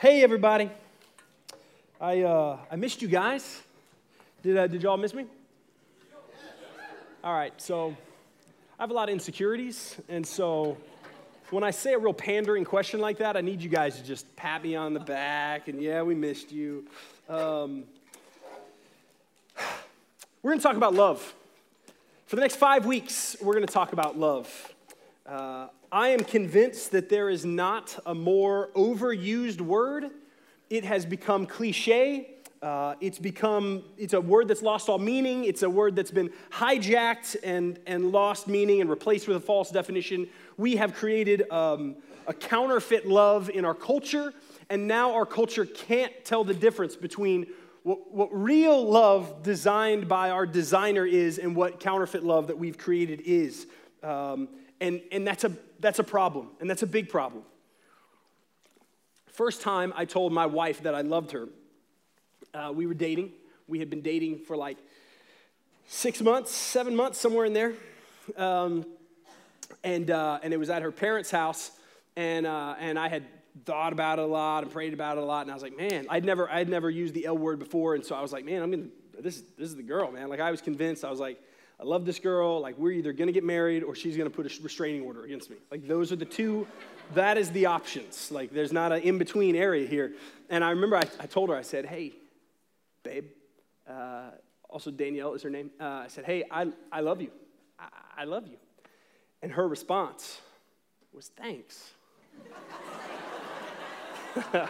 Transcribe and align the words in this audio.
Hey, 0.00 0.22
everybody. 0.22 0.70
I, 2.00 2.22
uh, 2.22 2.56
I 2.70 2.76
missed 2.76 3.02
you 3.02 3.08
guys. 3.08 3.60
Did, 4.42 4.56
uh, 4.56 4.66
did 4.66 4.82
y'all 4.82 4.96
miss 4.96 5.12
me? 5.12 5.26
All 7.22 7.34
right, 7.34 7.52
so 7.60 7.94
I 8.78 8.82
have 8.82 8.90
a 8.90 8.94
lot 8.94 9.10
of 9.10 9.12
insecurities, 9.12 10.00
and 10.08 10.26
so 10.26 10.78
when 11.50 11.62
I 11.62 11.70
say 11.70 11.92
a 11.92 11.98
real 11.98 12.14
pandering 12.14 12.64
question 12.64 12.98
like 12.98 13.18
that, 13.18 13.36
I 13.36 13.42
need 13.42 13.60
you 13.60 13.68
guys 13.68 13.98
to 13.98 14.02
just 14.02 14.34
pat 14.36 14.62
me 14.62 14.74
on 14.74 14.94
the 14.94 15.00
back 15.00 15.68
and, 15.68 15.82
yeah, 15.82 16.00
we 16.00 16.14
missed 16.14 16.50
you. 16.50 16.86
Um, 17.28 17.84
we're 20.42 20.52
going 20.52 20.60
to 20.60 20.62
talk 20.62 20.78
about 20.78 20.94
love. 20.94 21.34
For 22.24 22.36
the 22.36 22.40
next 22.40 22.56
five 22.56 22.86
weeks, 22.86 23.36
we're 23.42 23.52
going 23.52 23.66
to 23.66 23.72
talk 23.72 23.92
about 23.92 24.18
love. 24.18 24.72
Uh, 25.26 25.66
I 25.92 26.08
am 26.08 26.20
convinced 26.20 26.92
that 26.92 27.08
there 27.08 27.28
is 27.28 27.44
not 27.44 27.98
a 28.06 28.14
more 28.14 28.70
overused 28.76 29.60
word. 29.60 30.10
It 30.68 30.84
has 30.84 31.04
become 31.04 31.46
cliche. 31.46 32.36
Uh, 32.62 32.94
it's 33.00 33.18
become, 33.18 33.82
it's 33.98 34.12
a 34.12 34.20
word 34.20 34.46
that's 34.46 34.62
lost 34.62 34.88
all 34.88 34.98
meaning. 34.98 35.44
It's 35.44 35.64
a 35.64 35.70
word 35.70 35.96
that's 35.96 36.12
been 36.12 36.30
hijacked 36.52 37.36
and, 37.42 37.80
and 37.88 38.12
lost 38.12 38.46
meaning 38.46 38.80
and 38.80 38.88
replaced 38.88 39.26
with 39.26 39.36
a 39.36 39.40
false 39.40 39.72
definition. 39.72 40.28
We 40.56 40.76
have 40.76 40.94
created 40.94 41.50
um, 41.50 41.96
a 42.28 42.34
counterfeit 42.34 43.08
love 43.08 43.50
in 43.50 43.64
our 43.64 43.74
culture, 43.74 44.32
and 44.68 44.86
now 44.86 45.14
our 45.14 45.26
culture 45.26 45.64
can't 45.66 46.12
tell 46.24 46.44
the 46.44 46.54
difference 46.54 46.94
between 46.94 47.48
what, 47.82 48.12
what 48.12 48.28
real 48.30 48.88
love 48.88 49.42
designed 49.42 50.06
by 50.06 50.30
our 50.30 50.46
designer 50.46 51.04
is 51.04 51.38
and 51.38 51.56
what 51.56 51.80
counterfeit 51.80 52.22
love 52.22 52.46
that 52.46 52.58
we've 52.58 52.78
created 52.78 53.22
is. 53.22 53.66
Um, 54.04 54.50
and, 54.80 55.00
and 55.10 55.26
that's, 55.26 55.44
a, 55.44 55.52
that's 55.80 55.98
a 55.98 56.04
problem, 56.04 56.48
and 56.60 56.68
that's 56.68 56.82
a 56.82 56.86
big 56.86 57.08
problem. 57.08 57.42
First 59.26 59.62
time 59.62 59.92
I 59.96 60.04
told 60.04 60.32
my 60.32 60.46
wife 60.46 60.82
that 60.82 60.94
I 60.94 61.00
loved 61.00 61.32
her, 61.32 61.48
uh, 62.52 62.72
we 62.74 62.86
were 62.86 62.94
dating. 62.94 63.32
We 63.66 63.78
had 63.78 63.88
been 63.88 64.02
dating 64.02 64.40
for 64.40 64.56
like 64.56 64.76
six 65.86 66.20
months, 66.20 66.50
seven 66.52 66.94
months, 66.94 67.18
somewhere 67.18 67.44
in 67.44 67.52
there. 67.52 67.72
Um, 68.36 68.84
and, 69.82 70.10
uh, 70.10 70.40
and 70.42 70.52
it 70.52 70.56
was 70.58 70.68
at 70.70 70.82
her 70.82 70.92
parents' 70.92 71.30
house, 71.30 71.70
and, 72.16 72.46
uh, 72.46 72.74
and 72.78 72.98
I 72.98 73.08
had 73.08 73.24
thought 73.64 73.92
about 73.92 74.18
it 74.18 74.22
a 74.22 74.26
lot 74.26 74.64
and 74.64 74.72
prayed 74.72 74.92
about 74.92 75.16
it 75.16 75.22
a 75.22 75.24
lot, 75.24 75.42
and 75.42 75.50
I 75.50 75.54
was 75.54 75.62
like, 75.62 75.76
man, 75.76 76.06
I'd 76.08 76.24
never, 76.24 76.50
I'd 76.50 76.68
never 76.68 76.90
used 76.90 77.14
the 77.14 77.26
L 77.26 77.38
word 77.38 77.58
before, 77.58 77.94
and 77.94 78.04
so 78.04 78.14
I 78.14 78.20
was 78.20 78.32
like, 78.32 78.44
man, 78.44 78.62
I'm 78.62 78.70
gonna, 78.70 78.84
this, 79.20 79.42
this 79.56 79.68
is 79.68 79.76
the 79.76 79.82
girl, 79.82 80.10
man. 80.10 80.28
Like 80.28 80.40
I 80.40 80.50
was 80.50 80.60
convinced, 80.60 81.04
I 81.04 81.10
was 81.10 81.20
like, 81.20 81.40
I 81.80 81.84
love 81.84 82.04
this 82.04 82.18
girl. 82.18 82.60
Like, 82.60 82.76
we're 82.76 82.92
either 82.92 83.12
gonna 83.12 83.32
get 83.32 83.44
married 83.44 83.82
or 83.82 83.94
she's 83.94 84.16
gonna 84.16 84.28
put 84.28 84.44
a 84.44 84.62
restraining 84.62 85.02
order 85.02 85.24
against 85.24 85.48
me. 85.48 85.56
Like, 85.70 85.88
those 85.88 86.12
are 86.12 86.16
the 86.16 86.26
two, 86.26 86.66
that 87.14 87.38
is 87.38 87.50
the 87.52 87.66
options. 87.66 88.30
Like, 88.30 88.52
there's 88.52 88.72
not 88.72 88.92
an 88.92 89.00
in 89.02 89.16
between 89.16 89.56
area 89.56 89.86
here. 89.86 90.12
And 90.50 90.62
I 90.62 90.70
remember 90.70 90.96
I, 90.96 91.04
I, 91.18 91.26
told 91.26 91.48
her, 91.48 91.56
I 91.56 91.62
said, 91.62 91.86
hey, 91.86 92.12
babe, 93.02 93.26
uh, 93.88 94.30
also 94.68 94.90
Danielle 94.90 95.32
is 95.32 95.42
her 95.42 95.48
name. 95.48 95.70
Uh, 95.80 95.84
I 95.84 96.08
said, 96.08 96.26
hey, 96.26 96.44
I, 96.50 96.68
I 96.92 97.00
love 97.00 97.22
you. 97.22 97.30
I, 97.78 97.88
I 98.18 98.24
love 98.24 98.46
you. 98.46 98.58
And 99.40 99.50
her 99.52 99.66
response 99.66 100.40
was, 101.14 101.28
thanks. 101.28 101.92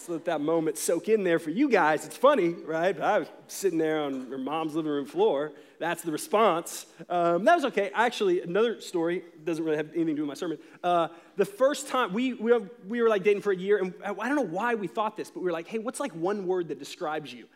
So, 0.00 0.12
let 0.12 0.26
that 0.26 0.40
moment 0.40 0.78
soak 0.78 1.08
in 1.08 1.24
there 1.24 1.40
for 1.40 1.50
you 1.50 1.68
guys. 1.68 2.06
It's 2.06 2.16
funny, 2.16 2.50
right? 2.50 2.96
But 2.96 3.04
I 3.04 3.18
was 3.18 3.28
sitting 3.48 3.78
there 3.78 4.00
on 4.00 4.30
her 4.30 4.38
mom's 4.38 4.76
living 4.76 4.92
room 4.92 5.04
floor. 5.04 5.52
That's 5.78 6.02
the 6.02 6.10
response. 6.10 6.86
Um, 7.08 7.44
that 7.44 7.54
was 7.54 7.64
okay. 7.66 7.90
Actually, 7.94 8.42
another 8.42 8.80
story 8.80 9.22
doesn't 9.44 9.64
really 9.64 9.76
have 9.76 9.88
anything 9.90 10.06
to 10.08 10.14
do 10.14 10.22
with 10.22 10.28
my 10.28 10.34
sermon. 10.34 10.58
Uh, 10.82 11.08
the 11.36 11.44
first 11.44 11.88
time 11.88 12.12
we, 12.12 12.34
we, 12.34 12.52
we 12.88 13.00
were 13.00 13.08
like 13.08 13.22
dating 13.22 13.42
for 13.42 13.52
a 13.52 13.56
year, 13.56 13.78
and 13.78 13.94
I 14.04 14.12
don't 14.12 14.36
know 14.36 14.42
why 14.42 14.74
we 14.74 14.88
thought 14.88 15.16
this, 15.16 15.30
but 15.30 15.40
we 15.40 15.46
were 15.46 15.52
like, 15.52 15.68
hey, 15.68 15.78
what's 15.78 16.00
like 16.00 16.12
one 16.12 16.46
word 16.46 16.68
that 16.68 16.78
describes 16.78 17.32
you? 17.32 17.46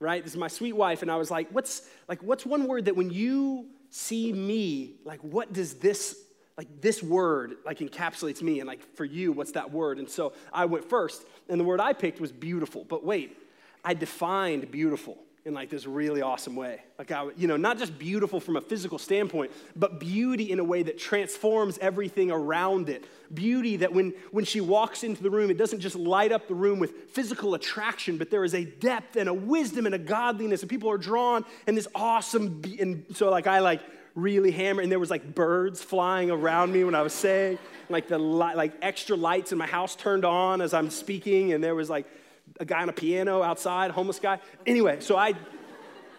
Right? 0.00 0.22
This 0.22 0.32
is 0.32 0.38
my 0.38 0.48
sweet 0.48 0.74
wife, 0.74 1.02
and 1.02 1.10
I 1.10 1.16
was 1.16 1.30
like, 1.30 1.50
what's 1.50 1.88
like 2.08 2.22
what's 2.22 2.46
one 2.46 2.66
word 2.66 2.86
that 2.86 2.96
when 2.96 3.10
you 3.10 3.66
see 3.90 4.32
me, 4.32 4.94
like 5.04 5.20
what 5.20 5.52
does 5.52 5.74
this 5.74 6.16
like 6.56 6.80
this 6.80 7.02
word 7.02 7.54
like 7.64 7.78
encapsulates 7.78 8.42
me 8.42 8.58
and 8.58 8.66
like 8.66 8.82
for 8.96 9.04
you 9.04 9.30
what's 9.30 9.52
that 9.52 9.70
word 9.70 10.00
and 10.00 10.10
so 10.10 10.32
i 10.52 10.64
went 10.64 10.84
first 10.84 11.24
and 11.48 11.60
the 11.60 11.62
word 11.62 11.80
i 11.80 11.92
picked 11.92 12.20
was 12.20 12.32
beautiful 12.32 12.84
but 12.88 13.04
wait 13.04 13.38
i 13.84 13.94
defined 13.94 14.68
beautiful 14.72 15.16
in 15.48 15.54
like 15.54 15.70
this 15.70 15.86
really 15.86 16.22
awesome 16.22 16.54
way. 16.54 16.80
Like 16.98 17.10
i 17.10 17.28
you 17.36 17.48
know 17.48 17.56
not 17.56 17.78
just 17.78 17.98
beautiful 17.98 18.38
from 18.38 18.56
a 18.56 18.60
physical 18.60 18.98
standpoint 18.98 19.50
but 19.74 19.98
beauty 19.98 20.52
in 20.52 20.60
a 20.60 20.64
way 20.64 20.82
that 20.84 20.98
transforms 20.98 21.78
everything 21.78 22.30
around 22.30 22.88
it. 22.88 23.04
Beauty 23.34 23.76
that 23.78 23.92
when 23.92 24.12
when 24.30 24.44
she 24.44 24.60
walks 24.60 25.02
into 25.02 25.22
the 25.22 25.30
room 25.30 25.50
it 25.50 25.58
doesn't 25.58 25.80
just 25.80 25.96
light 25.96 26.30
up 26.30 26.46
the 26.46 26.54
room 26.54 26.78
with 26.78 27.10
physical 27.10 27.54
attraction 27.54 28.18
but 28.18 28.30
there 28.30 28.44
is 28.44 28.54
a 28.54 28.64
depth 28.64 29.16
and 29.16 29.28
a 29.28 29.34
wisdom 29.34 29.86
and 29.86 29.94
a 29.94 29.98
godliness 29.98 30.60
and 30.60 30.70
people 30.70 30.90
are 30.90 30.98
drawn 30.98 31.44
and 31.66 31.76
this 31.76 31.88
awesome 31.94 32.60
be- 32.60 32.80
and 32.80 33.04
so 33.14 33.30
like 33.30 33.46
i 33.46 33.58
like 33.58 33.80
really 34.14 34.50
hammer, 34.50 34.82
and 34.82 34.90
there 34.90 34.98
was 34.98 35.10
like 35.10 35.34
birds 35.34 35.80
flying 35.80 36.30
around 36.30 36.72
me 36.72 36.82
when 36.82 36.94
I 36.94 37.02
was 37.02 37.12
saying, 37.12 37.58
like 37.88 38.08
the 38.08 38.18
li- 38.18 38.54
like 38.54 38.72
extra 38.82 39.16
lights 39.16 39.52
in 39.52 39.58
my 39.58 39.66
house 39.66 39.94
turned 39.94 40.24
on 40.24 40.60
as 40.60 40.74
I'm 40.74 40.90
speaking, 40.90 41.52
and 41.52 41.62
there 41.62 41.74
was 41.74 41.88
like 41.88 42.06
a 42.60 42.64
guy 42.64 42.82
on 42.82 42.88
a 42.88 42.92
piano 42.92 43.42
outside, 43.42 43.90
homeless 43.90 44.18
guy. 44.18 44.40
Anyway, 44.66 45.00
so 45.00 45.16
I 45.16 45.34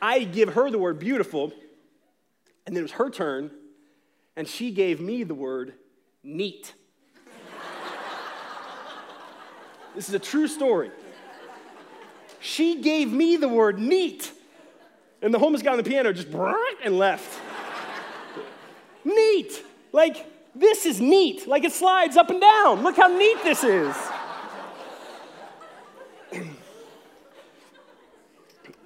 I 0.01 0.23
give 0.23 0.53
her 0.53 0.71
the 0.71 0.79
word 0.79 0.99
beautiful, 0.99 1.51
and 2.65 2.75
then 2.75 2.81
it 2.81 2.83
was 2.83 2.91
her 2.93 3.09
turn, 3.09 3.51
and 4.35 4.47
she 4.47 4.71
gave 4.71 5.01
me 5.01 5.23
the 5.23 5.35
word 5.35 5.73
neat. 6.23 6.73
this 9.95 10.07
is 10.07 10.15
a 10.15 10.19
true 10.19 10.47
story. 10.47 10.91
She 12.39 12.81
gave 12.81 13.11
me 13.11 13.35
the 13.35 13.49
word 13.49 13.79
neat. 13.79 14.31
And 15.21 15.33
the 15.33 15.39
homeless 15.39 15.61
guy 15.61 15.71
on 15.71 15.77
the 15.77 15.83
piano 15.83 16.13
just 16.13 16.29
and 16.83 16.97
left 16.97 17.39
neat. 19.03 19.63
Like, 19.91 20.25
this 20.55 20.85
is 20.85 21.01
neat. 21.01 21.47
Like, 21.47 21.63
it 21.65 21.73
slides 21.73 22.15
up 22.15 22.29
and 22.29 22.39
down. 22.39 22.83
Look 22.83 22.95
how 22.95 23.07
neat 23.07 23.37
this 23.43 23.63
is. 23.63 23.95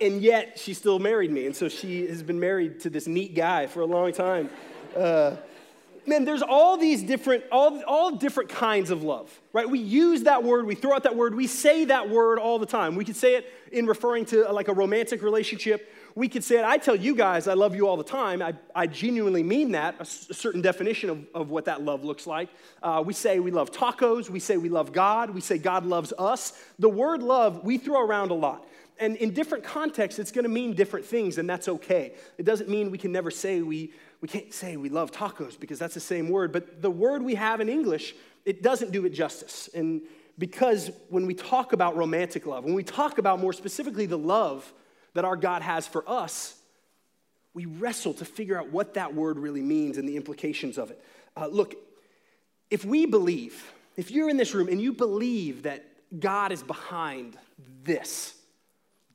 And 0.06 0.22
yet, 0.22 0.59
she 0.59 0.74
still 0.74 1.00
married 1.00 1.31
me. 1.31 1.46
And 1.46 1.56
so 1.56 1.69
she 1.69 2.06
has 2.08 2.24
been 2.24 2.40
married 2.40 2.80
to 2.81 2.90
this 2.90 3.08
neat 3.08 3.36
guy 3.36 3.68
for 3.68 3.81
a 3.81 3.86
long 3.86 4.12
time. 4.12 4.50
Uh, 4.96 5.36
man, 6.06 6.25
there's 6.25 6.41
all 6.41 6.78
these 6.78 7.03
different, 7.03 7.44
all, 7.52 7.81
all 7.86 8.12
different 8.16 8.50
kinds 8.50 8.90
of 8.90 9.03
love, 9.03 9.31
right? 9.53 9.69
We 9.69 9.80
use 9.80 10.24
that 10.24 10.44
word, 10.44 10.66
we 10.66 10.75
throw 10.75 10.94
out 10.94 11.03
that 11.03 11.16
word, 11.16 11.36
we 11.36 11.47
say 11.47 11.86
that 11.86 12.09
word 12.09 12.40
all 12.40 12.59
the 12.59 12.66
time. 12.66 12.96
We 12.96 13.06
could 13.06 13.16
say 13.16 13.36
it 13.36 13.52
in 13.72 13.86
referring 13.86 14.25
to 14.25 14.52
like 14.52 14.68
a 14.68 14.74
romantic 14.74 15.22
relationship 15.22 15.90
we 16.16 16.30
could 16.30 16.44
say 16.44 16.59
it. 16.59 16.66
I 16.66 16.78
tell 16.78 16.96
you 16.96 17.16
guys 17.16 17.47
I 17.47 17.53
love 17.53 17.75
you 17.75 17.88
all 17.88 17.97
the 17.97 18.03
time. 18.03 18.42
I, 18.42 18.53
I 18.75 18.88
genuinely 18.88 19.42
mean 19.42 19.72
that, 19.72 19.96
a, 20.00 20.06
certain 20.06 20.62
definition 20.62 21.09
of, 21.09 21.25
of 21.34 21.50
what 21.50 21.66
that 21.66 21.81
love 21.81 22.03
looks 22.03 22.28
like. 22.28 22.50
Uh, 22.81 23.03
we 23.06 23.13
say 23.13 23.40
we 23.40 23.52
love 23.52 23.72
tacos. 23.72 24.30
We 24.30 24.40
say 24.40 24.58
we 24.58 24.69
love 24.69 24.92
God. 24.92 25.31
We 25.31 25.42
say 25.42 25.58
God 25.58 25.86
loves 25.86 26.13
us. 26.19 26.53
The 26.78 26.90
word 26.90 27.24
love 27.24 27.63
we 27.63 27.78
throw 27.78 28.02
around 28.02 28.31
a 28.31 28.36
lot. 28.36 28.66
And 29.00 29.16
in 29.18 29.34
different 29.34 29.64
contexts, 29.64 30.20
it's 30.20 30.31
going 30.31 30.44
to 30.44 30.50
mean 30.50 30.74
different 30.74 31.06
things, 31.06 31.38
and 31.38 31.50
that's 31.50 31.68
okay. 31.68 32.14
It 32.38 32.44
doesn't 32.44 32.70
mean 32.70 32.92
we 32.92 32.98
can 32.98 33.12
never 33.12 33.31
say 33.31 33.62
we, 33.62 33.92
we 34.22 34.28
can't 34.28 34.54
say 34.54 34.78
we 34.78 34.90
love 34.90 35.12
tacos 35.12 35.59
because 35.59 35.80
that's 35.80 35.96
the 35.96 36.00
same 36.00 36.30
word. 36.30 36.52
But 36.52 36.81
the 36.81 36.92
word 36.92 37.24
we 37.24 37.36
have 37.36 37.59
in 37.59 37.70
English, 37.70 38.16
it 38.46 38.62
doesn't 38.62 38.92
do 38.92 39.06
it 39.06 39.09
justice. 39.09 39.70
And 39.74 40.02
because 40.38 40.92
when 41.09 41.26
we 41.26 41.34
talk 41.34 41.74
about 41.74 41.96
romantic 41.96 42.46
love, 42.46 42.64
when 42.64 42.74
we 42.74 42.84
talk 42.84 43.18
about 43.18 43.40
more 43.40 43.54
specifically 43.54 44.06
the 44.06 44.18
love 44.18 44.72
that 45.14 45.25
our 45.25 45.36
God 45.36 45.62
has 45.62 45.88
for 45.88 46.08
us, 46.10 46.56
we 47.54 47.66
wrestle 47.66 48.14
to 48.16 48.25
figure 48.25 48.58
out 48.58 48.72
what 48.72 48.96
that 48.96 49.14
word 49.14 49.38
really 49.38 49.62
means 49.62 49.98
and 49.98 50.10
the 50.10 50.18
implications 50.18 50.78
of 50.78 50.90
it. 50.92 51.04
Uh, 51.38 51.48
look, 51.48 51.75
if 52.70 52.84
we 52.84 53.06
believe, 53.06 53.72
if 53.96 54.10
you're 54.10 54.30
in 54.30 54.38
this 54.38 54.54
room 54.54 54.68
and 54.68 54.81
you 54.81 54.94
believe 54.94 55.64
that 55.64 55.86
God 56.19 56.51
is 56.51 56.63
behind 56.63 57.38
this, 57.84 58.36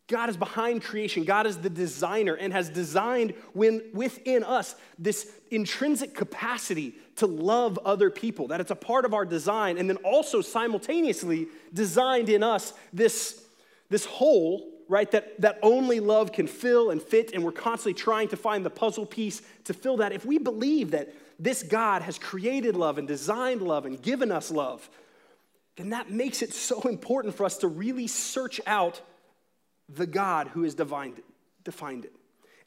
God 0.09 0.31
is 0.31 0.37
behind 0.37 0.83
creation. 0.83 1.25
God 1.25 1.47
is 1.47 1.59
the 1.59 1.71
designer 1.71 2.35
and 2.35 2.53
has 2.53 2.71
designed 2.71 3.35
when, 3.53 3.83
within 3.93 4.43
us 4.43 4.75
this 4.99 5.31
intrinsic 5.51 6.15
capacity 6.15 6.95
to 7.17 7.27
love 7.27 7.79
other 7.85 8.11
people, 8.11 8.49
that 8.49 8.61
it's 8.61 8.71
a 8.71 8.77
part 8.77 9.05
of 9.05 9.13
our 9.13 9.27
design, 9.27 9.77
and 9.77 9.89
then 9.89 9.99
also 9.99 10.41
simultaneously 10.41 11.49
designed 11.75 12.29
in 12.29 12.43
us 12.43 12.73
this, 12.93 13.45
this 13.91 14.07
hole 14.07 14.73
right, 14.89 15.11
that, 15.11 15.39
that 15.41 15.59
only 15.63 16.01
love 16.01 16.33
can 16.33 16.47
fill 16.47 16.91
and 16.91 17.03
fit, 17.03 17.33
and 17.35 17.45
we're 17.45 17.53
constantly 17.53 17.93
trying 17.93 18.29
to 18.29 18.37
find 18.37 18.65
the 18.65 18.71
puzzle 18.71 19.05
piece 19.05 19.43
to 19.65 19.75
fill 19.75 19.99
that, 19.99 20.13
if 20.13 20.25
we 20.25 20.39
believe 20.39 20.93
that 20.93 21.15
this 21.39 21.63
God 21.63 22.03
has 22.03 22.19
created 22.19 22.75
love 22.75 22.99
and 22.99 23.07
designed 23.07 23.63
love 23.63 23.85
and 23.85 24.01
given 24.01 24.33
us 24.33 24.51
love, 24.51 24.89
then 25.77 25.91
that 25.91 26.11
makes 26.11 26.43
it 26.43 26.53
so 26.53 26.81
important 26.83 27.35
for 27.35 27.45
us 27.45 27.59
to 27.59 27.69
really 27.69 28.07
search 28.07 28.61
out 28.67 29.01
the 29.89 30.07
God 30.07 30.49
who 30.49 30.63
has 30.63 30.75
defined 30.75 31.19
it, 31.19 31.25
defined 31.65 32.05
it 32.05 32.13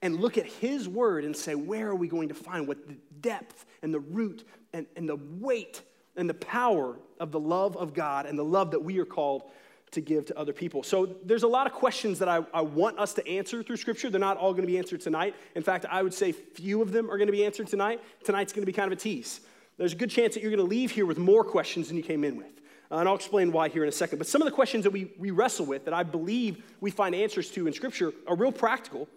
and 0.01 0.19
look 0.19 0.38
at 0.38 0.45
his 0.45 0.89
word 0.89 1.23
and 1.23 1.35
say, 1.35 1.56
where 1.56 1.88
are 1.88 1.95
we 1.95 2.07
going 2.07 2.29
to 2.29 2.33
find 2.33 2.68
what 2.68 2.88
the 2.88 2.95
depth 3.21 3.65
and 3.83 3.94
the 3.94 4.00
root 4.00 4.47
and, 4.73 4.85
and 4.95 5.07
the 5.07 5.19
weight 5.39 5.81
and 6.15 6.29
the 6.29 6.33
power 6.33 6.97
of 7.19 7.31
the 7.31 7.39
love 7.39 7.77
of 7.77 7.94
God 7.94 8.25
and 8.25 8.38
the 8.38 8.44
love 8.44 8.71
that 8.71 8.79
we 8.79 9.00
are 9.00 9.06
called 9.06 9.44
to 9.91 10.01
give 10.01 10.25
to 10.25 10.38
other 10.39 10.53
people. 10.53 10.83
So 10.83 11.18
there's 11.25 11.44
a 11.44 11.47
lot 11.47 11.68
of 11.68 11.73
questions 11.73 12.18
that 12.19 12.29
I, 12.29 12.45
I 12.53 12.62
want 12.62 12.97
us 12.97 13.13
to 13.15 13.27
answer 13.27 13.62
through 13.62 13.75
Scripture. 13.77 14.09
They're 14.09 14.21
not 14.21 14.38
all 14.38 14.53
going 14.53 14.63
to 14.63 14.68
be 14.68 14.77
answered 14.77 15.01
tonight. 15.01 15.35
In 15.53 15.63
fact, 15.63 15.85
I 15.89 16.01
would 16.01 16.13
say 16.13 16.31
few 16.31 16.81
of 16.81 16.94
them 16.94 17.12
are 17.12 17.18
going 17.18 17.27
to 17.27 17.33
be 17.33 17.45
answered 17.45 17.68
tonight. 17.68 18.01
Tonight's 18.23 18.53
going 18.53 18.62
to 18.62 18.65
be 18.65 18.71
kind 18.71 18.91
of 18.91 18.97
a 18.97 19.01
tease. 19.01 19.41
There's 19.77 19.91
a 19.94 19.97
good 19.97 20.09
chance 20.09 20.33
that 20.33 20.41
you're 20.41 20.51
going 20.51 20.63
to 20.63 20.69
leave 20.69 20.91
here 20.91 21.06
with 21.06 21.18
more 21.18 21.44
questions 21.44 21.89
than 21.89 21.97
you 21.97 22.03
came 22.03 22.23
in 22.23 22.38
with. 22.38 22.61
Uh, 22.92 22.98
and 22.98 23.08
I'll 23.08 23.16
explain 23.16 23.52
why 23.52 23.70
here 23.70 23.84
in 23.84 23.90
a 23.90 23.94
second. 23.94 24.18
But 24.18 24.28
some 24.28 24.42
of 24.42 24.46
the 24.46 24.52
questions 24.52 24.84
that 24.84 24.92
we, 24.92 25.12
we 25.18 25.32
wrestle 25.32 25.66
with 25.66 25.86
that 25.86 25.94
I 25.94 26.04
believe 26.04 26.62
we 26.82 26.92
find 26.92 27.16
answers 27.16 27.50
to 27.52 27.66
in 27.68 27.74
Scripture 27.74 28.12
are 28.28 28.36
real 28.36 28.52
practical. 28.52 29.08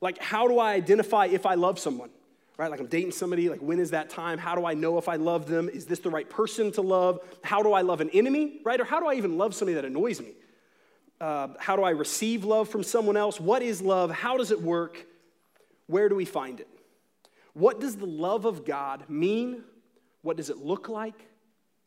Like, 0.00 0.18
how 0.18 0.48
do 0.48 0.58
I 0.58 0.72
identify 0.72 1.26
if 1.26 1.46
I 1.46 1.54
love 1.54 1.78
someone? 1.78 2.10
Right? 2.58 2.70
Like, 2.70 2.80
I'm 2.80 2.86
dating 2.86 3.12
somebody. 3.12 3.48
Like, 3.48 3.60
when 3.60 3.78
is 3.78 3.90
that 3.92 4.10
time? 4.10 4.38
How 4.38 4.56
do 4.56 4.66
I 4.66 4.74
know 4.74 4.98
if 4.98 5.08
I 5.08 5.16
love 5.16 5.46
them? 5.46 5.68
Is 5.68 5.86
this 5.86 6.00
the 6.00 6.10
right 6.10 6.28
person 6.28 6.72
to 6.72 6.82
love? 6.82 7.20
How 7.44 7.62
do 7.62 7.72
I 7.72 7.82
love 7.82 8.00
an 8.00 8.10
enemy? 8.10 8.60
Right? 8.64 8.80
Or 8.80 8.84
how 8.84 8.98
do 8.98 9.06
I 9.06 9.14
even 9.14 9.38
love 9.38 9.54
somebody 9.54 9.76
that 9.76 9.84
annoys 9.84 10.20
me? 10.20 10.32
Uh, 11.20 11.48
how 11.58 11.76
do 11.76 11.84
I 11.84 11.90
receive 11.90 12.44
love 12.44 12.68
from 12.68 12.82
someone 12.82 13.16
else? 13.16 13.38
What 13.38 13.62
is 13.62 13.80
love? 13.80 14.10
How 14.10 14.36
does 14.36 14.50
it 14.50 14.60
work? 14.60 15.06
Where 15.86 16.08
do 16.08 16.16
we 16.16 16.24
find 16.24 16.58
it? 16.58 16.68
What 17.54 17.78
does 17.80 17.94
the 17.94 18.06
love 18.06 18.44
of 18.44 18.64
God 18.64 19.08
mean? 19.08 19.62
What 20.22 20.36
does 20.36 20.50
it 20.50 20.58
look 20.58 20.88
like? 20.88 21.28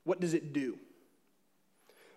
What 0.06 0.22
does 0.22 0.34
it 0.34 0.54
do? 0.54 0.78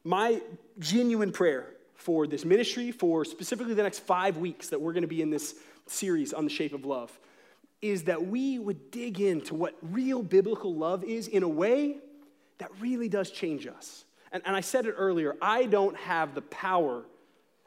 My 0.05 0.41
genuine 0.79 1.33
prayer 1.33 1.67
for 1.95 2.27
this 2.27 2.45
ministry, 2.45 2.91
for 2.93 3.25
specifically 3.25 3.75
the 3.75 3.83
next 3.83 4.01
five 4.01 4.37
weeks 4.37 4.69
that 4.69 4.81
we're 4.81 4.93
going 4.93 5.03
to 5.03 5.09
be 5.09 5.23
in 5.23 5.31
this 5.31 5.55
series 5.87 6.33
on 6.33 6.45
the 6.45 6.51
shape 6.51 6.73
of 6.73 6.85
love, 6.85 7.17
is 7.83 8.05
that 8.05 8.27
we 8.27 8.59
would 8.59 8.91
dig 8.91 9.21
into 9.21 9.55
what 9.55 9.75
real 9.83 10.23
biblical 10.23 10.75
love 10.75 11.05
is 11.05 11.29
in 11.29 11.43
a 11.43 11.49
way 11.49 11.97
that 12.59 12.71
really 12.81 13.09
does 13.09 13.31
change 13.31 13.67
us. 13.67 14.05
And, 14.33 14.43
and 14.47 14.55
I 14.55 14.61
said 14.61 14.87
it 14.87 14.95
earlier 14.97 15.37
I 15.41 15.67
don't 15.67 15.97
have 15.97 16.35
the 16.35 16.43
power. 16.43 17.05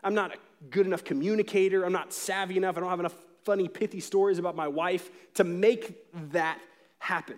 I'm 0.04 0.14
not 0.14 0.34
a 0.34 0.38
good 0.70 0.86
enough 0.86 1.04
communicator. 1.04 1.84
I'm 1.84 1.94
not 1.94 2.14
savvy 2.14 2.58
enough. 2.58 2.78
I 2.78 2.82
don't 2.82 2.90
have 2.90 3.00
enough 3.00 3.16
funny, 3.44 3.68
pithy 3.68 4.00
stories 4.00 4.40
about 4.40 4.56
my 4.56 4.68
wife 4.68 5.10
to 5.36 5.44
make 5.44 5.98
that 6.32 6.60
happen. 7.00 7.38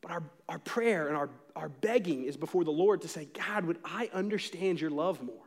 But 0.00 0.12
our, 0.12 0.22
our 0.48 0.58
prayer 0.58 1.08
and 1.08 1.16
our, 1.16 1.30
our 1.60 1.68
begging 1.68 2.24
is 2.24 2.38
before 2.38 2.64
the 2.64 2.70
Lord 2.70 3.02
to 3.02 3.08
say, 3.08 3.26
God, 3.26 3.66
would 3.66 3.78
I 3.84 4.08
understand 4.14 4.80
your 4.80 4.90
love 4.90 5.22
more? 5.22 5.44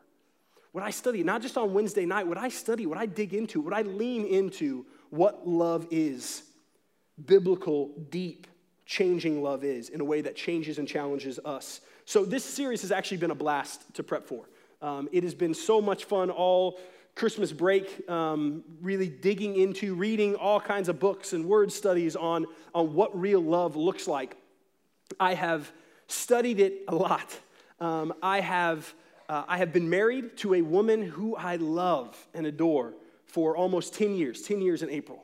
Would 0.74 0.84
I 0.84 0.92
study, 0.92 1.24
not 1.24 1.42
just 1.42 1.58
on 1.58 1.74
Wednesday 1.74 2.06
night, 2.06 2.28
would 2.28 2.38
I 2.38 2.50
study, 2.50 2.86
would 2.86 2.98
I 2.98 3.08
dig 3.08 3.34
into, 3.34 3.62
would 3.62 3.74
I 3.74 3.82
lean 3.82 4.26
into 4.26 4.86
what 5.10 5.48
love 5.48 5.88
is? 5.90 6.44
Biblical, 7.26 7.92
deep, 8.10 8.48
changing 8.86 9.42
love 9.42 9.64
is 9.64 9.90
in 9.90 10.02
a 10.02 10.04
way 10.04 10.22
that 10.22 10.36
changes 10.36 10.78
and 10.78 10.88
challenges 10.88 11.40
us. 11.46 11.82
So, 12.06 12.26
this 12.26 12.44
series 12.44 12.82
has 12.82 12.92
actually 12.92 13.18
been 13.18 13.32
a 13.32 13.36
blast 13.36 13.82
to 13.96 14.04
prep 14.04 14.26
for. 14.26 14.46
Um, 14.82 15.10
it 15.12 15.24
has 15.24 15.34
been 15.34 15.54
so 15.54 15.82
much 15.82 16.06
fun 16.06 16.30
all 16.30 16.80
Christmas 17.16 17.52
break, 17.52 18.08
um, 18.10 18.64
really 18.82 19.08
digging 19.08 19.56
into 19.56 19.96
reading 19.96 20.36
all 20.36 20.60
kinds 20.60 20.90
of 20.90 21.00
books 21.00 21.34
and 21.34 21.46
word 21.46 21.72
studies 21.72 22.16
on, 22.16 22.46
on 22.74 22.94
what 22.94 23.20
real 23.20 23.42
love 23.42 23.76
looks 23.76 24.08
like. 24.08 24.36
I 25.20 25.36
have 25.36 25.72
studied 26.08 26.60
it 26.60 26.84
a 26.88 26.96
lot. 26.96 27.40
Um, 27.80 28.14
I, 28.22 28.40
have, 28.40 28.94
uh, 29.30 29.44
I 29.48 29.58
have 29.58 29.74
been 29.74 29.90
married 29.90 30.38
to 30.38 30.54
a 30.56 30.62
woman 30.62 31.02
who 31.02 31.36
I 31.36 31.58
love 31.58 32.16
and 32.34 32.46
adore 32.46 32.94
for 33.26 33.58
almost 33.58 33.94
10 33.96 34.16
years, 34.16 34.42
10 34.44 34.62
years 34.62 34.84
in 34.84 34.90
April. 34.90 35.24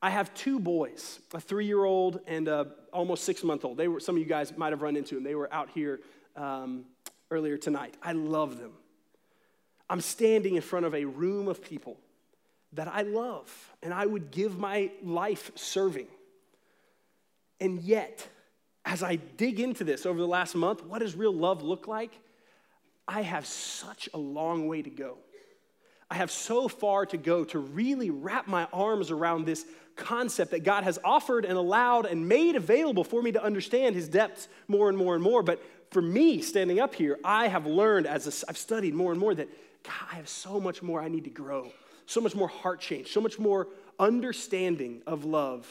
I 0.00 0.10
have 0.10 0.32
two 0.32 0.60
boys, 0.60 1.18
a 1.34 1.40
three 1.40 1.66
year 1.66 1.84
old 1.84 2.20
and 2.26 2.46
a 2.46 2.68
almost 2.92 3.24
six 3.24 3.42
month 3.42 3.64
old. 3.64 3.76
They 3.76 3.88
were, 3.88 3.98
some 4.00 4.14
of 4.14 4.20
you 4.20 4.28
guys 4.28 4.56
might 4.56 4.72
have 4.72 4.82
run 4.82 4.96
into 4.96 5.16
them. 5.16 5.24
They 5.24 5.34
were 5.34 5.52
out 5.52 5.70
here 5.74 6.00
um, 6.36 6.84
earlier 7.30 7.56
tonight. 7.56 7.94
I 8.02 8.12
love 8.12 8.58
them. 8.58 8.72
I'm 9.90 10.00
standing 10.00 10.54
in 10.54 10.62
front 10.62 10.86
of 10.86 10.94
a 10.94 11.04
room 11.04 11.48
of 11.48 11.62
people 11.62 11.96
that 12.74 12.88
I 12.88 13.02
love 13.02 13.74
and 13.82 13.92
I 13.92 14.06
would 14.06 14.30
give 14.30 14.58
my 14.58 14.90
life 15.02 15.50
serving. 15.54 16.06
And 17.60 17.80
yet, 17.80 18.26
as 18.84 19.02
I 19.02 19.16
dig 19.16 19.60
into 19.60 19.84
this 19.84 20.06
over 20.06 20.18
the 20.18 20.26
last 20.26 20.54
month, 20.54 20.84
what 20.84 21.00
does 21.00 21.14
real 21.14 21.32
love 21.32 21.62
look 21.62 21.86
like? 21.86 22.12
I 23.06 23.22
have 23.22 23.46
such 23.46 24.08
a 24.12 24.18
long 24.18 24.68
way 24.68 24.82
to 24.82 24.90
go. 24.90 25.18
I 26.10 26.14
have 26.14 26.30
so 26.30 26.68
far 26.68 27.04
to 27.06 27.16
go 27.16 27.44
to 27.46 27.58
really 27.58 28.10
wrap 28.10 28.46
my 28.46 28.66
arms 28.72 29.10
around 29.10 29.44
this 29.44 29.66
concept 29.96 30.52
that 30.52 30.64
God 30.64 30.84
has 30.84 30.98
offered 31.04 31.44
and 31.44 31.58
allowed 31.58 32.06
and 32.06 32.28
made 32.28 32.56
available 32.56 33.04
for 33.04 33.20
me 33.20 33.32
to 33.32 33.42
understand 33.42 33.94
his 33.94 34.08
depths 34.08 34.48
more 34.68 34.88
and 34.88 34.96
more 34.96 35.14
and 35.14 35.22
more. 35.22 35.42
But 35.42 35.62
for 35.90 36.00
me, 36.00 36.40
standing 36.40 36.80
up 36.80 36.94
here, 36.94 37.18
I 37.24 37.48
have 37.48 37.66
learned 37.66 38.06
as 38.06 38.44
I've 38.48 38.56
studied 38.56 38.94
more 38.94 39.10
and 39.10 39.20
more 39.20 39.34
that 39.34 39.48
God, 39.82 39.94
I 40.12 40.16
have 40.16 40.28
so 40.28 40.60
much 40.60 40.82
more 40.82 41.00
I 41.00 41.08
need 41.08 41.24
to 41.24 41.30
grow, 41.30 41.70
so 42.06 42.20
much 42.20 42.34
more 42.34 42.48
heart 42.48 42.80
change, 42.80 43.12
so 43.12 43.20
much 43.20 43.38
more 43.38 43.68
understanding 43.98 45.02
of 45.06 45.24
love. 45.24 45.66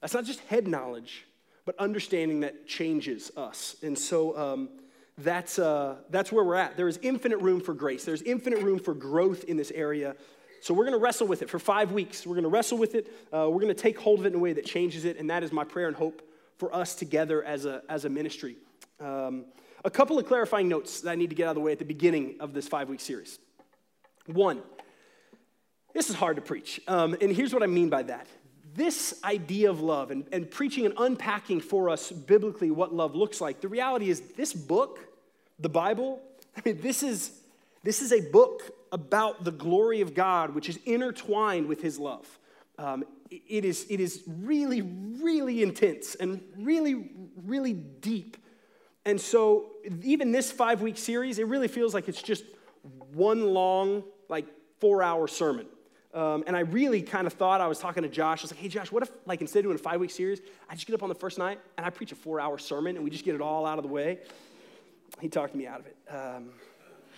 That's 0.00 0.14
not 0.14 0.24
just 0.24 0.40
head 0.40 0.66
knowledge, 0.66 1.26
but 1.70 1.78
understanding 1.78 2.40
that 2.40 2.66
changes 2.66 3.30
us. 3.36 3.76
And 3.84 3.96
so 3.96 4.36
um, 4.36 4.70
that's, 5.16 5.56
uh, 5.56 5.98
that's 6.10 6.32
where 6.32 6.42
we're 6.42 6.56
at. 6.56 6.76
There 6.76 6.88
is 6.88 6.98
infinite 7.00 7.38
room 7.38 7.60
for 7.60 7.74
grace, 7.74 8.04
there's 8.04 8.22
infinite 8.22 8.58
room 8.60 8.80
for 8.80 8.92
growth 8.92 9.44
in 9.44 9.56
this 9.56 9.70
area. 9.70 10.16
So 10.62 10.74
we're 10.74 10.82
going 10.82 10.98
to 10.98 11.02
wrestle 11.02 11.28
with 11.28 11.42
it 11.42 11.48
for 11.48 11.60
five 11.60 11.92
weeks. 11.92 12.26
We're 12.26 12.34
going 12.34 12.42
to 12.42 12.50
wrestle 12.50 12.76
with 12.76 12.96
it. 12.96 13.06
Uh, 13.32 13.48
we're 13.48 13.60
going 13.60 13.68
to 13.68 13.74
take 13.74 14.00
hold 14.00 14.18
of 14.18 14.26
it 14.26 14.30
in 14.30 14.34
a 14.34 14.38
way 14.40 14.52
that 14.52 14.66
changes 14.66 15.04
it. 15.04 15.16
And 15.16 15.30
that 15.30 15.44
is 15.44 15.52
my 15.52 15.62
prayer 15.62 15.86
and 15.86 15.96
hope 15.96 16.28
for 16.58 16.74
us 16.74 16.96
together 16.96 17.44
as 17.44 17.66
a, 17.66 17.82
as 17.88 18.04
a 18.04 18.08
ministry. 18.08 18.56
Um, 18.98 19.44
a 19.84 19.90
couple 19.90 20.18
of 20.18 20.26
clarifying 20.26 20.68
notes 20.68 21.02
that 21.02 21.12
I 21.12 21.14
need 21.14 21.30
to 21.30 21.36
get 21.36 21.44
out 21.44 21.50
of 21.50 21.54
the 21.54 21.60
way 21.60 21.70
at 21.70 21.78
the 21.78 21.84
beginning 21.84 22.34
of 22.40 22.52
this 22.52 22.66
five 22.66 22.88
week 22.88 23.00
series. 23.00 23.38
One, 24.26 24.60
this 25.94 26.10
is 26.10 26.16
hard 26.16 26.34
to 26.34 26.42
preach. 26.42 26.80
Um, 26.88 27.16
and 27.20 27.30
here's 27.30 27.54
what 27.54 27.62
I 27.62 27.66
mean 27.66 27.90
by 27.90 28.02
that 28.02 28.26
this 28.74 29.20
idea 29.24 29.70
of 29.70 29.80
love 29.80 30.10
and, 30.10 30.24
and 30.32 30.50
preaching 30.50 30.86
and 30.86 30.94
unpacking 30.98 31.60
for 31.60 31.88
us 31.88 32.10
biblically 32.10 32.70
what 32.70 32.94
love 32.94 33.14
looks 33.14 33.40
like, 33.40 33.60
the 33.60 33.68
reality 33.68 34.10
is 34.10 34.20
this 34.36 34.52
book, 34.52 34.98
the 35.58 35.68
Bible, 35.68 36.20
I 36.56 36.62
mean, 36.64 36.80
this 36.80 37.02
is, 37.02 37.32
this 37.82 38.02
is 38.02 38.12
a 38.12 38.20
book 38.20 38.74
about 38.92 39.44
the 39.44 39.52
glory 39.52 40.00
of 40.00 40.14
God, 40.14 40.54
which 40.54 40.68
is 40.68 40.78
intertwined 40.84 41.66
with 41.66 41.80
his 41.80 41.98
love. 41.98 42.26
Um, 42.78 43.04
it, 43.30 43.64
is, 43.64 43.86
it 43.88 44.00
is 44.00 44.22
really, 44.26 44.82
really 44.82 45.62
intense 45.62 46.14
and 46.16 46.40
really, 46.56 47.10
really 47.44 47.72
deep. 47.72 48.36
And 49.04 49.20
so, 49.20 49.70
even 50.02 50.32
this 50.32 50.50
five 50.52 50.82
week 50.82 50.98
series, 50.98 51.38
it 51.38 51.46
really 51.46 51.68
feels 51.68 51.94
like 51.94 52.08
it's 52.08 52.20
just 52.20 52.44
one 53.12 53.54
long, 53.54 54.04
like 54.28 54.46
four 54.78 55.02
hour 55.02 55.26
sermon. 55.26 55.66
Um, 56.12 56.42
and 56.46 56.56
I 56.56 56.60
really 56.60 57.02
kind 57.02 57.26
of 57.26 57.34
thought 57.34 57.60
I 57.60 57.68
was 57.68 57.78
talking 57.78 58.02
to 58.02 58.08
Josh. 58.08 58.40
I 58.40 58.42
was 58.42 58.52
like, 58.52 58.60
hey, 58.60 58.68
Josh, 58.68 58.90
what 58.90 59.04
if, 59.04 59.10
like, 59.26 59.40
instead 59.40 59.60
of 59.60 59.64
doing 59.66 59.76
a 59.76 59.78
five 59.78 60.00
week 60.00 60.10
series, 60.10 60.40
I 60.68 60.74
just 60.74 60.86
get 60.86 60.94
up 60.94 61.02
on 61.04 61.08
the 61.08 61.14
first 61.14 61.38
night 61.38 61.60
and 61.76 61.86
I 61.86 61.90
preach 61.90 62.10
a 62.10 62.16
four 62.16 62.40
hour 62.40 62.58
sermon 62.58 62.96
and 62.96 63.04
we 63.04 63.10
just 63.10 63.24
get 63.24 63.34
it 63.34 63.40
all 63.40 63.64
out 63.64 63.78
of 63.78 63.84
the 63.84 63.90
way? 63.90 64.18
He 65.20 65.28
talked 65.28 65.54
me 65.54 65.66
out 65.66 65.80
of 65.80 65.86
it. 65.86 65.96
Um, 66.10 66.50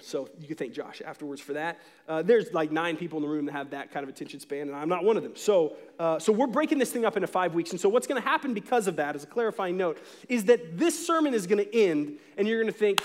so 0.02 0.28
you 0.40 0.48
can 0.48 0.56
thank 0.56 0.72
Josh 0.72 1.00
afterwards 1.04 1.40
for 1.40 1.52
that. 1.52 1.78
Uh, 2.08 2.22
there's 2.22 2.52
like 2.52 2.72
nine 2.72 2.96
people 2.96 3.18
in 3.18 3.22
the 3.22 3.28
room 3.28 3.46
that 3.46 3.52
have 3.52 3.70
that 3.70 3.92
kind 3.92 4.02
of 4.02 4.10
attention 4.10 4.40
span, 4.40 4.62
and 4.62 4.74
I'm 4.74 4.88
not 4.88 5.04
one 5.04 5.16
of 5.16 5.22
them. 5.22 5.36
So, 5.36 5.76
uh, 5.98 6.18
so 6.18 6.32
we're 6.32 6.48
breaking 6.48 6.78
this 6.78 6.90
thing 6.90 7.04
up 7.04 7.16
into 7.16 7.28
five 7.28 7.54
weeks. 7.54 7.70
And 7.70 7.80
so 7.80 7.88
what's 7.88 8.06
going 8.06 8.20
to 8.20 8.28
happen 8.28 8.52
because 8.52 8.88
of 8.88 8.96
that, 8.96 9.14
as 9.14 9.22
a 9.22 9.28
clarifying 9.28 9.76
note, 9.76 9.98
is 10.28 10.44
that 10.46 10.76
this 10.76 11.06
sermon 11.06 11.34
is 11.34 11.46
going 11.46 11.64
to 11.64 11.74
end, 11.74 12.18
and 12.36 12.48
you're 12.48 12.60
going 12.60 12.72
to 12.72 12.78
think, 12.78 13.00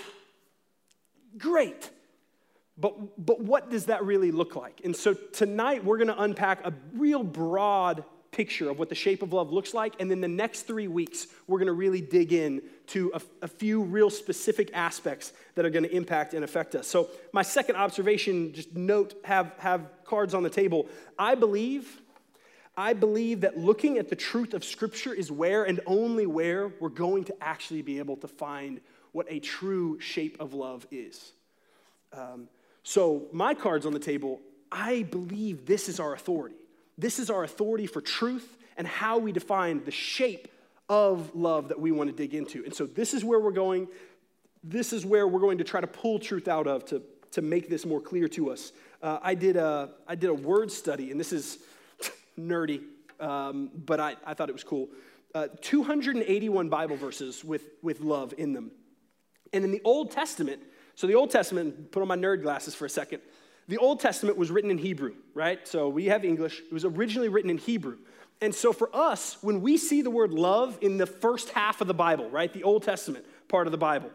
great. 1.38 1.92
But, 2.78 3.26
but 3.26 3.42
what 3.42 3.72
does 3.72 3.86
that 3.86 4.06
really 4.06 4.32
look 4.32 4.56
like? 4.56 4.82
And 4.84 4.96
so 4.96 5.14
tonight 5.14 5.84
we're 5.84 5.98
going 5.98 6.10
to 6.10 6.22
unpack 6.22 6.66
a 6.66 6.74
real 6.94 7.24
broad 7.24 8.04
picture 8.32 8.70
of 8.70 8.78
what 8.78 8.90
the 8.90 8.96
shape 8.96 9.24
of 9.24 9.34
love 9.34 9.52
looks 9.52 9.74
like. 9.74 9.96
And 10.00 10.12
then 10.12 10.22
the 10.22 10.28
next 10.28 10.64
three 10.64 10.88
weeks, 10.88 11.26
we're 11.48 11.58
going 11.58 11.68
to 11.68 11.74
really 11.74 12.02
dig 12.02 12.34
in 12.34 12.62
to 12.88 13.12
a, 13.16 13.22
a 13.42 13.48
few 13.48 13.82
real 13.82 14.12
specific 14.12 14.70
aspects 14.74 15.34
that 15.56 15.66
are 15.66 15.72
going 15.72 15.84
to 15.84 15.96
impact 15.96 16.36
and 16.36 16.44
affect 16.44 16.76
us. 16.76 16.88
So, 16.88 17.10
my 17.32 17.42
second 17.42 17.78
observation, 17.78 18.54
just 18.54 18.76
note, 18.76 19.16
have, 19.24 19.54
have 19.58 19.90
cards 20.06 20.36
on 20.36 20.44
the 20.44 20.50
table. 20.50 20.88
I 21.18 21.36
believe. 21.36 22.02
I 22.80 22.94
believe 22.94 23.42
that 23.42 23.58
looking 23.58 23.98
at 23.98 24.08
the 24.08 24.16
truth 24.16 24.54
of 24.54 24.64
Scripture 24.64 25.12
is 25.12 25.32
where 25.32 25.64
and 25.64 25.80
only 25.88 26.28
where 26.28 26.72
we're 26.80 26.90
going 26.90 27.24
to 27.24 27.36
actually 27.42 27.82
be 27.82 27.98
able 27.98 28.18
to 28.18 28.28
find 28.28 28.82
what 29.14 29.26
a 29.32 29.40
true 29.40 30.00
shape 30.00 30.38
of 30.40 30.54
love 30.54 30.86
is. 30.92 31.32
Um, 32.14 32.48
so, 32.90 33.26
my 33.34 33.54
cards 33.54 33.86
on 33.86 33.92
the 33.92 34.00
table, 34.00 34.40
I 34.72 35.04
believe 35.04 35.66
this 35.66 35.90
is 35.90 36.00
our 36.00 36.14
authority. 36.14 36.56
This 36.98 37.20
is 37.20 37.30
our 37.30 37.44
authority 37.44 37.86
for 37.86 38.00
truth 38.00 38.56
and 38.78 38.88
how 38.88 39.18
we 39.18 39.34
define 39.34 39.84
the 39.84 39.92
shape 39.92 40.48
of 40.88 41.36
love 41.36 41.68
that 41.68 41.82
we 41.82 41.92
want 41.92 42.10
to 42.10 42.16
dig 42.16 42.34
into. 42.34 42.64
And 42.64 42.74
so, 42.74 42.86
this 42.86 43.14
is 43.14 43.26
where 43.26 43.42
we're 43.42 43.52
going. 43.52 43.90
This 44.64 44.94
is 44.94 45.06
where 45.06 45.28
we're 45.28 45.42
going 45.42 45.58
to 45.58 45.66
try 45.66 45.82
to 45.82 45.86
pull 45.86 46.18
truth 46.18 46.48
out 46.48 46.66
of 46.66 46.86
to, 46.86 47.02
to 47.32 47.42
make 47.42 47.68
this 47.68 47.86
more 47.86 48.00
clear 48.00 48.30
to 48.30 48.52
us. 48.52 48.72
Uh, 49.04 49.20
I, 49.22 49.36
did 49.36 49.58
a, 49.58 49.90
I 50.08 50.16
did 50.16 50.30
a 50.30 50.34
word 50.34 50.72
study, 50.72 51.12
and 51.12 51.20
this 51.20 51.34
is 51.34 51.58
nerdy, 52.40 52.84
um, 53.20 53.70
but 53.86 54.00
I, 54.00 54.16
I 54.26 54.34
thought 54.34 54.48
it 54.48 54.56
was 54.56 54.64
cool. 54.64 54.88
uh, 55.36 55.50
281 55.60 56.70
Bible 56.70 56.96
verses 56.96 57.44
with, 57.44 57.64
with 57.82 58.00
love 58.00 58.34
in 58.38 58.54
them. 58.54 58.72
And 59.52 59.66
in 59.66 59.72
the 59.72 59.82
Old 59.84 60.12
Testament, 60.12 60.62
so 60.98 61.06
the 61.06 61.14
Old 61.14 61.30
Testament, 61.30 61.92
put 61.92 62.02
on 62.02 62.08
my 62.08 62.16
nerd 62.16 62.42
glasses 62.42 62.74
for 62.74 62.86
a 62.86 62.90
second. 62.90 63.22
The 63.68 63.78
Old 63.78 64.00
Testament 64.00 64.36
was 64.36 64.50
written 64.50 64.72
in 64.72 64.80
Hebrew, 64.80 65.14
right? 65.36 65.66
So 65.68 65.90
we 65.90 66.06
have 66.06 66.26
English. 66.26 66.60
It 66.60 66.74
was 66.74 66.86
originally 66.86 67.30
written 67.30 67.52
in 67.52 67.60
Hebrew. 67.60 67.98
And 68.42 68.54
so 68.54 68.74
for 68.74 68.90
us, 68.96 69.38
when 69.42 69.62
we 69.62 69.78
see 69.78 70.02
the 70.02 70.10
word 70.10 70.32
love 70.34 70.80
in 70.82 70.98
the 70.98 71.06
first 71.06 71.50
half 71.50 71.82
of 71.82 71.88
the 71.88 71.94
Bible, 71.94 72.32
right, 72.32 72.52
the 72.52 72.64
Old 72.64 72.82
Testament 72.82 73.26
part 73.48 73.68
of 73.68 73.72
the 73.72 73.78
Bible, 73.78 74.10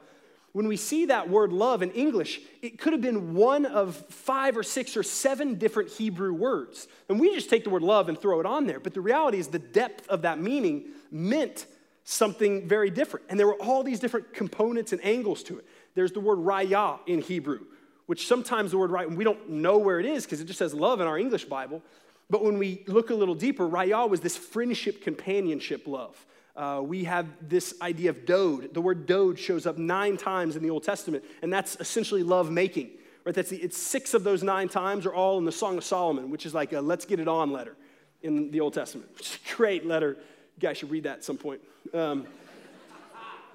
when 0.50 0.66
we 0.66 0.76
see 0.76 1.06
that 1.06 1.30
word 1.30 1.52
love 1.52 1.82
in 1.82 1.92
English, 1.92 2.40
it 2.62 2.80
could 2.80 2.92
have 2.92 3.00
been 3.00 3.34
one 3.34 3.64
of 3.64 3.94
five 4.08 4.56
or 4.56 4.64
six 4.64 4.96
or 4.96 5.04
seven 5.04 5.54
different 5.54 5.88
Hebrew 5.88 6.32
words. 6.32 6.88
And 7.08 7.20
we 7.20 7.32
just 7.32 7.48
take 7.48 7.62
the 7.62 7.70
word 7.70 7.82
love 7.82 8.08
and 8.08 8.20
throw 8.20 8.40
it 8.40 8.46
on 8.46 8.66
there. 8.66 8.80
But 8.80 8.92
the 8.92 9.00
reality 9.00 9.38
is, 9.38 9.46
the 9.46 9.60
depth 9.60 10.08
of 10.08 10.22
that 10.22 10.40
meaning 10.40 10.86
meant 11.12 11.66
something 12.02 12.66
very 12.66 12.90
different. 12.90 13.26
And 13.28 13.38
there 13.38 13.46
were 13.46 13.62
all 13.62 13.84
these 13.84 14.00
different 14.00 14.34
components 14.34 14.92
and 14.92 15.04
angles 15.04 15.44
to 15.44 15.58
it. 15.58 15.66
There's 15.94 16.12
the 16.12 16.20
word 16.20 16.38
raya 16.38 16.98
in 17.06 17.20
Hebrew, 17.20 17.60
which 18.06 18.26
sometimes 18.26 18.70
the 18.70 18.78
word 18.78 18.90
right, 18.90 19.10
we 19.10 19.24
don't 19.24 19.50
know 19.50 19.78
where 19.78 20.00
it 20.00 20.06
is 20.06 20.24
because 20.24 20.40
it 20.40 20.44
just 20.44 20.58
says 20.58 20.74
love 20.74 21.00
in 21.00 21.06
our 21.06 21.18
English 21.18 21.44
Bible. 21.44 21.82
But 22.30 22.42
when 22.44 22.58
we 22.58 22.82
look 22.86 23.10
a 23.10 23.14
little 23.14 23.34
deeper, 23.34 23.68
raya 23.68 24.08
was 24.08 24.20
this 24.20 24.36
friendship, 24.36 25.02
companionship 25.02 25.86
love. 25.86 26.26
Uh, 26.54 26.82
we 26.84 27.04
have 27.04 27.26
this 27.40 27.74
idea 27.80 28.10
of 28.10 28.26
dode. 28.26 28.74
The 28.74 28.80
word 28.80 29.06
dode 29.06 29.38
shows 29.38 29.66
up 29.66 29.78
nine 29.78 30.16
times 30.16 30.56
in 30.56 30.62
the 30.62 30.70
Old 30.70 30.82
Testament, 30.82 31.24
and 31.40 31.52
that's 31.52 31.76
essentially 31.80 32.22
love 32.22 32.50
making. 32.50 32.90
Right? 33.24 33.34
That's 33.34 33.50
the, 33.50 33.56
it's 33.56 33.78
six 33.78 34.14
of 34.14 34.24
those 34.24 34.42
nine 34.42 34.68
times 34.68 35.06
are 35.06 35.14
all 35.14 35.38
in 35.38 35.44
the 35.44 35.52
Song 35.52 35.78
of 35.78 35.84
Solomon, 35.84 36.30
which 36.30 36.44
is 36.44 36.52
like 36.52 36.72
a 36.72 36.80
let's 36.80 37.04
get 37.04 37.20
it 37.20 37.28
on 37.28 37.52
letter 37.52 37.76
in 38.22 38.50
the 38.50 38.60
Old 38.60 38.74
Testament. 38.74 39.38
great 39.56 39.86
letter. 39.86 40.16
You 40.56 40.60
guys 40.60 40.78
should 40.78 40.90
read 40.90 41.04
that 41.04 41.18
at 41.18 41.24
some 41.24 41.38
point. 41.38 41.60
Um, 41.94 42.26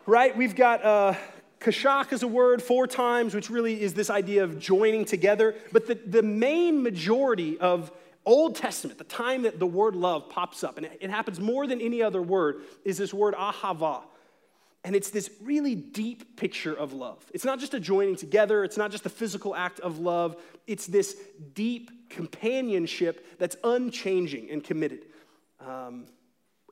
right? 0.06 0.36
We've 0.36 0.56
got 0.56 0.84
uh, 0.84 1.13
kashak 1.60 2.14
is 2.14 2.24
a 2.24 2.28
word 2.28 2.62
four 2.62 2.88
times, 2.88 3.34
which 3.34 3.50
really 3.50 3.82
is 3.82 3.94
this 3.94 4.10
idea 4.10 4.44
of 4.44 4.60
joining 4.60 5.06
together. 5.06 5.56
But 5.72 5.88
the, 5.88 5.96
the 5.96 6.24
main 6.24 6.84
majority 6.84 7.58
of 7.60 7.92
Old 8.26 8.56
Testament, 8.56 8.98
the 8.98 9.06
time 9.06 9.44
that 9.44 9.58
the 9.58 9.66
word 9.66 9.96
love 9.96 10.30
pops 10.30 10.64
up, 10.64 10.78
and 10.78 10.86
it 10.86 11.10
happens 11.10 11.40
more 11.40 11.66
than 11.66 11.80
any 11.80 12.02
other 12.02 12.22
word, 12.22 12.62
is 12.84 12.98
this 12.98 13.14
word 13.14 13.34
ahava. 13.36 14.04
And 14.84 14.96
it's 14.96 15.10
this 15.10 15.30
really 15.42 15.76
deep 15.76 16.38
picture 16.38 16.74
of 16.74 16.94
love. 16.94 17.26
It's 17.34 17.44
not 17.44 17.60
just 17.60 17.74
a 17.74 17.80
joining 17.80 18.16
together, 18.16 18.64
it's 18.64 18.78
not 18.78 18.92
just 18.92 19.06
a 19.06 19.10
physical 19.10 19.56
act 19.56 19.80
of 19.80 20.00
love, 20.00 20.42
it's 20.66 20.88
this 20.88 21.16
deep 21.54 22.10
companionship 22.10 23.40
that's 23.40 23.56
unchanging 23.64 24.50
and 24.52 24.64
committed. 24.64 25.06
Um, 25.60 26.08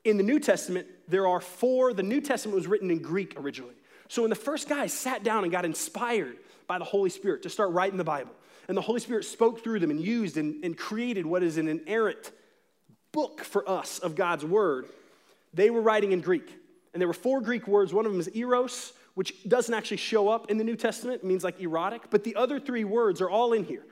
in 0.04 0.16
the 0.18 0.22
New 0.22 0.38
Testament, 0.38 0.86
there 1.08 1.26
are 1.26 1.40
four, 1.40 1.92
the 1.92 2.02
New 2.02 2.20
Testament 2.20 2.54
was 2.54 2.66
written 2.66 2.90
in 2.90 3.00
Greek 3.00 3.34
originally. 3.38 3.74
So 4.08 4.22
when 4.22 4.30
the 4.30 4.36
first 4.36 4.68
guys 4.68 4.92
sat 4.92 5.24
down 5.24 5.42
and 5.42 5.52
got 5.52 5.64
inspired 5.64 6.36
by 6.66 6.78
the 6.78 6.84
Holy 6.84 7.10
Spirit 7.10 7.42
to 7.42 7.50
start 7.50 7.72
writing 7.72 7.98
the 7.98 8.04
Bible, 8.04 8.32
and 8.68 8.76
the 8.76 8.82
Holy 8.82 9.00
Spirit 9.00 9.24
spoke 9.24 9.62
through 9.62 9.80
them 9.80 9.90
and 9.90 10.00
used 10.00 10.36
and, 10.36 10.64
and 10.64 10.76
created 10.76 11.24
what 11.24 11.42
is 11.42 11.56
an 11.56 11.68
inerrant 11.68 12.32
book 13.12 13.40
for 13.42 13.68
us 13.68 13.98
of 14.00 14.14
God's 14.14 14.44
Word, 14.44 14.86
they 15.54 15.70
were 15.70 15.80
writing 15.80 16.12
in 16.12 16.20
Greek. 16.20 16.54
And 16.92 17.00
there 17.00 17.08
were 17.08 17.14
four 17.14 17.40
Greek 17.40 17.66
words. 17.66 17.92
One 17.92 18.06
of 18.06 18.12
them 18.12 18.20
is 18.20 18.28
eros, 18.34 18.92
which 19.14 19.34
doesn't 19.48 19.74
actually 19.74 19.96
show 19.98 20.28
up 20.28 20.50
in 20.50 20.58
the 20.58 20.64
New 20.64 20.76
Testament, 20.76 21.22
it 21.22 21.26
means 21.26 21.42
like 21.44 21.60
erotic, 21.60 22.10
but 22.10 22.24
the 22.24 22.36
other 22.36 22.60
three 22.60 22.84
words 22.84 23.20
are 23.20 23.30
all 23.30 23.52
in 23.52 23.64
here. 23.64 23.84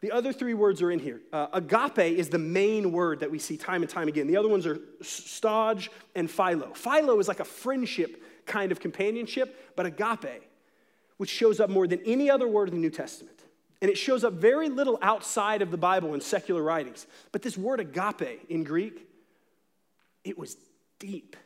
The 0.00 0.12
other 0.12 0.32
three 0.32 0.54
words 0.54 0.82
are 0.82 0.90
in 0.90 0.98
here. 0.98 1.20
Uh, 1.32 1.46
agape 1.52 2.18
is 2.18 2.28
the 2.28 2.38
main 2.38 2.92
word 2.92 3.20
that 3.20 3.30
we 3.30 3.38
see 3.38 3.56
time 3.56 3.82
and 3.82 3.90
time 3.90 4.08
again. 4.08 4.26
The 4.26 4.36
other 4.36 4.48
ones 4.48 4.66
are 4.66 4.76
storge 5.02 5.88
and 6.14 6.30
philo. 6.30 6.72
Philo 6.74 7.18
is 7.18 7.28
like 7.28 7.40
a 7.40 7.44
friendship 7.44 8.22
kind 8.46 8.72
of 8.72 8.80
companionship, 8.80 9.74
but 9.76 9.86
agape, 9.86 10.42
which 11.16 11.30
shows 11.30 11.60
up 11.60 11.70
more 11.70 11.86
than 11.86 12.00
any 12.04 12.30
other 12.30 12.48
word 12.48 12.68
in 12.68 12.74
the 12.74 12.80
New 12.80 12.90
Testament. 12.90 13.40
And 13.80 13.90
it 13.90 13.98
shows 13.98 14.24
up 14.24 14.34
very 14.34 14.68
little 14.68 14.98
outside 15.02 15.60
of 15.60 15.70
the 15.70 15.76
Bible 15.76 16.14
in 16.14 16.20
secular 16.20 16.62
writings. 16.62 17.06
But 17.32 17.42
this 17.42 17.58
word 17.58 17.80
agape 17.80 18.48
in 18.48 18.64
Greek, 18.64 19.06
it 20.24 20.38
was 20.38 20.56
deep. 20.98 21.36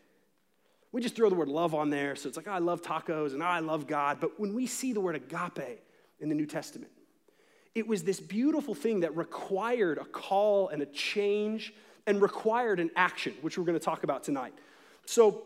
We 0.92 1.02
just 1.02 1.16
throw 1.16 1.28
the 1.28 1.34
word 1.34 1.48
love 1.48 1.74
on 1.74 1.90
there, 1.90 2.16
so 2.16 2.28
it's 2.28 2.36
like, 2.36 2.48
oh, 2.48 2.52
I 2.52 2.58
love 2.58 2.82
tacos 2.82 3.32
and 3.32 3.42
oh, 3.42 3.46
I 3.46 3.60
love 3.60 3.86
God. 3.86 4.18
But 4.20 4.38
when 4.40 4.54
we 4.54 4.66
see 4.66 4.92
the 4.92 5.00
word 5.00 5.16
agape 5.16 5.80
in 6.20 6.28
the 6.28 6.34
New 6.34 6.46
Testament, 6.46 6.92
it 7.74 7.86
was 7.86 8.04
this 8.04 8.20
beautiful 8.20 8.74
thing 8.74 9.00
that 9.00 9.16
required 9.16 9.98
a 9.98 10.04
call 10.04 10.68
and 10.68 10.82
a 10.82 10.86
change 10.86 11.74
and 12.06 12.22
required 12.22 12.80
an 12.80 12.90
action, 12.96 13.34
which 13.42 13.58
we're 13.58 13.64
going 13.64 13.78
to 13.78 13.84
talk 13.84 14.02
about 14.02 14.24
tonight. 14.24 14.54
So, 15.04 15.42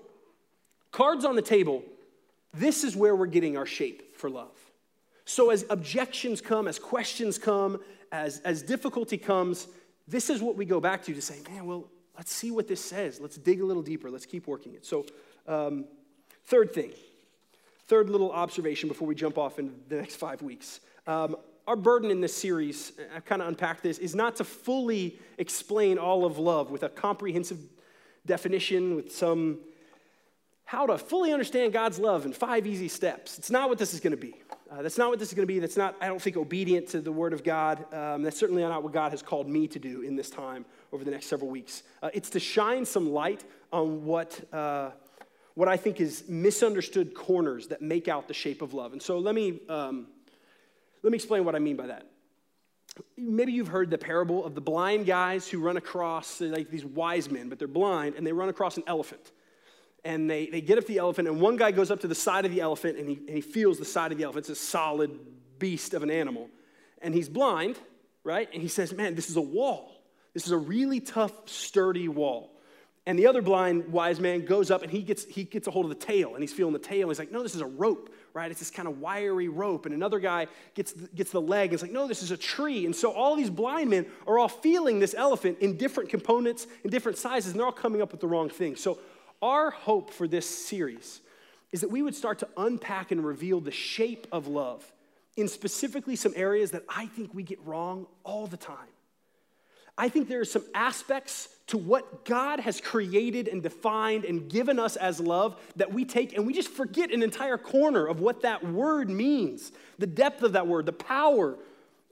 cards 0.92 1.24
on 1.24 1.34
the 1.34 1.42
table, 1.42 1.82
this 2.54 2.84
is 2.84 2.94
where 2.94 3.16
we're 3.16 3.26
getting 3.26 3.56
our 3.56 3.66
shape 3.66 4.16
for 4.16 4.30
love. 4.30 4.56
So, 5.24 5.50
as 5.50 5.64
objections 5.70 6.40
come, 6.40 6.68
as 6.68 6.78
questions 6.78 7.38
come, 7.38 7.80
as, 8.10 8.40
as 8.40 8.62
difficulty 8.62 9.16
comes, 9.16 9.66
this 10.06 10.30
is 10.30 10.42
what 10.42 10.56
we 10.56 10.64
go 10.64 10.80
back 10.80 11.02
to 11.04 11.14
to 11.14 11.22
say, 11.22 11.38
man, 11.48 11.64
well, 11.64 11.88
let's 12.16 12.32
see 12.32 12.50
what 12.50 12.68
this 12.68 12.80
says. 12.80 13.20
Let's 13.20 13.36
dig 13.36 13.60
a 13.60 13.64
little 13.64 13.82
deeper. 13.82 14.10
Let's 14.10 14.26
keep 14.26 14.46
working 14.46 14.74
it. 14.74 14.84
So, 14.84 15.06
um, 15.48 15.86
third 16.44 16.72
thing, 16.72 16.90
third 17.86 18.10
little 18.10 18.30
observation 18.30 18.88
before 18.88 19.08
we 19.08 19.14
jump 19.14 19.38
off 19.38 19.58
in 19.58 19.72
the 19.88 19.96
next 19.96 20.16
five 20.16 20.42
weeks. 20.42 20.80
Um, 21.06 21.36
our 21.66 21.76
burden 21.76 22.10
in 22.10 22.20
this 22.20 22.36
series, 22.36 22.92
I've 23.14 23.24
kind 23.24 23.40
of 23.40 23.48
unpacked 23.48 23.82
this, 23.82 23.98
is 23.98 24.14
not 24.14 24.36
to 24.36 24.44
fully 24.44 25.18
explain 25.38 25.96
all 25.96 26.24
of 26.24 26.36
love 26.38 26.70
with 26.70 26.82
a 26.82 26.88
comprehensive 26.88 27.58
definition, 28.26 28.96
with 28.96 29.14
some 29.14 29.60
how 30.72 30.86
to 30.86 30.96
fully 30.96 31.34
understand 31.34 31.70
God's 31.70 31.98
love 31.98 32.24
in 32.24 32.32
five 32.32 32.66
easy 32.66 32.88
steps. 32.88 33.36
It's 33.36 33.50
not 33.50 33.68
what 33.68 33.76
this 33.76 33.92
is 33.92 34.00
going 34.00 34.12
to 34.12 34.16
be. 34.16 34.34
Uh, 34.70 34.80
that's 34.80 34.96
not 34.96 35.10
what 35.10 35.18
this 35.18 35.28
is 35.28 35.34
going 35.34 35.46
to 35.46 35.52
be. 35.54 35.58
That's 35.58 35.76
not, 35.76 35.94
I 36.00 36.06
don't 36.06 36.20
think, 36.20 36.38
obedient 36.38 36.88
to 36.88 37.02
the 37.02 37.12
Word 37.12 37.34
of 37.34 37.44
God. 37.44 37.84
Um, 37.92 38.22
that's 38.22 38.38
certainly 38.38 38.62
not 38.62 38.82
what 38.82 38.90
God 38.90 39.10
has 39.10 39.20
called 39.20 39.46
me 39.46 39.68
to 39.68 39.78
do 39.78 40.00
in 40.00 40.16
this 40.16 40.30
time 40.30 40.64
over 40.90 41.04
the 41.04 41.10
next 41.10 41.26
several 41.26 41.50
weeks. 41.50 41.82
Uh, 42.02 42.08
it's 42.14 42.30
to 42.30 42.40
shine 42.40 42.86
some 42.86 43.12
light 43.12 43.44
on 43.70 44.06
what, 44.06 44.40
uh, 44.50 44.92
what 45.56 45.68
I 45.68 45.76
think 45.76 46.00
is 46.00 46.24
misunderstood 46.26 47.14
corners 47.14 47.66
that 47.66 47.82
make 47.82 48.08
out 48.08 48.26
the 48.26 48.32
shape 48.32 48.62
of 48.62 48.72
love. 48.72 48.92
And 48.92 49.02
so 49.02 49.18
let 49.18 49.34
me, 49.34 49.60
um, 49.68 50.06
let 51.02 51.10
me 51.10 51.16
explain 51.16 51.44
what 51.44 51.54
I 51.54 51.58
mean 51.58 51.76
by 51.76 51.88
that. 51.88 52.06
Maybe 53.18 53.52
you've 53.52 53.68
heard 53.68 53.90
the 53.90 53.98
parable 53.98 54.42
of 54.42 54.54
the 54.54 54.62
blind 54.62 55.04
guys 55.04 55.46
who 55.46 55.60
run 55.60 55.76
across, 55.76 56.40
like 56.40 56.70
these 56.70 56.86
wise 56.86 57.30
men, 57.30 57.50
but 57.50 57.58
they're 57.58 57.68
blind, 57.68 58.14
and 58.14 58.26
they 58.26 58.32
run 58.32 58.48
across 58.48 58.78
an 58.78 58.84
elephant 58.86 59.32
and 60.04 60.28
they, 60.28 60.46
they 60.46 60.60
get 60.60 60.78
up 60.78 60.86
the 60.86 60.98
elephant, 60.98 61.28
and 61.28 61.40
one 61.40 61.56
guy 61.56 61.70
goes 61.70 61.90
up 61.90 62.00
to 62.00 62.08
the 62.08 62.14
side 62.14 62.44
of 62.44 62.50
the 62.50 62.60
elephant 62.60 62.98
and 62.98 63.08
he, 63.08 63.16
and 63.16 63.30
he 63.30 63.40
feels 63.40 63.78
the 63.78 63.84
side 63.84 64.12
of 64.12 64.18
the 64.18 64.24
elephant. 64.24 64.48
It's 64.48 64.60
a 64.60 64.64
solid 64.64 65.18
beast 65.58 65.94
of 65.94 66.02
an 66.02 66.10
animal. 66.10 66.48
And 67.00 67.14
he's 67.14 67.28
blind, 67.28 67.78
right? 68.24 68.48
And 68.52 68.62
he 68.62 68.68
says, 68.68 68.92
Man, 68.92 69.14
this 69.14 69.30
is 69.30 69.36
a 69.36 69.42
wall. 69.42 69.92
This 70.34 70.46
is 70.46 70.52
a 70.52 70.58
really 70.58 71.00
tough, 71.00 71.48
sturdy 71.48 72.08
wall. 72.08 72.52
And 73.04 73.18
the 73.18 73.26
other 73.26 73.42
blind 73.42 73.88
wise 73.88 74.20
man 74.20 74.44
goes 74.44 74.70
up 74.70 74.82
and 74.82 74.90
he 74.90 75.02
gets, 75.02 75.24
he 75.24 75.42
gets 75.42 75.66
a 75.66 75.72
hold 75.72 75.86
of 75.86 75.88
the 75.88 76.06
tail 76.06 76.34
and 76.34 76.42
he's 76.42 76.52
feeling 76.52 76.72
the 76.72 76.78
tail. 76.78 77.08
He's 77.08 77.18
like, 77.18 77.32
No, 77.32 77.42
this 77.42 77.54
is 77.54 77.60
a 77.60 77.66
rope, 77.66 78.12
right? 78.32 78.50
It's 78.50 78.60
this 78.60 78.70
kind 78.70 78.86
of 78.86 79.00
wiry 79.00 79.48
rope. 79.48 79.86
And 79.86 79.94
another 79.94 80.20
guy 80.20 80.46
gets, 80.74 80.92
gets 80.92 81.32
the 81.32 81.40
leg 81.40 81.66
and 81.66 81.74
it's 81.74 81.82
like, 81.82 81.92
No, 81.92 82.06
this 82.06 82.22
is 82.22 82.30
a 82.30 82.36
tree. 82.36 82.86
And 82.86 82.94
so 82.94 83.12
all 83.12 83.34
these 83.34 83.50
blind 83.50 83.90
men 83.90 84.06
are 84.26 84.38
all 84.38 84.48
feeling 84.48 85.00
this 85.00 85.14
elephant 85.14 85.58
in 85.60 85.76
different 85.76 86.10
components, 86.10 86.66
in 86.84 86.90
different 86.90 87.18
sizes, 87.18 87.52
and 87.52 87.60
they're 87.60 87.66
all 87.66 87.72
coming 87.72 88.02
up 88.02 88.12
with 88.12 88.20
the 88.20 88.28
wrong 88.28 88.48
thing. 88.48 88.76
So 88.76 88.98
our 89.42 89.70
hope 89.70 90.10
for 90.10 90.26
this 90.26 90.48
series 90.48 91.20
is 91.72 91.80
that 91.80 91.90
we 91.90 92.02
would 92.02 92.14
start 92.14 92.38
to 92.38 92.48
unpack 92.56 93.10
and 93.10 93.24
reveal 93.24 93.60
the 93.60 93.70
shape 93.70 94.26
of 94.30 94.46
love 94.46 94.90
in 95.36 95.48
specifically 95.48 96.16
some 96.16 96.32
areas 96.36 96.70
that 96.70 96.84
I 96.88 97.06
think 97.06 97.34
we 97.34 97.42
get 97.42 97.58
wrong 97.64 98.06
all 98.24 98.46
the 98.46 98.56
time. 98.56 98.76
I 99.96 100.08
think 100.08 100.28
there 100.28 100.40
are 100.40 100.44
some 100.44 100.64
aspects 100.74 101.48
to 101.68 101.78
what 101.78 102.24
God 102.24 102.60
has 102.60 102.80
created 102.80 103.48
and 103.48 103.62
defined 103.62 104.24
and 104.24 104.50
given 104.50 104.78
us 104.78 104.96
as 104.96 105.20
love 105.20 105.60
that 105.76 105.92
we 105.92 106.04
take 106.04 106.34
and 106.34 106.46
we 106.46 106.52
just 106.52 106.70
forget 106.70 107.12
an 107.12 107.22
entire 107.22 107.58
corner 107.58 108.06
of 108.06 108.20
what 108.20 108.42
that 108.42 108.64
word 108.64 109.10
means, 109.10 109.72
the 109.98 110.06
depth 110.06 110.42
of 110.42 110.52
that 110.52 110.66
word, 110.66 110.86
the 110.86 110.92
power 110.92 111.58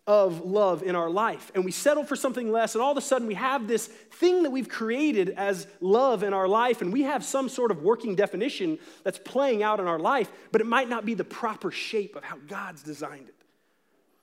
of 0.07 0.45
love 0.45 0.83
in 0.83 0.97
our 0.97 1.11
life. 1.11 1.51
And 1.55 1.65
we 1.65 1.71
settle 1.71 2.05
for 2.05 2.17
something 2.17 2.51
less, 2.51 2.75
and 2.75 2.83
all 2.83 2.91
of 2.91 2.97
a 2.97 3.03
sudden 3.03 3.27
we 3.29 3.35
have 3.35 3.69
this 3.69 3.87
thing 3.87 4.43
that 4.43 4.51
we've 4.51 4.69
created 4.69 5.31
as 5.31 5.67
love 5.81 6.23
in 6.23 6.33
our 6.33 6.49
life, 6.49 6.83
and 6.83 6.93
we 6.93 7.03
have 7.03 7.25
some 7.25 7.49
sort 7.49 7.71
of 7.71 7.83
working 7.83 8.15
definition 8.15 8.79
that's 9.05 9.19
playing 9.19 9.63
out 9.63 9.81
in 9.81 9.87
our 9.87 9.99
life, 9.99 10.31
but 10.53 10.61
it 10.61 10.67
might 10.67 10.89
not 10.89 11.05
be 11.05 11.15
the 11.15 11.25
proper 11.25 11.71
shape 11.71 12.17
of 12.17 12.25
how 12.25 12.37
God's 12.49 12.83
designed 12.83 13.29
it. 13.29 13.35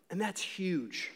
And 0.09 0.19
that's 0.19 0.41
huge. 0.41 1.11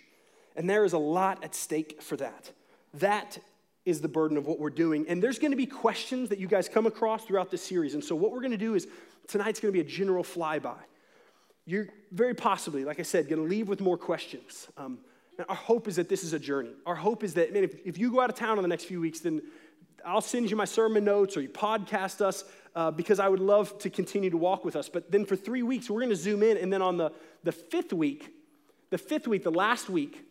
And 0.56 0.70
there 0.70 0.84
is 0.84 0.94
a 0.94 0.98
lot 0.98 1.44
at 1.44 1.56
stake 1.56 2.01
for 2.01 2.18
that. 2.18 2.51
That 2.96 3.39
is 3.86 4.01
the 4.01 4.08
burden 4.08 4.38
of 4.38 4.46
what 4.46 4.60
we're 4.60 4.70
doing. 4.70 5.06
And 5.08 5.24
there's 5.24 5.39
going 5.39 5.51
to 5.51 5.58
be 5.58 5.65
questions 5.65 6.30
that 6.30 6.39
you 6.39 6.48
guys 6.48 6.70
come 6.70 6.86
across 6.86 7.25
throughout 7.25 7.50
this 7.50 7.63
series. 7.63 7.94
And 7.94 8.03
so, 8.03 8.15
what 8.15 8.32
we're 8.32 8.41
going 8.41 8.51
to 8.51 8.58
do 8.58 8.75
is 8.75 8.88
tonight's 9.27 9.60
going 9.60 9.74
to 9.74 9.84
be 9.84 9.86
a 9.86 9.89
general 9.89 10.24
flyby 10.24 10.75
you're 11.72 11.88
very 12.12 12.34
possibly, 12.34 12.84
like 12.84 13.00
I 13.00 13.04
said, 13.04 13.30
going 13.30 13.42
to 13.42 13.48
leave 13.48 13.70
with 13.70 13.80
more 13.80 13.98
questions. 13.98 14.68
Um, 14.78 15.00
our 15.48 15.56
hope 15.56 15.88
is 15.88 15.96
that 15.96 16.10
this 16.10 16.24
is 16.24 16.34
a 16.34 16.40
journey. 16.40 16.74
Our 16.86 16.96
hope 16.96 17.24
is 17.24 17.34
that, 17.36 17.54
man, 17.54 17.63
if, 17.63 17.75
if 17.86 17.98
you 17.98 18.12
go 18.12 18.20
out 18.20 18.30
of 18.30 18.36
town 18.36 18.58
in 18.58 18.62
the 18.62 18.68
next 18.68 18.84
few 18.84 19.00
weeks, 19.00 19.22
then 19.22 19.42
I'll 20.06 20.20
send 20.20 20.51
you 20.51 20.58
my 20.58 20.66
sermon 20.66 21.06
notes 21.06 21.38
or 21.38 21.42
you 21.42 21.48
podcast 21.48 22.20
us 22.20 22.44
uh, 22.75 22.92
because 22.92 23.22
I 23.22 23.30
would 23.30 23.40
love 23.40 23.78
to 23.80 23.90
continue 23.90 24.30
to 24.30 24.38
walk 24.38 24.66
with 24.66 24.75
us. 24.75 24.90
But 24.90 25.12
then 25.12 25.25
for 25.25 25.38
three 25.38 25.63
weeks, 25.63 25.90
we're 25.90 26.01
going 26.01 26.10
to 26.10 26.16
zoom 26.16 26.44
in. 26.44 26.58
And 26.58 26.74
then 26.74 26.82
on 26.82 26.98
the, 26.98 27.12
the 27.44 27.54
fifth 27.54 27.94
week, 27.94 28.34
the 28.90 28.98
fifth 28.98 29.28
week, 29.28 29.44
the 29.44 29.51
last 29.51 29.90
week, 29.90 30.25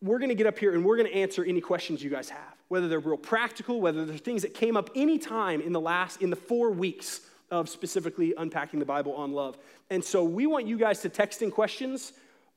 we're 0.00 0.18
going 0.18 0.30
to 0.30 0.34
get 0.34 0.46
up 0.46 0.58
here 0.58 0.72
and 0.72 0.82
we're 0.82 0.96
going 0.96 1.10
to 1.10 1.14
answer 1.14 1.44
any 1.44 1.60
questions 1.60 2.02
you 2.02 2.10
guys 2.10 2.30
have, 2.30 2.54
whether 2.68 2.88
they're 2.88 3.00
real 3.00 3.18
practical, 3.18 3.82
whether 3.82 4.06
they're 4.06 4.16
things 4.16 4.42
that 4.42 4.54
came 4.54 4.78
up 4.78 4.88
any 4.96 5.18
time 5.18 5.60
in 5.60 5.72
the 5.72 5.80
last, 5.80 6.22
in 6.22 6.30
the 6.30 6.36
four 6.36 6.70
weeks 6.70 7.20
of 7.52 7.68
specifically 7.68 8.34
unpacking 8.36 8.80
the 8.80 8.86
Bible 8.86 9.12
on 9.12 9.32
love. 9.32 9.58
And 9.90 10.02
so 10.02 10.24
we 10.24 10.46
want 10.46 10.66
you 10.66 10.78
guys 10.78 11.00
to 11.02 11.10
text 11.10 11.42
in 11.42 11.50
questions 11.50 12.12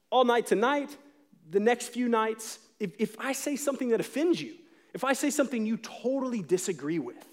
all 0.10 0.24
night 0.24 0.48
tonight, 0.48 0.96
the 1.52 1.60
next 1.60 1.90
few 1.90 2.08
nights. 2.08 2.60
If, 2.80 2.94
if 2.98 3.20
I 3.20 3.34
say 3.34 3.58
something 3.58 3.90
that 3.90 4.00
offends 4.00 4.42
you, 4.42 4.54
if 4.94 5.04
I 5.04 5.12
say 5.12 5.30
something 5.30 5.66
you 5.66 5.78
totally 5.78 6.42
disagree 6.42 7.00
with, 7.00 7.28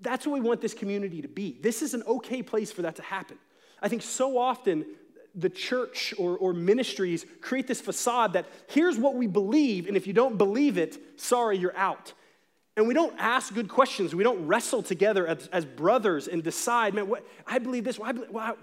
that's 0.00 0.26
what 0.26 0.34
we 0.34 0.40
want 0.40 0.60
this 0.60 0.74
community 0.74 1.22
to 1.22 1.28
be. 1.28 1.56
This 1.62 1.80
is 1.80 1.94
an 1.94 2.02
okay 2.08 2.42
place 2.42 2.72
for 2.72 2.82
that 2.82 2.96
to 2.96 3.02
happen. 3.02 3.38
I 3.80 3.88
think 3.88 4.02
so 4.02 4.36
often 4.36 4.84
the 5.36 5.50
church 5.50 6.12
or, 6.18 6.36
or 6.36 6.52
ministries 6.52 7.24
create 7.40 7.68
this 7.68 7.80
facade 7.80 8.32
that 8.32 8.46
here's 8.68 8.98
what 8.98 9.14
we 9.14 9.28
believe, 9.28 9.86
and 9.86 9.96
if 9.96 10.08
you 10.08 10.12
don't 10.12 10.36
believe 10.36 10.76
it, 10.76 11.20
sorry, 11.20 11.56
you're 11.56 11.76
out. 11.76 12.12
And 12.76 12.88
we 12.88 12.94
don't 12.94 13.14
ask 13.18 13.54
good 13.54 13.68
questions. 13.68 14.14
We 14.14 14.24
don't 14.24 14.46
wrestle 14.46 14.82
together 14.82 15.26
as, 15.26 15.48
as 15.52 15.64
brothers 15.64 16.26
and 16.26 16.42
decide, 16.42 16.94
man, 16.94 17.08
what, 17.08 17.24
I 17.46 17.58
believe 17.58 17.84
this. 17.84 17.98
Well, 17.98 18.08
I 18.08 18.12
believe, 18.12 18.30
well, 18.30 18.44
I, 18.44 18.54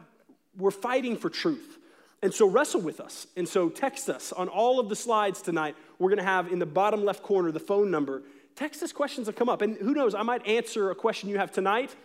we're 0.58 0.72
fighting 0.72 1.15
for 1.15 1.30
truth. 1.30 1.77
And 2.22 2.34
so 2.34 2.48
wrestle 2.48 2.82
with 2.82 3.00
us. 3.00 3.25
And 3.36 3.48
so 3.48 3.70
text 3.70 4.10
us 4.10 4.32
on 4.32 4.48
all 4.48 4.80
of 4.80 4.89
the 4.89 4.96
slides 4.96 5.41
tonight. 5.41 5.75
We're 5.98 6.10
going 6.10 6.20
to 6.20 6.24
have 6.24 6.51
in 6.51 6.60
the 6.60 6.65
bottom 6.65 7.03
left 7.03 7.24
corner 7.24 7.51
the 7.51 7.60
phone 7.60 7.89
number. 7.89 8.24
Text 8.56 8.84
us 8.84 8.91
questions 8.91 9.27
that 9.27 9.36
come 9.36 9.50
up. 9.50 9.62
And 9.62 9.77
who 9.77 9.94
knows, 9.94 10.13
I 10.13 10.24
might 10.24 10.46
answer 10.46 10.91
a 10.91 10.96
question 10.96 11.30
you 11.30 11.38
have 11.38 11.51
tonight 11.51 11.96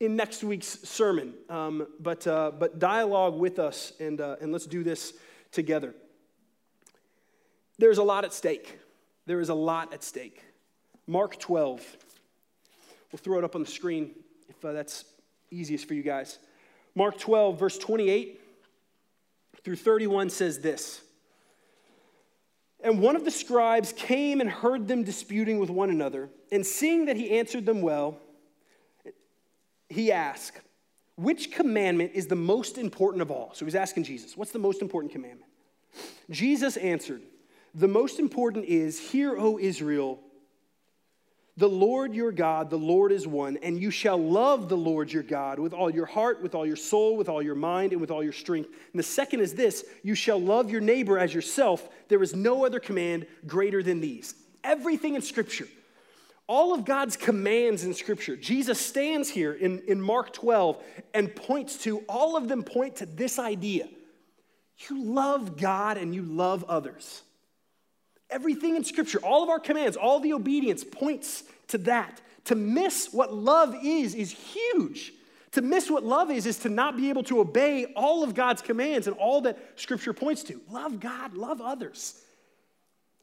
in 0.00 0.16
next 0.16 0.44
week's 0.44 0.66
sermon. 0.66 1.34
Um, 1.48 1.86
but, 1.98 2.26
uh, 2.26 2.52
but 2.56 2.78
dialogue 2.78 3.36
with 3.38 3.58
us 3.58 3.94
and, 3.98 4.20
uh, 4.20 4.36
and 4.40 4.52
let's 4.52 4.66
do 4.66 4.84
this 4.84 5.14
together. 5.50 5.94
There's 7.78 7.98
a 7.98 8.04
lot 8.04 8.24
at 8.24 8.32
stake. 8.32 8.78
There 9.26 9.40
is 9.40 9.48
a 9.48 9.54
lot 9.54 9.92
at 9.92 10.04
stake. 10.04 10.42
Mark 11.06 11.38
12. 11.38 11.96
We'll 13.12 13.18
throw 13.18 13.38
it 13.38 13.44
up 13.44 13.54
on 13.54 13.62
the 13.62 13.70
screen 13.70 14.10
if 14.48 14.64
uh, 14.64 14.72
that's 14.72 15.04
easiest 15.50 15.86
for 15.86 15.94
you 15.94 16.02
guys. 16.02 16.38
Mark 16.94 17.18
12, 17.18 17.58
verse 17.58 17.78
28 17.78 18.40
through 19.62 19.76
31 19.76 20.30
says 20.30 20.60
this 20.60 21.02
And 22.82 23.00
one 23.00 23.16
of 23.16 23.24
the 23.24 23.30
scribes 23.30 23.92
came 23.92 24.40
and 24.40 24.48
heard 24.48 24.88
them 24.88 25.04
disputing 25.04 25.58
with 25.58 25.70
one 25.70 25.90
another, 25.90 26.28
and 26.52 26.64
seeing 26.64 27.06
that 27.06 27.16
he 27.16 27.30
answered 27.38 27.66
them 27.66 27.82
well, 27.82 28.18
he 29.88 30.12
asked, 30.12 30.60
Which 31.16 31.52
commandment 31.52 32.12
is 32.14 32.26
the 32.26 32.36
most 32.36 32.78
important 32.78 33.22
of 33.22 33.30
all? 33.30 33.50
So 33.54 33.64
he's 33.64 33.74
asking 33.74 34.04
Jesus, 34.04 34.36
What's 34.36 34.52
the 34.52 34.58
most 34.58 34.82
important 34.82 35.12
commandment? 35.12 35.50
Jesus 36.30 36.76
answered, 36.76 37.22
The 37.74 37.88
most 37.88 38.18
important 38.18 38.64
is, 38.66 38.98
Hear, 38.98 39.36
O 39.36 39.58
Israel, 39.58 40.20
the 41.56 41.68
Lord 41.68 42.14
your 42.14 42.32
God, 42.32 42.68
the 42.68 42.76
Lord 42.76 43.12
is 43.12 43.28
one, 43.28 43.58
and 43.58 43.80
you 43.80 43.92
shall 43.92 44.18
love 44.18 44.68
the 44.68 44.76
Lord 44.76 45.12
your 45.12 45.22
God 45.22 45.60
with 45.60 45.72
all 45.72 45.88
your 45.88 46.06
heart, 46.06 46.42
with 46.42 46.54
all 46.54 46.66
your 46.66 46.74
soul, 46.74 47.16
with 47.16 47.28
all 47.28 47.40
your 47.40 47.54
mind, 47.54 47.92
and 47.92 48.00
with 48.00 48.10
all 48.10 48.24
your 48.24 48.32
strength. 48.32 48.68
And 48.92 48.98
the 48.98 49.04
second 49.04 49.40
is 49.40 49.54
this 49.54 49.84
you 50.02 50.16
shall 50.16 50.40
love 50.40 50.70
your 50.70 50.80
neighbor 50.80 51.16
as 51.16 51.32
yourself. 51.32 51.88
There 52.08 52.22
is 52.22 52.34
no 52.34 52.66
other 52.66 52.80
command 52.80 53.26
greater 53.46 53.82
than 53.84 54.00
these. 54.00 54.34
Everything 54.64 55.14
in 55.14 55.22
Scripture, 55.22 55.68
all 56.48 56.74
of 56.74 56.84
God's 56.84 57.16
commands 57.16 57.84
in 57.84 57.94
Scripture, 57.94 58.34
Jesus 58.34 58.80
stands 58.80 59.28
here 59.28 59.52
in, 59.52 59.78
in 59.86 60.00
Mark 60.00 60.32
12 60.32 60.82
and 61.14 61.34
points 61.34 61.76
to, 61.84 61.98
all 62.08 62.36
of 62.36 62.48
them 62.48 62.64
point 62.64 62.96
to 62.96 63.06
this 63.06 63.38
idea 63.38 63.88
you 64.90 65.04
love 65.04 65.56
God 65.56 65.98
and 65.98 66.12
you 66.12 66.22
love 66.22 66.64
others. 66.64 67.22
Everything 68.28 68.74
in 68.74 68.82
Scripture, 68.82 69.20
all 69.20 69.44
of 69.44 69.48
our 69.48 69.60
commands, 69.60 69.96
all 69.96 70.18
the 70.18 70.32
obedience 70.32 70.82
points 70.82 71.44
to 71.68 71.78
that. 71.78 72.20
To 72.46 72.54
miss 72.54 73.12
what 73.12 73.32
love 73.32 73.74
is, 73.82 74.14
is 74.14 74.30
huge. 74.30 75.12
To 75.52 75.62
miss 75.62 75.90
what 75.90 76.04
love 76.04 76.30
is, 76.30 76.46
is 76.46 76.58
to 76.58 76.68
not 76.68 76.96
be 76.96 77.10
able 77.10 77.22
to 77.24 77.40
obey 77.40 77.86
all 77.96 78.24
of 78.24 78.34
God's 78.34 78.60
commands 78.60 79.06
and 79.06 79.16
all 79.16 79.40
that 79.42 79.58
Scripture 79.76 80.12
points 80.12 80.42
to. 80.44 80.60
Love 80.70 81.00
God, 81.00 81.34
love 81.34 81.60
others. 81.60 82.20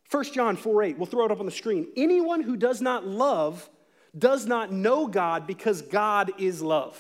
1 0.10 0.24
John 0.26 0.56
4 0.56 0.84
8, 0.84 0.98
we'll 0.98 1.06
throw 1.06 1.26
it 1.26 1.32
up 1.32 1.40
on 1.40 1.46
the 1.46 1.52
screen. 1.52 1.88
Anyone 1.96 2.42
who 2.42 2.58
does 2.58 2.82
not 2.82 3.06
love 3.06 3.70
does 4.18 4.46
not 4.46 4.72
know 4.72 5.08
God 5.08 5.48
because 5.48 5.82
God 5.82 6.32
is 6.38 6.62
love. 6.62 7.00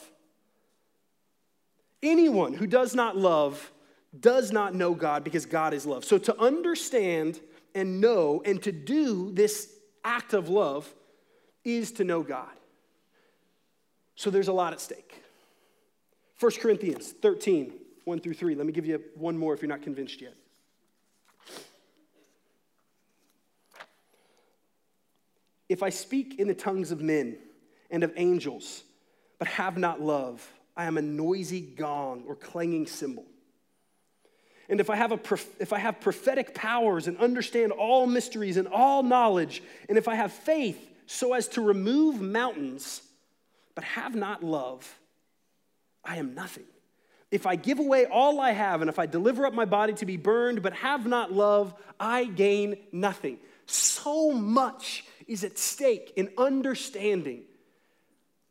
Anyone 2.03 2.53
who 2.53 2.67
does 2.67 2.95
not 2.95 3.17
love 3.17 3.71
does 4.17 4.51
not 4.51 4.75
know 4.75 4.93
God 4.93 5.23
because 5.23 5.45
God 5.45 5.73
is 5.73 5.85
love. 5.85 6.03
So 6.03 6.17
to 6.17 6.37
understand 6.39 7.39
and 7.75 8.01
know 8.01 8.41
and 8.45 8.61
to 8.63 8.71
do 8.71 9.31
this 9.31 9.73
act 10.03 10.33
of 10.33 10.49
love 10.49 10.93
is 11.63 11.91
to 11.93 12.03
know 12.03 12.23
God. 12.23 12.49
So 14.15 14.29
there's 14.29 14.47
a 14.47 14.53
lot 14.53 14.73
at 14.73 14.81
stake. 14.81 15.23
1 16.39 16.51
Corinthians 16.59 17.13
13, 17.21 17.73
1 18.03 18.19
through 18.19 18.33
3. 18.33 18.55
Let 18.55 18.65
me 18.65 18.73
give 18.73 18.85
you 18.85 19.01
one 19.15 19.37
more 19.37 19.53
if 19.53 19.61
you're 19.61 19.69
not 19.69 19.81
convinced 19.81 20.21
yet. 20.21 20.33
If 25.69 25.83
I 25.83 25.89
speak 25.89 26.39
in 26.39 26.47
the 26.47 26.53
tongues 26.53 26.91
of 26.91 27.01
men 27.01 27.37
and 27.89 28.03
of 28.03 28.11
angels, 28.17 28.83
but 29.39 29.47
have 29.47 29.77
not 29.77 30.01
love, 30.01 30.45
I 30.75 30.85
am 30.85 30.97
a 30.97 31.01
noisy 31.01 31.61
gong 31.61 32.23
or 32.27 32.35
clanging 32.35 32.87
cymbal. 32.87 33.25
And 34.67 34.79
if 34.79 34.89
I, 34.89 34.95
have 34.95 35.11
a, 35.11 35.19
if 35.59 35.73
I 35.73 35.79
have 35.79 35.99
prophetic 35.99 36.53
powers 36.55 37.07
and 37.07 37.17
understand 37.17 37.71
all 37.71 38.07
mysteries 38.07 38.57
and 38.57 38.67
all 38.67 39.03
knowledge, 39.03 39.61
and 39.89 39.97
if 39.97 40.07
I 40.07 40.15
have 40.15 40.31
faith 40.31 40.89
so 41.11 41.33
as 41.33 41.49
to 41.49 41.61
remove 41.61 42.21
mountains, 42.21 43.01
but 43.75 43.83
have 43.83 44.15
not 44.15 44.43
love, 44.43 44.97
I 46.05 46.15
am 46.17 46.33
nothing. 46.35 46.63
If 47.31 47.45
I 47.45 47.57
give 47.57 47.79
away 47.79 48.05
all 48.05 48.39
I 48.39 48.51
have, 48.51 48.81
and 48.81 48.89
if 48.89 48.97
I 48.97 49.07
deliver 49.07 49.45
up 49.45 49.53
my 49.53 49.65
body 49.65 49.93
to 49.95 50.05
be 50.05 50.15
burned, 50.15 50.61
but 50.61 50.71
have 50.71 51.05
not 51.05 51.33
love, 51.33 51.73
I 51.99 52.23
gain 52.23 52.77
nothing. 52.93 53.39
So 53.65 54.31
much 54.31 55.03
is 55.27 55.43
at 55.43 55.57
stake 55.57 56.13
in 56.15 56.29
understanding 56.37 57.43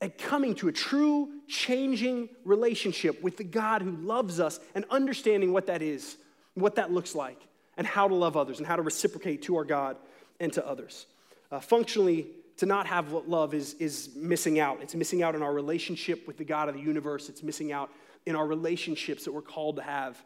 and 0.03 0.17
coming 0.19 0.55
to 0.57 0.69
a 0.69 0.73
true, 0.73 1.31
changing 1.49 2.29
relationship 2.45 3.23
with 3.23 3.39
the 3.39 3.45
God 3.45 3.81
who 3.81 3.93
loves 3.93 4.39
us 4.39 4.61
and 4.75 4.85
understanding 4.91 5.55
what 5.55 5.67
that 5.69 5.81
is, 5.81 6.17
what 6.53 6.75
that 6.75 6.93
looks 6.93 7.15
like, 7.15 7.41
and 7.79 7.87
how 7.87 8.07
to 8.07 8.15
love 8.15 8.37
others 8.37 8.59
and 8.59 8.67
how 8.67 8.77
to 8.77 8.83
reciprocate 8.83 9.43
to 9.43 9.57
our 9.57 9.65
God 9.65 9.97
and 10.39 10.53
to 10.53 10.67
others. 10.67 11.07
Uh, 11.51 11.59
functionally, 11.59 12.29
to 12.61 12.67
not 12.67 12.87
have 12.87 13.11
love 13.13 13.55
is, 13.55 13.73
is 13.75 14.11
missing 14.15 14.61
out. 14.61 14.81
It's 14.83 14.95
missing 14.95 15.23
out 15.23 15.35
in 15.35 15.41
our 15.41 15.53
relationship 15.53 16.27
with 16.27 16.37
the 16.37 16.45
God 16.45 16.69
of 16.69 16.75
the 16.75 16.81
universe, 16.83 17.31
it's 17.31 17.43
missing 17.43 17.73
out 17.73 17.91
in 18.27 18.37
our 18.37 18.47
relationships 18.47 19.25
that 19.25 19.33
we're 19.33 19.41
called 19.41 19.77
to 19.77 19.83
have 19.83 20.23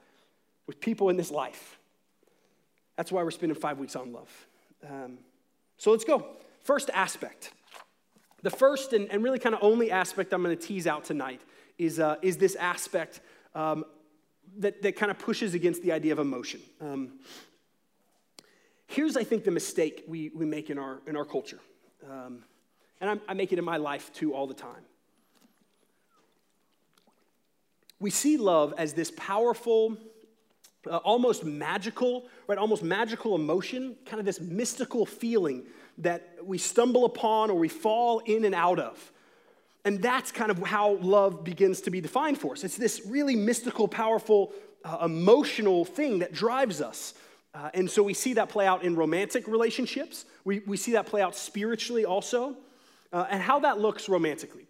with 0.67 0.81
people 0.81 1.11
in 1.11 1.17
this 1.17 1.31
life. 1.31 1.79
That's 2.97 3.13
why 3.13 3.23
we're 3.23 3.31
spending 3.31 3.57
five 3.57 3.79
weeks 3.79 3.95
on 3.95 4.13
love. 4.13 4.47
Um, 4.85 5.19
so 5.79 5.93
let's 5.93 6.03
go. 6.03 6.27
First 6.65 6.91
aspect 6.93 7.53
the 8.43 8.51
first 8.51 8.93
and, 8.93 9.09
and 9.13 9.23
really 9.23 9.39
kind 9.39 9.55
of 9.55 9.63
only 9.63 9.93
aspect 9.93 10.35
I'm 10.35 10.43
going 10.43 10.59
to 10.59 10.63
tease 10.63 10.89
out 10.89 11.05
tonight 11.05 11.41
is, 11.79 12.01
uh, 12.01 12.17
is 12.21 12.37
this 12.37 12.57
aspect 12.57 13.21
um, 13.55 13.85
that, 14.59 14.83
that 14.83 14.97
kind 14.97 15.13
of 15.13 15.21
pushes 15.21 15.55
against 15.55 15.83
the 15.83 15.93
idea 15.93 16.13
of 16.13 16.19
emotion. 16.19 16.61
Um, 16.81 17.21
here's, 18.89 19.17
I 19.17 19.23
think, 19.23 19.45
the 19.45 19.53
mistake 19.53 20.03
we, 20.09 20.33
we 20.35 20.45
make 20.45 20.69
in 20.69 20.79
our, 20.79 21.01
in 21.07 21.17
our 21.17 21.25
culture. 21.25 21.61
Um, 22.11 22.45
and 23.01 23.11
I, 23.11 23.33
I 23.33 23.35
make 23.35 23.53
it 23.53 23.59
in 23.59 23.65
my 23.65 23.77
life 23.77 24.13
too 24.13 24.35
all 24.35 24.47
the 24.47 24.55
time. 24.55 24.83
We 28.01 28.11
see 28.11 28.37
love 28.37 28.75
as 28.77 28.93
this 28.93 29.11
powerful, 29.17 29.97
uh, 30.91 30.97
almost 30.99 31.45
magical, 31.45 32.27
right? 32.47 32.59
Almost 32.59 32.83
magical 32.83 33.35
emotion, 33.35 33.97
kind 34.05 34.21
of 34.21 34.27
this 34.27 34.41
mystical 34.41 35.07
feeling 35.07 35.65
that 35.99 36.37
we 36.43 36.59
stumble 36.59 37.05
upon 37.05 37.51
or 37.51 37.55
we 37.55 37.69
fall 37.69 38.19
in 38.21 38.45
and 38.45 38.55
out 38.55 38.79
of. 38.79 39.13
And 39.85 40.03
that's 40.03 40.33
kind 40.33 40.51
of 40.51 40.59
how 40.59 40.95
love 40.97 41.45
begins 41.45 41.83
to 41.83 41.91
be 41.91 42.01
defined 42.01 42.39
for 42.39 42.53
us. 42.53 42.65
It's 42.65 42.77
this 42.77 43.03
really 43.07 43.37
mystical, 43.37 43.87
powerful, 43.87 44.53
uh, 44.85 44.99
emotional 45.05 45.85
thing 45.85 46.21
that 46.21 46.33
drives 46.33 46.81
us. 46.81 47.15
Uh, 47.55 47.71
and 47.73 47.89
so 47.89 48.03
we 48.03 48.15
see 48.15 48.35
that 48.35 48.49
play 48.49 48.67
out 48.67 48.83
in 48.83 48.97
romantic 48.97 49.47
relationships. 49.47 50.25
We, 50.45 50.61
we 50.67 50.77
see 50.77 50.93
that 50.93 51.07
play 51.07 51.23
out 51.23 51.37
spiritually 51.37 52.05
also. 52.05 52.57
Uh, 53.13 53.27
and 53.31 53.41
how 53.41 53.61
that 53.61 53.79
looks 53.79 54.09
romantically. 54.09 54.67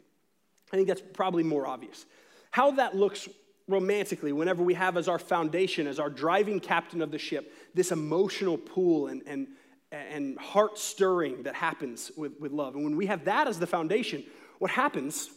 I 0.70 0.76
think 0.76 0.88
that's 0.88 1.02
probably 1.14 1.42
more 1.42 1.66
obvious. 1.66 2.04
How 2.50 2.72
that 2.72 2.94
looks 2.94 3.28
romantically 3.68 4.32
whenever 4.32 4.62
we 4.62 4.74
have 4.74 4.98
as 4.98 5.08
our 5.08 5.18
foundation, 5.18 5.86
as 5.86 5.98
our 5.98 6.10
driving 6.10 6.60
captain 6.60 7.00
of 7.00 7.10
the 7.10 7.18
ship, 7.18 7.54
this 7.72 7.90
emotional 7.90 8.58
pool 8.58 9.06
and, 9.06 9.22
and, 9.26 9.48
and 9.90 10.38
heart 10.38 10.78
stirring 10.78 11.44
that 11.44 11.54
happens 11.54 12.12
with, 12.18 12.38
with 12.38 12.52
love. 12.52 12.74
And 12.74 12.84
when 12.84 12.96
we 12.96 13.06
have 13.06 13.24
that 13.24 13.48
as 13.48 13.58
the 13.58 13.66
foundation, 13.66 14.24
what 14.58 14.70
happens 14.70 15.30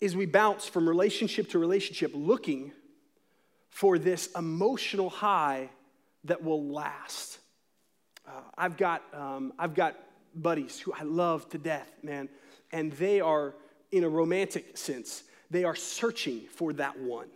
is 0.00 0.16
we 0.16 0.26
bounce 0.26 0.66
from 0.66 0.88
relationship 0.88 1.50
to 1.50 1.58
relationship 1.60 2.10
looking 2.14 2.72
for 3.70 3.96
this 3.96 4.28
emotional 4.36 5.10
high 5.10 5.70
that 6.24 6.42
will 6.42 6.64
last. 6.72 7.38
Uh, 8.26 8.40
I've, 8.56 8.76
got, 8.76 9.02
um, 9.14 9.52
I've 9.58 9.74
got 9.74 9.96
buddies 10.34 10.78
who 10.78 10.92
I 10.92 11.02
love 11.02 11.48
to 11.50 11.58
death, 11.58 11.90
man, 12.02 12.28
and 12.72 12.92
they 12.92 13.20
are, 13.20 13.54
in 13.90 14.04
a 14.04 14.08
romantic 14.08 14.76
sense, 14.76 15.24
they 15.50 15.64
are 15.64 15.76
searching 15.76 16.40
for 16.54 16.72
that 16.74 16.98
one. 16.98 17.28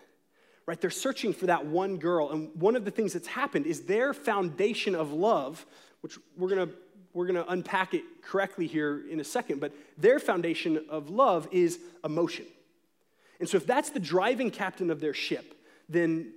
Right? 0.66 0.80
They're 0.80 0.90
searching 0.90 1.32
for 1.32 1.46
that 1.46 1.66
one 1.66 1.96
girl. 1.96 2.30
And 2.30 2.50
one 2.54 2.76
of 2.76 2.84
the 2.84 2.90
things 2.90 3.14
that's 3.14 3.26
happened 3.26 3.66
is 3.66 3.82
their 3.82 4.14
foundation 4.14 4.94
of 4.94 5.12
love, 5.12 5.66
which 6.02 6.18
we're 6.36 6.50
gonna 6.50 6.68
we're 7.14 7.26
going 7.26 7.36
to 7.36 7.50
unpack 7.50 7.94
it 7.94 8.04
correctly 8.22 8.66
here 8.66 9.02
in 9.10 9.20
a 9.20 9.24
second, 9.24 9.60
but 9.60 9.72
their 9.98 10.18
foundation 10.18 10.84
of 10.88 11.10
love 11.10 11.48
is 11.52 11.78
emotion. 12.04 12.46
And 13.38 13.48
so, 13.48 13.56
if 13.56 13.66
that's 13.66 13.90
the 13.90 14.00
driving 14.00 14.50
captain 14.50 14.90
of 14.90 15.00
their 15.00 15.14
ship, 15.14 15.54
then 15.88 16.32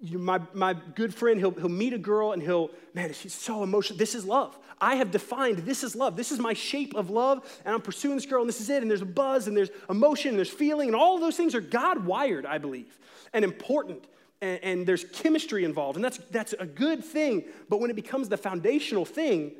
you 0.00 0.18
my, 0.18 0.40
my 0.52 0.74
good 0.94 1.14
friend, 1.14 1.40
he'll, 1.40 1.50
he'll 1.50 1.68
meet 1.68 1.92
a 1.92 1.98
girl 1.98 2.32
and 2.32 2.42
he'll, 2.42 2.70
man, 2.94 3.12
she's 3.12 3.34
so 3.34 3.62
emotional. 3.62 3.98
This 3.98 4.14
is 4.14 4.24
love. 4.24 4.56
I 4.80 4.94
have 4.96 5.10
defined 5.10 5.58
this 5.58 5.82
is 5.82 5.96
love. 5.96 6.16
This 6.16 6.30
is 6.30 6.38
my 6.38 6.52
shape 6.52 6.94
of 6.94 7.10
love, 7.10 7.44
and 7.64 7.74
I'm 7.74 7.80
pursuing 7.80 8.14
this 8.14 8.26
girl, 8.26 8.42
and 8.42 8.48
this 8.48 8.60
is 8.60 8.70
it. 8.70 8.82
And 8.82 8.90
there's 8.90 9.02
a 9.02 9.06
buzz, 9.06 9.48
and 9.48 9.56
there's 9.56 9.70
emotion, 9.90 10.30
and 10.30 10.38
there's 10.38 10.50
feeling, 10.50 10.88
and 10.88 10.96
all 10.96 11.18
those 11.18 11.36
things 11.36 11.54
are 11.54 11.60
God 11.60 12.04
wired, 12.06 12.46
I 12.46 12.58
believe, 12.58 12.96
and 13.32 13.44
important. 13.44 14.04
And, 14.40 14.62
and 14.62 14.86
there's 14.86 15.04
chemistry 15.04 15.64
involved, 15.64 15.96
and 15.96 16.04
that's, 16.04 16.18
that's 16.30 16.52
a 16.52 16.66
good 16.66 17.04
thing. 17.04 17.44
But 17.68 17.80
when 17.80 17.90
it 17.90 17.96
becomes 17.96 18.28
the 18.28 18.36
foundational 18.36 19.04
thing, 19.04 19.52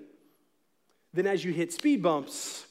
then 1.12 1.26
as 1.26 1.44
you 1.44 1.52
hit 1.52 1.72
speed 1.72 2.00
bumps, 2.00 2.66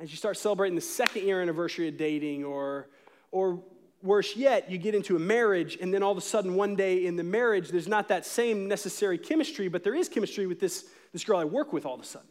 as 0.00 0.10
you 0.10 0.16
start 0.16 0.36
celebrating 0.36 0.74
the 0.74 0.82
second 0.82 1.22
year 1.22 1.40
anniversary 1.40 1.86
of 1.86 1.96
dating, 1.96 2.44
or, 2.44 2.88
or 3.30 3.62
worse 4.02 4.36
yet, 4.36 4.70
you 4.70 4.78
get 4.78 4.94
into 4.94 5.16
a 5.16 5.18
marriage, 5.18 5.78
and 5.80 5.92
then 5.92 6.02
all 6.02 6.12
of 6.12 6.18
a 6.18 6.22
sudden, 6.22 6.54
one 6.54 6.76
day 6.76 7.06
in 7.06 7.16
the 7.16 7.24
marriage, 7.24 7.68
there's 7.68 7.88
not 7.88 8.08
that 8.08 8.24
same 8.24 8.68
necessary 8.68 9.18
chemistry, 9.18 9.68
but 9.68 9.82
there 9.82 9.94
is 9.94 10.08
chemistry 10.08 10.46
with 10.46 10.60
this, 10.60 10.86
this 11.12 11.24
girl 11.24 11.38
I 11.38 11.44
work 11.44 11.72
with 11.72 11.86
all 11.86 11.94
of 11.94 12.00
a 12.00 12.04
sudden. 12.04 12.28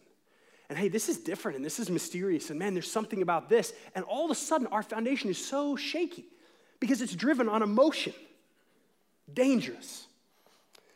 And 0.70 0.78
hey, 0.78 0.88
this 0.88 1.10
is 1.10 1.18
different, 1.18 1.58
and 1.58 1.66
this 1.66 1.80
is 1.80 1.90
mysterious, 1.90 2.50
and 2.50 2.58
man, 2.58 2.74
there's 2.74 2.92
something 2.92 3.22
about 3.22 3.50
this. 3.50 3.74
And 3.94 4.04
all 4.06 4.26
of 4.26 4.32
a 4.32 4.36
sudden, 4.36 4.68
our 4.68 4.84
foundation 4.84 5.30
is 5.30 5.44
so 5.44 5.76
shaky 5.76 6.26
because 6.80 7.02
it's 7.02 7.14
driven 7.16 7.48
on 7.50 7.62
emotion. 7.62 8.14
Dangerous. 9.32 10.08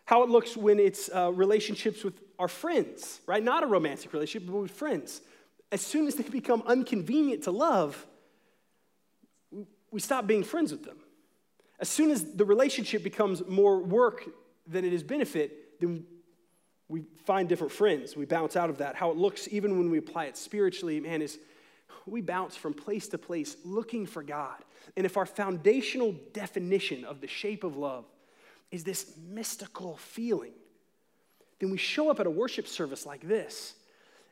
How 0.06 0.24
it 0.24 0.30
looks 0.30 0.58
when 0.58 0.80
it's 0.80 1.10
uh, 1.14 1.32
relationships 1.32 2.04
with 2.04 2.20
our 2.40 2.48
friends, 2.48 3.22
right? 3.28 3.44
Not 3.44 3.64
a 3.64 3.68
romantic 3.68 4.12
relationship, 4.12 4.50
but 4.50 4.58
with 4.58 4.72
friends. 4.72 5.22
As 5.72 5.82
soon 5.82 6.08
as 6.08 6.16
they 6.16 6.24
become 6.24 6.64
inconvenient 6.68 7.44
to 7.44 7.52
love, 7.52 8.08
we 9.92 10.00
stop 10.00 10.28
being 10.28 10.44
friends 10.44 10.72
with 10.72 10.84
them. 10.84 10.98
As 11.80 11.90
soon 11.90 12.12
as 12.12 12.34
the 12.34 12.46
relationship 12.46 13.04
becomes 13.04 13.46
more 13.48 13.80
work 13.80 14.26
than 14.68 14.86
it 14.86 14.94
is 14.94 15.04
benefit, 15.04 15.80
then 15.80 16.06
we 16.88 17.04
find 17.26 17.48
different 17.48 17.72
friends. 17.72 18.16
We 18.16 18.26
bounce 18.26 18.56
out 18.56 18.70
of 18.70 18.80
that. 18.80 18.96
How 18.96 19.12
it 19.12 19.18
looks, 19.18 19.48
even 19.52 19.78
when 19.78 19.90
we 19.90 19.98
apply 19.98 20.26
it 20.26 20.38
spiritually, 20.38 21.00
man, 21.00 21.22
is 21.22 21.40
we 22.06 22.22
bounce 22.22 22.56
from 22.56 22.74
place 22.74 23.08
to 23.10 23.18
place 23.18 23.56
looking 23.64 24.06
for 24.06 24.24
God. 24.24 24.58
And 24.98 25.06
if 25.06 25.18
our 25.18 25.26
foundational 25.26 26.16
definition 26.34 27.06
of 27.06 27.22
the 27.22 27.28
shape 27.28 27.64
of 27.64 27.78
love 27.78 28.06
is 28.72 28.84
this 28.84 29.14
mystical 29.30 29.98
feeling, 29.98 30.54
then 31.60 31.70
we 31.70 31.78
show 31.78 32.10
up 32.10 32.20
at 32.20 32.26
a 32.26 32.32
worship 32.32 32.68
service 32.68 33.06
like 33.06 33.22
this, 33.22 33.76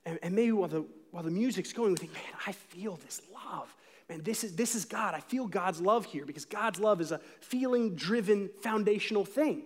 and, 0.06 0.18
and 0.24 0.34
maybe 0.34 0.52
while 0.52 0.70
the, 0.70 0.86
while 1.12 1.24
the 1.24 1.32
music's 1.32 1.74
going, 1.74 1.92
we 1.92 1.98
think, 1.98 2.14
man, 2.14 2.24
I 2.46 2.52
feel 2.54 2.98
this 3.06 3.22
love. 3.34 3.74
Man, 4.10 4.24
this 4.24 4.44
is, 4.44 4.56
this 4.56 4.74
is 4.74 4.86
God. 4.86 5.14
I 5.14 5.20
feel 5.20 5.48
God's 5.48 5.82
love 5.82 6.06
here 6.06 6.26
because 6.26 6.46
God's 6.46 6.80
love 6.80 7.02
is 7.02 7.12
a 7.12 7.20
feeling 7.42 7.96
driven 7.96 8.50
foundational 8.62 9.26
thing. 9.26 9.64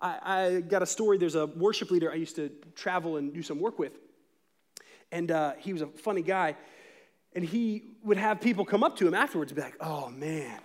I, 0.00 0.18
I, 0.24 0.60
got 0.60 0.82
a 0.82 0.86
story. 0.86 1.18
There's 1.18 1.34
a 1.34 1.46
worship 1.46 1.90
leader 1.90 2.10
I 2.10 2.16
used 2.16 2.36
to 2.36 2.50
travel 2.74 3.18
and 3.18 3.32
do 3.32 3.42
some 3.42 3.60
work 3.60 3.78
with. 3.78 3.92
And 5.12 5.30
uh, 5.30 5.52
he 5.58 5.72
was 5.72 5.82
a 5.82 5.86
funny 5.86 6.22
guy. 6.22 6.56
And 7.34 7.44
he 7.44 7.84
would 8.02 8.16
have 8.16 8.40
people 8.40 8.64
come 8.64 8.82
up 8.82 8.96
to 8.96 9.06
him 9.06 9.14
afterwards 9.14 9.52
and 9.52 9.56
be 9.56 9.62
like, 9.62 9.76
oh 9.80 10.08
man, 10.08 10.58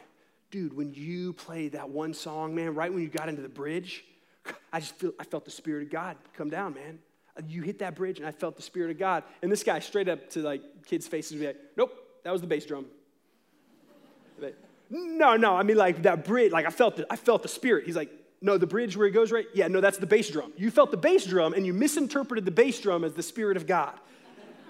dude, 0.49 0.73
when 0.75 0.93
you 0.93 1.33
played 1.33 1.73
that 1.73 1.89
one 1.89 2.13
song, 2.13 2.55
man, 2.55 2.73
right 2.73 2.91
when 2.91 3.03
you 3.03 3.09
got 3.09 3.29
into 3.29 3.41
the 3.41 3.49
bridge, 3.49 4.05
I 4.71 4.79
just 4.79 4.95
feel, 4.95 5.11
I 5.19 5.25
felt 5.25 5.45
the 5.45 5.51
Spirit 5.51 5.83
of 5.83 5.91
God 5.91 6.17
come 6.33 6.49
down, 6.49 6.73
man. 6.73 6.99
You 7.47 7.61
hit 7.61 7.79
that 7.79 7.95
bridge 7.95 8.19
and 8.19 8.27
I 8.27 8.31
felt 8.31 8.55
the 8.55 8.61
Spirit 8.61 8.91
of 8.91 8.97
God. 8.97 9.23
And 9.41 9.51
this 9.51 9.63
guy 9.63 9.79
straight 9.79 10.09
up 10.09 10.29
to 10.31 10.39
like 10.39 10.61
kids' 10.85 11.07
faces 11.07 11.37
be 11.37 11.47
like, 11.47 11.57
nope, 11.75 11.93
that 12.23 12.31
was 12.31 12.41
the 12.41 12.47
bass 12.47 12.65
drum. 12.65 12.85
No, 14.89 15.35
no, 15.35 15.55
I 15.55 15.63
mean 15.63 15.77
like 15.77 16.03
that 16.03 16.25
bridge, 16.25 16.51
like 16.51 16.65
I 16.65 16.69
felt 16.69 16.99
it, 16.99 17.05
I 17.09 17.15
felt 17.15 17.43
the 17.43 17.49
spirit. 17.49 17.85
He's 17.85 17.95
like, 17.95 18.09
no, 18.41 18.57
the 18.57 18.67
bridge 18.67 18.95
where 18.95 19.07
he 19.07 19.13
goes 19.13 19.31
right? 19.31 19.45
Yeah, 19.53 19.67
no, 19.67 19.81
that's 19.81 19.97
the 19.97 20.05
bass 20.05 20.29
drum. 20.29 20.53
You 20.55 20.71
felt 20.71 20.91
the 20.91 20.97
bass 20.97 21.25
drum 21.25 21.53
and 21.53 21.65
you 21.65 21.73
misinterpreted 21.73 22.45
the 22.45 22.51
bass 22.51 22.79
drum 22.79 23.03
as 23.03 23.13
the 23.13 23.23
spirit 23.23 23.57
of 23.57 23.67
God. 23.67 23.93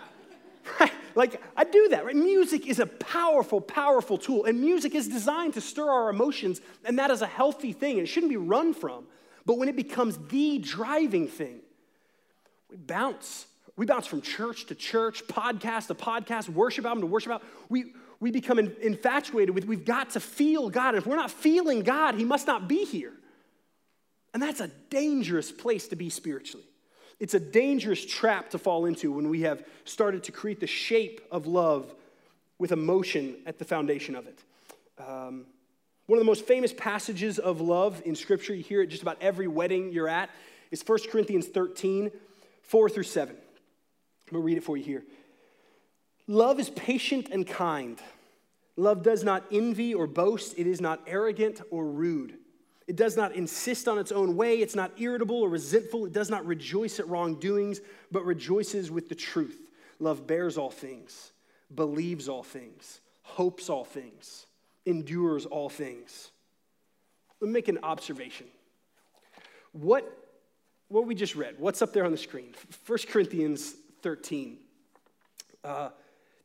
right? 0.79 0.91
Like 1.15 1.41
I 1.55 1.63
do 1.63 1.89
that, 1.89 2.05
right? 2.05 2.15
Music 2.15 2.67
is 2.67 2.79
a 2.79 2.85
powerful, 2.85 3.61
powerful 3.61 4.17
tool, 4.17 4.45
and 4.45 4.59
music 4.59 4.95
is 4.95 5.07
designed 5.07 5.53
to 5.55 5.61
stir 5.61 5.89
our 5.89 6.09
emotions, 6.09 6.61
and 6.83 6.97
that 6.99 7.11
is 7.11 7.21
a 7.21 7.27
healthy 7.27 7.73
thing, 7.73 7.97
and 7.97 8.01
it 8.01 8.07
shouldn't 8.07 8.31
be 8.31 8.37
run 8.37 8.73
from. 8.73 9.05
But 9.45 9.57
when 9.57 9.69
it 9.69 9.75
becomes 9.75 10.17
the 10.29 10.57
driving 10.59 11.27
thing, 11.27 11.59
we 12.69 12.77
bounce. 12.77 13.45
We 13.77 13.85
bounce 13.85 14.07
from 14.07 14.21
church 14.21 14.65
to 14.65 14.75
church, 14.75 15.25
podcast 15.27 15.87
to 15.87 15.95
podcast, 15.95 16.49
worship 16.49 16.85
album 16.85 17.01
to 17.01 17.07
worship 17.07 17.31
album. 17.31 17.47
We, 17.69 17.93
we 18.19 18.31
become 18.31 18.59
infatuated 18.59 19.53
with 19.53 19.65
we've 19.65 19.85
got 19.85 20.11
to 20.11 20.19
feel 20.19 20.69
God. 20.69 20.89
And 20.89 20.97
if 20.97 21.05
we're 21.05 21.15
not 21.15 21.31
feeling 21.31 21.81
God, 21.81 22.15
He 22.15 22.25
must 22.25 22.47
not 22.47 22.67
be 22.67 22.85
here. 22.85 23.13
And 24.33 24.41
that's 24.41 24.59
a 24.59 24.69
dangerous 24.89 25.51
place 25.51 25.87
to 25.89 25.95
be 25.95 26.09
spiritually. 26.09 26.65
It's 27.19 27.33
a 27.33 27.39
dangerous 27.39 28.05
trap 28.05 28.51
to 28.51 28.57
fall 28.57 28.85
into 28.85 29.11
when 29.11 29.29
we 29.29 29.41
have 29.41 29.63
started 29.85 30.23
to 30.25 30.31
create 30.31 30.59
the 30.59 30.67
shape 30.67 31.21
of 31.31 31.47
love 31.47 31.93
with 32.59 32.71
emotion 32.71 33.35
at 33.45 33.57
the 33.57 33.65
foundation 33.65 34.15
of 34.15 34.27
it. 34.27 34.39
Um, 34.99 35.45
one 36.05 36.17
of 36.17 36.21
the 36.21 36.29
most 36.29 36.45
famous 36.45 36.73
passages 36.73 37.39
of 37.39 37.59
love 37.59 38.01
in 38.05 38.15
Scripture, 38.15 38.53
you 38.53 38.63
hear 38.63 38.81
it 38.81 38.87
just 38.87 39.01
about 39.01 39.17
every 39.21 39.47
wedding 39.47 39.91
you're 39.91 40.07
at, 40.07 40.29
is 40.71 40.83
1 40.85 40.99
Corinthians 41.11 41.47
13, 41.47 42.11
4 42.61 42.89
through 42.89 43.03
7. 43.03 43.35
I'm 43.35 44.31
going 44.31 44.41
to 44.41 44.45
read 44.45 44.57
it 44.57 44.63
for 44.63 44.77
you 44.77 44.83
here. 44.83 45.03
Love 46.27 46.59
is 46.59 46.69
patient 46.69 47.29
and 47.31 47.47
kind. 47.47 47.99
Love 48.75 49.01
does 49.01 49.23
not 49.23 49.45
envy 49.51 49.93
or 49.93 50.07
boast. 50.07 50.53
It 50.57 50.67
is 50.67 50.81
not 50.81 51.01
arrogant 51.07 51.61
or 51.71 51.85
rude. 51.85 52.37
It 52.87 52.95
does 52.95 53.17
not 53.17 53.33
insist 53.33 53.87
on 53.87 53.97
its 53.97 54.11
own 54.11 54.35
way. 54.37 54.59
It's 54.59 54.75
not 54.75 54.91
irritable 54.97 55.41
or 55.41 55.49
resentful. 55.49 56.05
It 56.05 56.13
does 56.13 56.29
not 56.29 56.45
rejoice 56.45 56.99
at 56.99 57.07
wrongdoings, 57.07 57.81
but 58.11 58.25
rejoices 58.25 58.91
with 58.91 59.09
the 59.09 59.15
truth. 59.15 59.59
Love 59.99 60.27
bears 60.27 60.57
all 60.57 60.69
things, 60.69 61.31
believes 61.73 62.29
all 62.29 62.43
things, 62.43 63.01
hopes 63.23 63.69
all 63.69 63.83
things, 63.83 64.45
endures 64.85 65.45
all 65.45 65.69
things. 65.69 66.31
Let 67.41 67.47
me 67.47 67.53
make 67.53 67.67
an 67.67 67.79
observation. 67.83 68.47
What, 69.73 70.05
what 70.87 71.05
we 71.05 71.15
just 71.15 71.35
read, 71.35 71.55
what's 71.57 71.81
up 71.81 71.93
there 71.93 72.05
on 72.05 72.11
the 72.11 72.17
screen? 72.17 72.53
1 72.85 72.99
Corinthians 73.09 73.75
13. 74.01 74.57
Uh, 75.63 75.89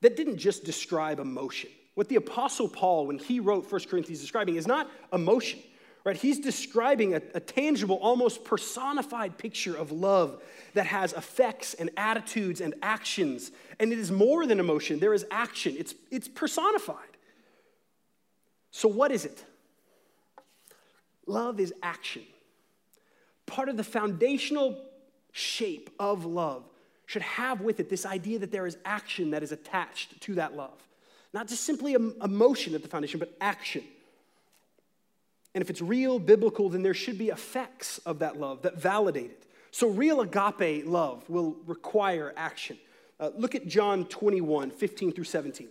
that 0.02 0.16
didn't 0.16 0.36
just 0.36 0.64
describe 0.64 1.18
emotion. 1.18 1.70
What 1.94 2.08
the 2.08 2.16
Apostle 2.16 2.68
Paul, 2.68 3.06
when 3.06 3.18
he 3.18 3.40
wrote 3.40 3.70
1 3.70 3.80
Corinthians, 3.88 4.20
describing 4.20 4.56
is 4.56 4.66
not 4.66 4.90
emotion, 5.12 5.60
right? 6.04 6.16
He's 6.16 6.40
describing 6.40 7.14
a, 7.14 7.22
a 7.34 7.40
tangible, 7.40 7.96
almost 7.96 8.44
personified 8.44 9.38
picture 9.38 9.76
of 9.76 9.92
love 9.92 10.42
that 10.74 10.86
has 10.86 11.12
effects 11.12 11.74
and 11.74 11.90
attitudes 11.96 12.60
and 12.60 12.74
actions. 12.82 13.52
And 13.78 13.92
it 13.92 13.98
is 13.98 14.10
more 14.10 14.46
than 14.46 14.58
emotion, 14.58 14.98
there 14.98 15.14
is 15.14 15.24
action, 15.30 15.76
it's, 15.78 15.94
it's 16.10 16.28
personified. 16.28 16.96
So, 18.70 18.88
what 18.88 19.12
is 19.12 19.24
it? 19.24 19.44
Love 21.26 21.60
is 21.60 21.72
action. 21.82 22.22
Part 23.46 23.68
of 23.68 23.76
the 23.76 23.84
foundational 23.84 24.82
shape 25.32 25.90
of 25.98 26.24
love 26.24 26.64
should 27.12 27.22
have 27.22 27.60
with 27.60 27.78
it 27.78 27.90
this 27.90 28.06
idea 28.06 28.38
that 28.38 28.50
there 28.50 28.66
is 28.66 28.78
action 28.86 29.32
that 29.32 29.42
is 29.42 29.52
attached 29.52 30.18
to 30.22 30.34
that 30.36 30.56
love. 30.56 30.78
Not 31.34 31.46
just 31.46 31.64
simply 31.64 31.92
emotion 31.92 32.74
at 32.74 32.82
the 32.82 32.88
foundation, 32.88 33.20
but 33.20 33.36
action. 33.38 33.84
And 35.54 35.60
if 35.60 35.68
it's 35.68 35.82
real 35.82 36.18
biblical, 36.18 36.70
then 36.70 36.82
there 36.82 36.94
should 36.94 37.18
be 37.18 37.28
effects 37.28 37.98
of 37.98 38.20
that 38.20 38.40
love 38.40 38.62
that 38.62 38.78
validate 38.78 39.30
it. 39.30 39.46
So, 39.70 39.88
real 39.88 40.22
agape 40.22 40.86
love 40.86 41.28
will 41.28 41.56
require 41.66 42.32
action. 42.36 42.78
Uh, 43.20 43.30
look 43.36 43.54
at 43.54 43.66
John 43.66 44.06
21, 44.06 44.70
15 44.70 45.12
through 45.12 45.24
17. 45.24 45.68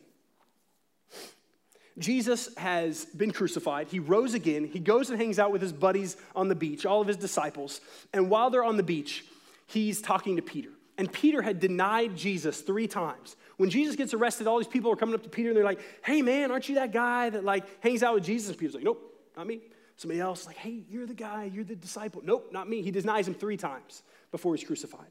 Jesus 1.98 2.56
has 2.56 3.06
been 3.06 3.32
crucified. 3.32 3.88
He 3.88 4.00
rose 4.00 4.34
again. 4.34 4.66
He 4.66 4.80
goes 4.80 5.10
and 5.10 5.20
hangs 5.20 5.40
out 5.40 5.52
with 5.52 5.62
his 5.62 5.74
buddies 5.74 6.18
on 6.36 6.48
the 6.48 6.56
beach, 6.56 6.86
all 6.86 7.02
of 7.02 7.08
his 7.08 7.18
disciples. 7.18 7.82
And 8.14 8.30
while 8.30 8.50
they're 8.50 8.64
on 8.64 8.78
the 8.78 8.84
beach, 8.84 9.26
he's 9.68 10.02
talking 10.02 10.36
to 10.36 10.42
Peter. 10.42 10.70
And 11.02 11.12
Peter 11.12 11.42
had 11.42 11.60
denied 11.60 12.16
Jesus 12.16 12.62
three 12.62 12.86
times. 12.86 13.36
When 13.58 13.72
Jesus 13.72 13.96
gets 13.96 14.14
arrested, 14.14 14.46
all 14.46 14.60
these 14.60 14.68
people 14.68 14.92
are 14.92 14.96
coming 14.96 15.16
up 15.16 15.24
to 15.24 15.30
Peter 15.30 15.50
and 15.50 15.58
they're 15.58 15.64
like, 15.64 15.80
hey 16.06 16.22
man, 16.22 16.52
aren't 16.52 16.70
you 16.70 16.76
that 16.76 16.92
guy 16.92 17.28
that 17.32 17.44
like 17.44 17.64
hangs 17.84 18.04
out 18.04 18.14
with 18.14 18.24
Jesus? 18.24 18.50
And 18.50 18.60
Peter's 18.60 18.76
like, 18.76 18.84
nope, 18.84 19.12
not 19.36 19.48
me. 19.48 19.62
Somebody 19.98 20.20
else, 20.20 20.46
like, 20.46 20.58
hey, 20.58 20.84
you're 20.92 21.08
the 21.08 21.16
guy, 21.16 21.50
you're 21.52 21.64
the 21.64 21.76
disciple. 21.76 22.22
Nope, 22.24 22.52
not 22.52 22.70
me. 22.70 22.84
He 22.84 22.92
denies 22.92 23.28
him 23.28 23.34
three 23.34 23.58
times 23.58 24.04
before 24.32 24.54
he's 24.56 24.64
crucified. 24.64 25.08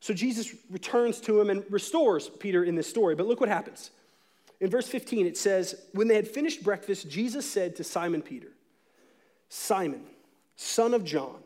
So 0.00 0.14
Jesus 0.14 0.54
returns 0.70 1.20
to 1.20 1.38
him 1.38 1.50
and 1.50 1.62
restores 1.68 2.30
Peter 2.30 2.64
in 2.64 2.74
this 2.74 2.88
story. 2.88 3.14
But 3.14 3.26
look 3.26 3.38
what 3.38 3.50
happens. 3.50 3.90
In 4.60 4.70
verse 4.70 4.88
15, 4.88 5.26
it 5.26 5.36
says, 5.36 5.74
When 5.92 6.08
they 6.08 6.16
had 6.16 6.26
finished 6.26 6.64
breakfast, 6.64 7.10
Jesus 7.10 7.44
said 7.44 7.76
to 7.76 7.84
Simon 7.84 8.22
Peter, 8.22 8.48
Simon, 9.50 10.04
son 10.56 10.94
of 10.94 11.04
John, 11.04 11.36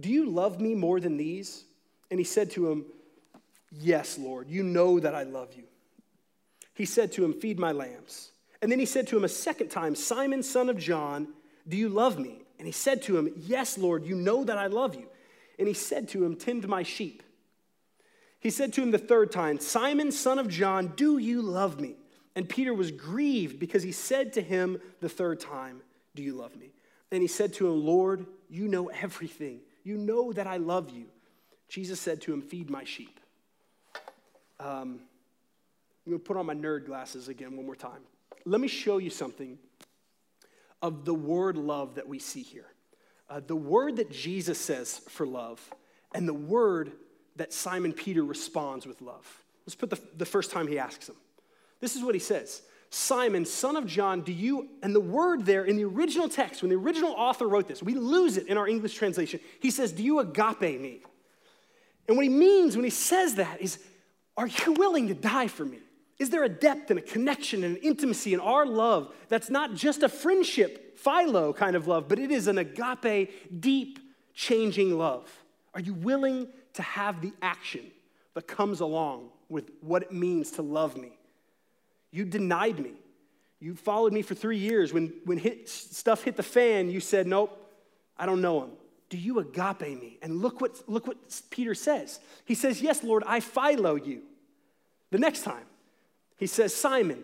do 0.00 0.08
you 0.08 0.30
love 0.30 0.62
me 0.62 0.74
more 0.74 0.98
than 0.98 1.18
these? 1.18 1.64
And 2.10 2.18
he 2.18 2.24
said 2.24 2.50
to 2.52 2.70
him, 2.70 2.86
Yes, 3.72 4.18
Lord, 4.18 4.50
you 4.50 4.62
know 4.62 5.00
that 5.00 5.14
I 5.14 5.22
love 5.22 5.54
you. 5.56 5.64
He 6.74 6.84
said 6.84 7.12
to 7.12 7.24
him, 7.24 7.32
Feed 7.32 7.58
my 7.58 7.72
lambs. 7.72 8.32
And 8.60 8.70
then 8.70 8.78
he 8.78 8.86
said 8.86 9.08
to 9.08 9.16
him 9.16 9.24
a 9.24 9.28
second 9.28 9.70
time, 9.70 9.94
Simon, 9.94 10.42
son 10.42 10.68
of 10.68 10.78
John, 10.78 11.28
do 11.66 11.76
you 11.76 11.88
love 11.88 12.18
me? 12.18 12.42
And 12.58 12.66
he 12.66 12.72
said 12.72 13.02
to 13.02 13.16
him, 13.16 13.32
Yes, 13.36 13.78
Lord, 13.78 14.04
you 14.04 14.14
know 14.14 14.44
that 14.44 14.58
I 14.58 14.66
love 14.66 14.94
you. 14.94 15.08
And 15.58 15.66
he 15.66 15.74
said 15.74 16.08
to 16.10 16.24
him, 16.24 16.36
Tend 16.36 16.66
my 16.68 16.82
sheep. 16.82 17.22
He 18.40 18.50
said 18.50 18.72
to 18.74 18.82
him 18.82 18.90
the 18.90 18.98
third 18.98 19.30
time, 19.30 19.58
Simon, 19.60 20.10
son 20.10 20.38
of 20.38 20.48
John, 20.48 20.92
do 20.96 21.18
you 21.18 21.42
love 21.42 21.80
me? 21.80 21.96
And 22.34 22.48
Peter 22.48 22.74
was 22.74 22.90
grieved 22.90 23.58
because 23.58 23.82
he 23.82 23.92
said 23.92 24.32
to 24.34 24.42
him 24.42 24.80
the 25.00 25.08
third 25.08 25.40
time, 25.40 25.82
Do 26.14 26.22
you 26.22 26.34
love 26.34 26.56
me? 26.56 26.72
And 27.10 27.22
he 27.22 27.28
said 27.28 27.52
to 27.54 27.68
him, 27.68 27.84
Lord, 27.84 28.26
you 28.48 28.68
know 28.68 28.88
everything. 28.88 29.60
You 29.84 29.96
know 29.96 30.32
that 30.32 30.46
I 30.46 30.56
love 30.56 30.90
you. 30.90 31.06
Jesus 31.68 32.00
said 32.00 32.20
to 32.22 32.32
him, 32.32 32.42
Feed 32.42 32.70
my 32.70 32.84
sheep. 32.84 33.20
Um, 34.62 35.00
I'm 36.06 36.12
going 36.12 36.18
to 36.20 36.24
put 36.24 36.36
on 36.36 36.46
my 36.46 36.54
nerd 36.54 36.86
glasses 36.86 37.28
again 37.28 37.56
one 37.56 37.66
more 37.66 37.76
time. 37.76 38.00
Let 38.44 38.60
me 38.60 38.68
show 38.68 38.98
you 38.98 39.10
something 39.10 39.58
of 40.80 41.04
the 41.04 41.14
word 41.14 41.56
love 41.56 41.96
that 41.96 42.08
we 42.08 42.18
see 42.18 42.42
here. 42.42 42.66
Uh, 43.28 43.40
the 43.44 43.56
word 43.56 43.96
that 43.96 44.10
Jesus 44.10 44.58
says 44.58 45.00
for 45.08 45.26
love, 45.26 45.60
and 46.14 46.28
the 46.28 46.34
word 46.34 46.92
that 47.36 47.52
Simon 47.52 47.92
Peter 47.92 48.24
responds 48.24 48.86
with 48.86 49.00
love. 49.00 49.26
Let's 49.66 49.74
put 49.74 49.90
the, 49.90 50.00
the 50.16 50.26
first 50.26 50.50
time 50.50 50.68
he 50.68 50.78
asks 50.78 51.08
him. 51.08 51.16
This 51.80 51.96
is 51.96 52.04
what 52.04 52.14
he 52.14 52.20
says 52.20 52.62
Simon, 52.90 53.44
son 53.44 53.76
of 53.76 53.86
John, 53.86 54.20
do 54.20 54.32
you, 54.32 54.68
and 54.82 54.94
the 54.94 55.00
word 55.00 55.46
there 55.46 55.64
in 55.64 55.76
the 55.76 55.84
original 55.84 56.28
text, 56.28 56.62
when 56.62 56.70
the 56.70 56.76
original 56.76 57.12
author 57.12 57.48
wrote 57.48 57.66
this, 57.66 57.82
we 57.82 57.94
lose 57.94 58.36
it 58.36 58.46
in 58.48 58.58
our 58.58 58.68
English 58.68 58.94
translation. 58.94 59.40
He 59.60 59.70
says, 59.70 59.92
Do 59.92 60.02
you 60.02 60.20
agape 60.20 60.80
me? 60.80 61.00
And 62.06 62.16
what 62.16 62.24
he 62.24 62.28
means 62.28 62.76
when 62.76 62.84
he 62.84 62.90
says 62.90 63.36
that 63.36 63.60
is, 63.60 63.78
Are 64.36 64.46
you 64.46 64.72
willing 64.72 65.08
to 65.08 65.14
die 65.14 65.48
for 65.48 65.64
me? 65.64 65.78
Is 66.18 66.30
there 66.30 66.44
a 66.44 66.48
depth 66.48 66.90
and 66.90 66.98
a 66.98 67.02
connection 67.02 67.64
and 67.64 67.76
an 67.76 67.82
intimacy 67.82 68.32
in 68.32 68.40
our 68.40 68.64
love 68.64 69.12
that's 69.28 69.50
not 69.50 69.74
just 69.74 70.02
a 70.02 70.08
friendship, 70.08 70.98
philo 70.98 71.52
kind 71.52 71.74
of 71.74 71.88
love, 71.88 72.08
but 72.08 72.18
it 72.18 72.30
is 72.30 72.46
an 72.46 72.58
agape, 72.58 73.60
deep, 73.60 73.98
changing 74.34 74.96
love? 74.96 75.28
Are 75.74 75.80
you 75.80 75.94
willing 75.94 76.48
to 76.74 76.82
have 76.82 77.20
the 77.20 77.32
action 77.42 77.90
that 78.34 78.46
comes 78.46 78.80
along 78.80 79.30
with 79.48 79.70
what 79.80 80.02
it 80.02 80.12
means 80.12 80.52
to 80.52 80.62
love 80.62 80.96
me? 80.96 81.12
You 82.10 82.24
denied 82.24 82.78
me. 82.78 82.92
You 83.58 83.74
followed 83.74 84.12
me 84.12 84.22
for 84.22 84.34
three 84.34 84.58
years. 84.58 84.92
When, 84.92 85.12
when 85.24 85.38
hit, 85.38 85.68
stuff 85.68 86.22
hit 86.22 86.36
the 86.36 86.42
fan, 86.42 86.90
you 86.90 87.00
said, 87.00 87.26
Nope, 87.26 87.58
I 88.16 88.26
don't 88.26 88.40
know 88.40 88.64
him. 88.64 88.70
Do 89.12 89.18
you 89.18 89.40
agape 89.40 90.00
me? 90.00 90.16
And 90.22 90.40
look 90.40 90.62
what, 90.62 90.88
look 90.88 91.06
what 91.06 91.18
Peter 91.50 91.74
says. 91.74 92.18
He 92.46 92.54
says, 92.54 92.80
Yes, 92.80 93.04
Lord, 93.04 93.22
I 93.26 93.40
philo 93.40 93.94
you. 93.94 94.22
The 95.10 95.18
next 95.18 95.42
time, 95.42 95.66
he 96.38 96.46
says, 96.46 96.74
Simon, 96.74 97.22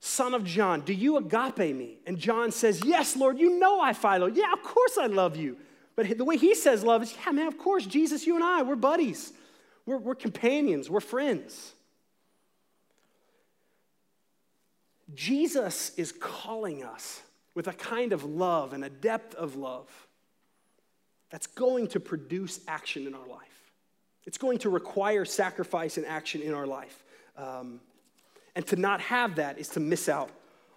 son 0.00 0.32
of 0.32 0.42
John, 0.42 0.80
do 0.80 0.94
you 0.94 1.18
agape 1.18 1.76
me? 1.76 1.98
And 2.06 2.16
John 2.16 2.50
says, 2.50 2.82
Yes, 2.82 3.14
Lord, 3.14 3.38
you 3.38 3.58
know 3.60 3.78
I 3.78 3.92
philo. 3.92 4.24
Yeah, 4.24 4.54
of 4.54 4.62
course 4.62 4.96
I 4.96 5.04
love 5.04 5.36
you. 5.36 5.58
But 5.96 6.16
the 6.16 6.24
way 6.24 6.38
he 6.38 6.54
says 6.54 6.82
love 6.82 7.02
is, 7.02 7.14
Yeah, 7.14 7.32
man, 7.32 7.46
of 7.46 7.58
course, 7.58 7.84
Jesus, 7.84 8.26
you 8.26 8.34
and 8.34 8.42
I, 8.42 8.62
we're 8.62 8.74
buddies. 8.74 9.34
We're, 9.84 9.98
we're 9.98 10.14
companions, 10.14 10.88
we're 10.88 11.00
friends. 11.00 11.74
Jesus 15.14 15.92
is 15.98 16.10
calling 16.10 16.82
us 16.82 17.20
with 17.54 17.68
a 17.68 17.74
kind 17.74 18.14
of 18.14 18.24
love 18.24 18.72
and 18.72 18.82
a 18.82 18.88
depth 18.88 19.34
of 19.34 19.56
love 19.56 19.90
that's 21.32 21.46
going 21.48 21.88
to 21.88 21.98
produce 21.98 22.60
action 22.68 23.06
in 23.06 23.14
our 23.14 23.26
life. 23.26 23.40
It's 24.26 24.38
going 24.38 24.58
to 24.58 24.70
require 24.70 25.24
sacrifice 25.24 25.96
and 25.96 26.06
action 26.06 26.42
in 26.42 26.54
our 26.54 26.66
life. 26.66 27.02
Um, 27.36 27.80
and 28.54 28.64
to 28.68 28.76
not 28.76 29.00
have 29.00 29.36
that 29.36 29.58
is 29.58 29.68
to 29.70 29.80
miss 29.80 30.08
out 30.10 30.30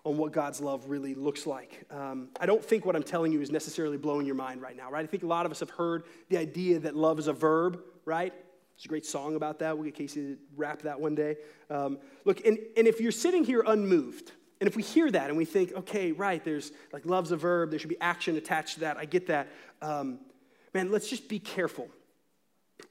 on 0.05 0.17
what 0.17 0.31
God's 0.31 0.61
love 0.61 0.89
really 0.89 1.13
looks 1.13 1.45
like. 1.45 1.83
Um, 1.91 2.29
I 2.39 2.45
don't 2.45 2.63
think 2.63 2.85
what 2.85 2.95
I'm 2.95 3.03
telling 3.03 3.33
you 3.33 3.41
is 3.41 3.51
necessarily 3.51 3.97
blowing 3.97 4.25
your 4.25 4.35
mind 4.35 4.61
right 4.61 4.77
now, 4.77 4.89
right? 4.89 5.03
I 5.03 5.07
think 5.07 5.23
a 5.23 5.27
lot 5.27 5.45
of 5.45 5.51
us 5.51 5.59
have 5.59 5.71
heard 5.71 6.03
the 6.29 6.37
idea 6.37 6.79
that 6.79 6.95
love 6.95 7.19
is 7.19 7.27
a 7.27 7.33
verb, 7.33 7.81
right? 8.05 8.31
There's 8.31 8.85
a 8.85 8.87
great 8.87 9.05
song 9.05 9.35
about 9.35 9.59
that. 9.59 9.77
We'll 9.77 9.85
get 9.85 9.95
Casey 9.95 10.21
to 10.21 10.37
rap 10.55 10.83
that 10.83 10.99
one 10.99 11.15
day. 11.15 11.35
Um, 11.69 11.97
look, 12.23 12.45
and, 12.45 12.57
and 12.77 12.87
if 12.87 13.01
you're 13.01 13.11
sitting 13.11 13.43
here 13.43 13.63
unmoved, 13.67 14.31
and 14.61 14.69
if 14.69 14.77
we 14.77 14.83
hear 14.83 15.11
that 15.11 15.27
and 15.27 15.37
we 15.37 15.43
think, 15.43 15.73
okay, 15.73 16.13
right, 16.13 16.43
there's 16.45 16.71
like 16.93 17.05
love's 17.05 17.31
a 17.31 17.37
verb, 17.37 17.71
there 17.71 17.79
should 17.79 17.89
be 17.89 17.99
action 17.99 18.37
attached 18.37 18.75
to 18.75 18.79
that, 18.81 18.95
I 18.97 19.05
get 19.05 19.27
that. 19.27 19.49
Um, 19.81 20.19
man, 20.75 20.91
let's 20.91 21.09
just 21.09 21.27
be 21.27 21.39
careful. 21.39 21.87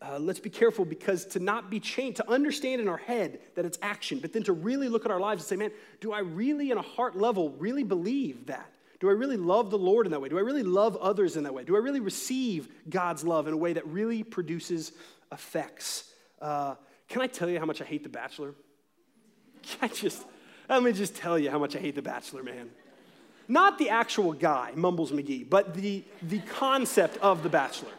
Uh, 0.02 0.18
let's 0.18 0.40
be 0.40 0.50
careful 0.50 0.84
because 0.84 1.24
to 1.26 1.38
not 1.38 1.70
be 1.70 1.78
chained, 1.78 2.16
to 2.16 2.28
understand 2.28 2.80
in 2.80 2.88
our 2.88 2.96
head 2.96 3.38
that 3.54 3.64
it's 3.64 3.78
action, 3.80 4.18
but 4.18 4.32
then 4.32 4.42
to 4.42 4.52
really 4.52 4.88
look 4.88 5.04
at 5.04 5.12
our 5.12 5.20
lives 5.20 5.42
and 5.42 5.48
say, 5.48 5.56
man, 5.56 5.70
do 6.00 6.12
I 6.12 6.18
really, 6.18 6.72
in 6.72 6.78
a 6.78 6.82
heart 6.82 7.16
level, 7.16 7.50
really 7.50 7.84
believe 7.84 8.46
that? 8.46 8.68
Do 8.98 9.08
I 9.08 9.12
really 9.12 9.36
love 9.36 9.70
the 9.70 9.78
Lord 9.78 10.06
in 10.06 10.12
that 10.12 10.20
way? 10.20 10.28
Do 10.28 10.38
I 10.38 10.40
really 10.40 10.62
love 10.62 10.96
others 10.96 11.36
in 11.36 11.44
that 11.44 11.54
way? 11.54 11.62
Do 11.62 11.76
I 11.76 11.78
really 11.78 12.00
receive 12.00 12.68
God's 12.88 13.22
love 13.22 13.46
in 13.46 13.52
a 13.54 13.56
way 13.56 13.74
that 13.74 13.86
really 13.86 14.22
produces 14.22 14.92
effects. 15.34 16.10
Uh, 16.40 16.76
can 17.08 17.20
I 17.20 17.26
tell 17.26 17.50
you 17.50 17.58
how 17.58 17.66
much 17.66 17.82
I 17.82 17.84
hate 17.84 18.02
The 18.02 18.08
Bachelor? 18.08 18.54
Can 19.62 19.90
I 19.90 19.92
just, 19.92 20.24
let 20.68 20.82
me 20.82 20.92
just 20.92 21.16
tell 21.16 21.38
you 21.38 21.50
how 21.50 21.58
much 21.58 21.76
I 21.76 21.78
hate 21.78 21.94
The 21.94 22.02
Bachelor, 22.02 22.42
man. 22.42 22.70
Not 23.46 23.78
the 23.78 23.90
actual 23.90 24.32
guy, 24.32 24.72
Mumbles 24.74 25.12
McGee, 25.12 25.48
but 25.48 25.74
the, 25.74 26.02
the 26.22 26.40
concept 26.40 27.18
of 27.18 27.42
The 27.42 27.48
Bachelor. 27.48 27.92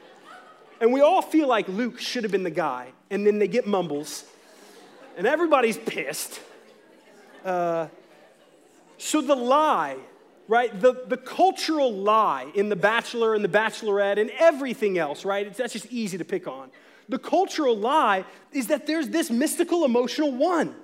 And 0.81 0.91
we 0.91 1.01
all 1.01 1.21
feel 1.21 1.47
like 1.47 1.67
Luke 1.67 1.99
should 1.99 2.23
have 2.23 2.31
been 2.31 2.43
the 2.43 2.49
guy, 2.49 2.91
and 3.09 3.25
then 3.25 3.39
they 3.39 3.47
get 3.47 3.67
Mumbles, 3.67 4.25
and 5.17 5.25
everybody's 5.27 5.77
pissed. 5.77 6.39
Uh, 7.43 7.87
so 8.97 9.21
the 9.21 9.35
lie, 9.35 9.97
right? 10.47 10.79
The, 10.79 11.03
the 11.07 11.17
cultural 11.17 11.93
lie 11.93 12.51
in 12.55 12.69
The 12.69 12.75
Bachelor 12.75 13.35
and 13.35 13.43
The 13.43 13.49
Bachelorette 13.49 14.19
and 14.19 14.31
everything 14.31 14.97
else, 14.97 15.25
right? 15.25 15.47
It's, 15.47 15.57
that's 15.57 15.73
just 15.73 15.87
easy 15.87 16.17
to 16.17 16.25
pick 16.25 16.47
on 16.47 16.71
the 17.09 17.19
cultural 17.19 17.77
lie 17.77 18.25
is 18.51 18.67
that 18.67 18.87
there's 18.87 19.09
this 19.09 19.29
mystical 19.29 19.85
emotional 19.85 20.31
one. 20.31 20.75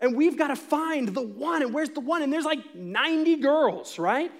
And 0.00 0.16
we've 0.16 0.36
got 0.36 0.48
to 0.48 0.56
find 0.56 1.08
the 1.08 1.22
one. 1.22 1.62
And 1.62 1.72
where's 1.72 1.90
the 1.90 2.00
one? 2.00 2.22
And 2.22 2.32
there's 2.32 2.44
like 2.44 2.74
90 2.74 3.36
girls, 3.36 3.98
right? 3.98 4.30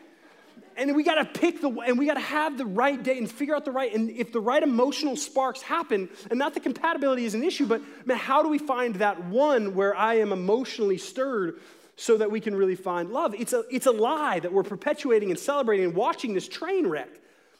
And 0.77 0.95
we 0.95 1.03
got 1.03 1.15
to 1.15 1.25
pick 1.25 1.63
the 1.63 1.71
and 1.71 1.99
we 1.99 2.05
got 2.05 2.15
to 2.15 2.21
have 2.21 2.59
the 2.59 2.67
right 2.67 3.03
date 3.03 3.17
and 3.17 3.31
figure 3.31 3.57
out 3.57 3.65
the 3.65 3.73
right 3.73 3.95
and 3.95 4.11
if 4.11 4.31
the 4.31 4.41
right 4.41 4.63
emotional 4.63 5.17
sparks 5.17 5.63
happen 5.63 6.11
and 6.29 6.39
not 6.39 6.53
the 6.53 6.61
compatibility 6.61 7.25
is 7.25 7.33
an 7.33 7.43
issue 7.43 7.65
but 7.65 7.81
man 8.05 8.19
how 8.19 8.43
do 8.43 8.51
we 8.51 8.59
find 8.59 8.97
that 8.97 9.25
one 9.25 9.75
where 9.75 9.97
I 9.97 10.17
am 10.17 10.33
emotionally 10.33 10.99
stirred 10.99 11.61
so 11.97 12.19
that 12.19 12.31
we 12.31 12.41
can 12.41 12.55
really 12.55 12.75
find 12.75 13.11
love 13.11 13.35
it's 13.35 13.55
a 13.55 13.65
it's 13.71 13.87
a 13.87 13.91
lie 13.91 14.39
that 14.41 14.53
we're 14.53 14.65
perpetuating 14.65 15.31
and 15.31 15.39
celebrating 15.39 15.87
and 15.87 15.95
watching 15.95 16.35
this 16.35 16.47
train 16.47 16.87
wreck 16.87 17.09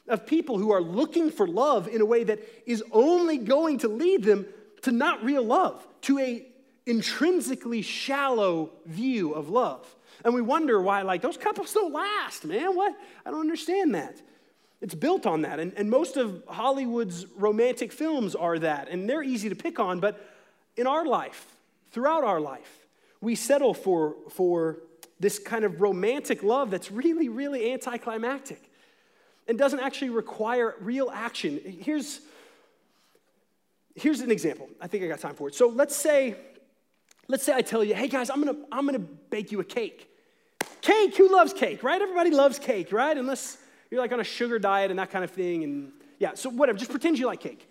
of 0.07 0.25
people 0.25 0.57
who 0.57 0.71
are 0.71 0.81
looking 0.81 1.29
for 1.29 1.47
love 1.47 1.87
in 1.87 2.01
a 2.01 2.05
way 2.05 2.23
that 2.23 2.39
is 2.65 2.83
only 2.91 3.37
going 3.37 3.79
to 3.79 3.87
lead 3.87 4.23
them 4.23 4.45
to 4.83 4.91
not 4.91 5.23
real 5.23 5.43
love, 5.43 5.85
to 6.01 6.19
a 6.19 6.45
intrinsically 6.87 7.81
shallow 7.81 8.71
view 8.85 9.33
of 9.33 9.49
love. 9.49 9.85
And 10.25 10.33
we 10.33 10.41
wonder 10.41 10.81
why, 10.81 11.03
like, 11.03 11.21
those 11.21 11.37
couples 11.37 11.73
don't 11.73 11.93
last, 11.93 12.45
man. 12.45 12.75
What? 12.75 12.95
I 13.25 13.29
don't 13.29 13.41
understand 13.41 13.93
that. 13.93 14.19
It's 14.81 14.95
built 14.95 15.25
on 15.25 15.41
that. 15.41 15.59
And, 15.59 15.73
and 15.75 15.89
most 15.89 16.17
of 16.17 16.43
Hollywood's 16.47 17.25
romantic 17.35 17.91
films 17.91 18.35
are 18.35 18.57
that. 18.59 18.89
And 18.89 19.07
they're 19.07 19.23
easy 19.23 19.49
to 19.49 19.55
pick 19.55 19.79
on. 19.79 19.99
But 19.99 20.19
in 20.75 20.87
our 20.87 21.05
life, 21.05 21.45
throughout 21.91 22.23
our 22.23 22.39
life, 22.39 22.85
we 23.21 23.35
settle 23.35 23.73
for, 23.73 24.15
for 24.29 24.79
this 25.19 25.39
kind 25.39 25.65
of 25.65 25.81
romantic 25.81 26.41
love 26.41 26.71
that's 26.71 26.91
really, 26.91 27.29
really 27.29 27.71
anticlimactic 27.73 28.71
and 29.47 29.57
doesn't 29.57 29.79
actually 29.79 30.09
require 30.09 30.75
real 30.79 31.09
action. 31.11 31.59
Here's, 31.81 32.21
here's 33.95 34.21
an 34.21 34.31
example. 34.31 34.69
I 34.79 34.87
think 34.87 35.03
I 35.03 35.07
got 35.07 35.19
time 35.19 35.35
for 35.35 35.47
it. 35.47 35.55
So 35.55 35.69
let's 35.69 35.95
say, 35.95 36.35
let's 37.27 37.43
say 37.43 37.53
I 37.53 37.61
tell 37.61 37.83
you, 37.83 37.93
hey 37.93 38.07
guys, 38.07 38.29
I'm 38.29 38.43
gonna, 38.43 38.57
I'm 38.71 38.85
gonna 38.85 38.99
bake 38.99 39.51
you 39.51 39.59
a 39.59 39.63
cake. 39.63 40.09
Cake, 40.81 41.15
who 41.17 41.33
loves 41.33 41.53
cake, 41.53 41.83
right? 41.83 42.01
Everybody 42.01 42.31
loves 42.31 42.59
cake, 42.59 42.91
right? 42.91 43.17
Unless 43.17 43.57
you're 43.91 44.01
like 44.01 44.11
on 44.11 44.19
a 44.19 44.23
sugar 44.23 44.59
diet 44.59 44.91
and 44.91 44.99
that 44.99 45.11
kind 45.11 45.23
of 45.23 45.31
thing. 45.31 45.63
And 45.63 45.91
yeah, 46.19 46.33
so 46.35 46.49
whatever, 46.49 46.77
just 46.77 46.91
pretend 46.91 47.19
you 47.19 47.25
like 47.25 47.41
cake. 47.41 47.67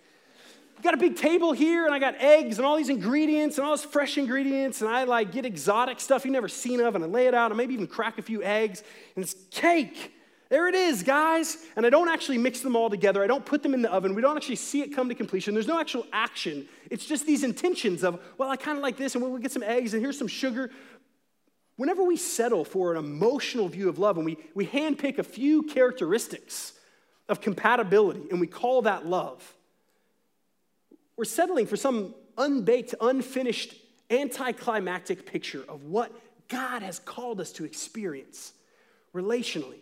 I 0.78 0.82
got 0.82 0.92
a 0.92 0.98
big 0.98 1.16
table 1.16 1.52
here 1.52 1.86
and 1.86 1.94
I 1.94 1.98
got 1.98 2.16
eggs 2.16 2.58
and 2.58 2.66
all 2.66 2.76
these 2.76 2.90
ingredients 2.90 3.56
and 3.56 3.66
all 3.66 3.72
this 3.72 3.84
fresh 3.84 4.18
ingredients 4.18 4.82
and 4.82 4.90
I 4.90 5.04
like 5.04 5.32
get 5.32 5.46
exotic 5.46 6.00
stuff 6.00 6.26
you've 6.26 6.32
never 6.32 6.48
seen 6.48 6.80
of 6.80 6.94
and 6.94 7.02
I 7.02 7.06
lay 7.06 7.26
it 7.26 7.34
out 7.34 7.50
and 7.50 7.56
maybe 7.56 7.72
even 7.72 7.86
crack 7.86 8.18
a 8.18 8.22
few 8.22 8.42
eggs 8.42 8.82
and 9.14 9.24
it's 9.24 9.34
cake. 9.50 10.12
There 10.48 10.68
it 10.68 10.74
is, 10.74 11.02
guys. 11.02 11.58
And 11.74 11.84
I 11.84 11.90
don't 11.90 12.08
actually 12.08 12.38
mix 12.38 12.60
them 12.60 12.76
all 12.76 12.88
together. 12.88 13.22
I 13.22 13.26
don't 13.26 13.44
put 13.44 13.62
them 13.62 13.74
in 13.74 13.82
the 13.82 13.92
oven. 13.92 14.14
We 14.14 14.22
don't 14.22 14.36
actually 14.36 14.56
see 14.56 14.82
it 14.82 14.94
come 14.94 15.08
to 15.08 15.14
completion. 15.14 15.54
There's 15.54 15.66
no 15.66 15.80
actual 15.80 16.06
action. 16.12 16.68
It's 16.90 17.04
just 17.06 17.26
these 17.26 17.42
intentions 17.42 18.04
of, 18.04 18.20
well, 18.38 18.48
I 18.48 18.56
kind 18.56 18.78
of 18.78 18.82
like 18.82 18.96
this 18.96 19.14
and 19.14 19.24
we'll 19.24 19.38
get 19.38 19.52
some 19.52 19.64
eggs 19.64 19.92
and 19.92 20.02
here's 20.02 20.18
some 20.18 20.28
sugar. 20.28 20.70
Whenever 21.76 22.04
we 22.04 22.16
settle 22.16 22.64
for 22.64 22.92
an 22.92 22.98
emotional 22.98 23.68
view 23.68 23.88
of 23.88 23.98
love 23.98 24.16
and 24.16 24.24
we, 24.24 24.38
we 24.54 24.66
handpick 24.66 25.18
a 25.18 25.22
few 25.22 25.62
characteristics 25.62 26.72
of 27.28 27.40
compatibility 27.40 28.22
and 28.30 28.40
we 28.40 28.46
call 28.46 28.82
that 28.82 29.06
love, 29.06 29.54
we're 31.16 31.24
settling 31.24 31.66
for 31.66 31.76
some 31.76 32.14
unbaked, 32.38 32.94
unfinished, 33.00 33.74
anticlimactic 34.10 35.26
picture 35.26 35.64
of 35.68 35.84
what 35.84 36.12
God 36.48 36.82
has 36.82 36.98
called 36.98 37.40
us 37.40 37.52
to 37.52 37.64
experience 37.64 38.52
relationally, 39.14 39.80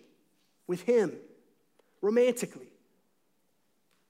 with 0.66 0.82
Him, 0.82 1.12
romantically. 2.00 2.68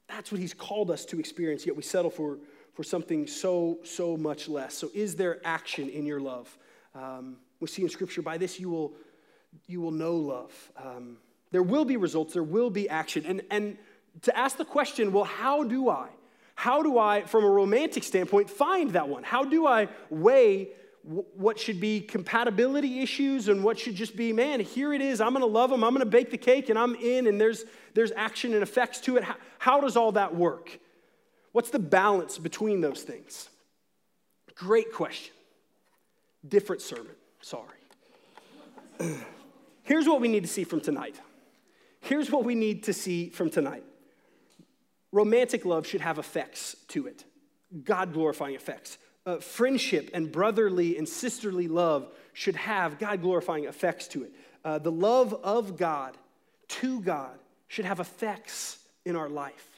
That's 0.08 0.30
what 0.30 0.40
He's 0.40 0.54
called 0.54 0.90
us 0.90 1.04
to 1.06 1.18
experience, 1.18 1.66
yet 1.66 1.76
we 1.76 1.82
settle 1.82 2.10
for, 2.10 2.38
for 2.74 2.82
something 2.82 3.26
so, 3.26 3.78
so 3.84 4.16
much 4.16 4.48
less. 4.48 4.74
So, 4.74 4.90
is 4.94 5.16
there 5.16 5.40
action 5.44 5.88
in 5.88 6.06
your 6.06 6.20
love? 6.20 6.56
Um, 6.94 7.36
we 7.60 7.68
see 7.68 7.82
in 7.82 7.88
Scripture, 7.88 8.22
by 8.22 8.38
this 8.38 8.60
you 8.60 8.70
will, 8.70 8.92
you 9.66 9.80
will 9.80 9.90
know 9.90 10.16
love. 10.16 10.72
Um, 10.76 11.16
there 11.50 11.62
will 11.62 11.84
be 11.84 11.96
results, 11.96 12.34
there 12.34 12.42
will 12.42 12.70
be 12.70 12.88
action. 12.88 13.24
And, 13.26 13.42
and 13.50 13.78
to 14.22 14.36
ask 14.36 14.56
the 14.56 14.64
question, 14.64 15.12
well, 15.12 15.24
how 15.24 15.64
do 15.64 15.88
I? 15.88 16.08
How 16.56 16.82
do 16.82 16.98
I, 16.98 17.22
from 17.22 17.44
a 17.44 17.48
romantic 17.48 18.04
standpoint, 18.04 18.48
find 18.48 18.90
that 18.92 19.08
one? 19.08 19.22
How 19.22 19.44
do 19.44 19.66
I 19.66 19.88
weigh 20.10 20.68
what 21.04 21.58
should 21.58 21.80
be 21.80 22.00
compatibility 22.00 23.00
issues 23.00 23.48
and 23.48 23.62
what 23.62 23.78
should 23.78 23.94
just 23.94 24.16
be, 24.16 24.32
man, 24.32 24.60
here 24.60 24.92
it 24.94 25.02
is. 25.02 25.20
I'm 25.20 25.30
going 25.30 25.40
to 25.42 25.46
love 25.46 25.68
them. 25.68 25.84
I'm 25.84 25.90
going 25.90 26.00
to 26.00 26.10
bake 26.10 26.30
the 26.30 26.38
cake 26.38 26.70
and 26.70 26.78
I'm 26.78 26.94
in 26.94 27.26
and 27.26 27.38
there's, 27.38 27.64
there's 27.92 28.10
action 28.12 28.54
and 28.54 28.62
effects 28.62 29.00
to 29.02 29.18
it. 29.18 29.24
How, 29.24 29.36
how 29.58 29.80
does 29.80 29.96
all 29.96 30.12
that 30.12 30.34
work? 30.34 30.78
What's 31.52 31.70
the 31.70 31.78
balance 31.78 32.38
between 32.38 32.80
those 32.80 33.02
things? 33.02 33.50
Great 34.54 34.92
question. 34.92 35.34
Different 36.46 36.80
sermon. 36.80 37.14
Sorry. 37.42 37.78
Here's 39.82 40.06
what 40.06 40.20
we 40.20 40.28
need 40.28 40.44
to 40.44 40.48
see 40.48 40.64
from 40.64 40.80
tonight. 40.80 41.20
Here's 42.00 42.30
what 42.30 42.44
we 42.44 42.54
need 42.54 42.84
to 42.84 42.92
see 42.92 43.28
from 43.28 43.50
tonight 43.50 43.84
romantic 45.12 45.64
love 45.64 45.86
should 45.86 46.00
have 46.00 46.18
effects 46.18 46.74
to 46.88 47.06
it, 47.06 47.24
God 47.84 48.12
glorifying 48.12 48.56
effects. 48.56 48.98
Uh, 49.26 49.36
friendship 49.38 50.10
and 50.12 50.30
brotherly 50.30 50.98
and 50.98 51.08
sisterly 51.08 51.66
love 51.66 52.06
should 52.34 52.56
have 52.56 52.98
God 52.98 53.22
glorifying 53.22 53.64
effects 53.64 54.08
to 54.08 54.24
it. 54.24 54.32
Uh, 54.64 54.78
the 54.78 54.92
love 54.92 55.32
of 55.42 55.76
God 55.76 56.16
to 56.68 57.00
God 57.00 57.38
should 57.68 57.84
have 57.84 58.00
effects 58.00 58.78
in 59.04 59.16
our 59.16 59.28
life. 59.28 59.74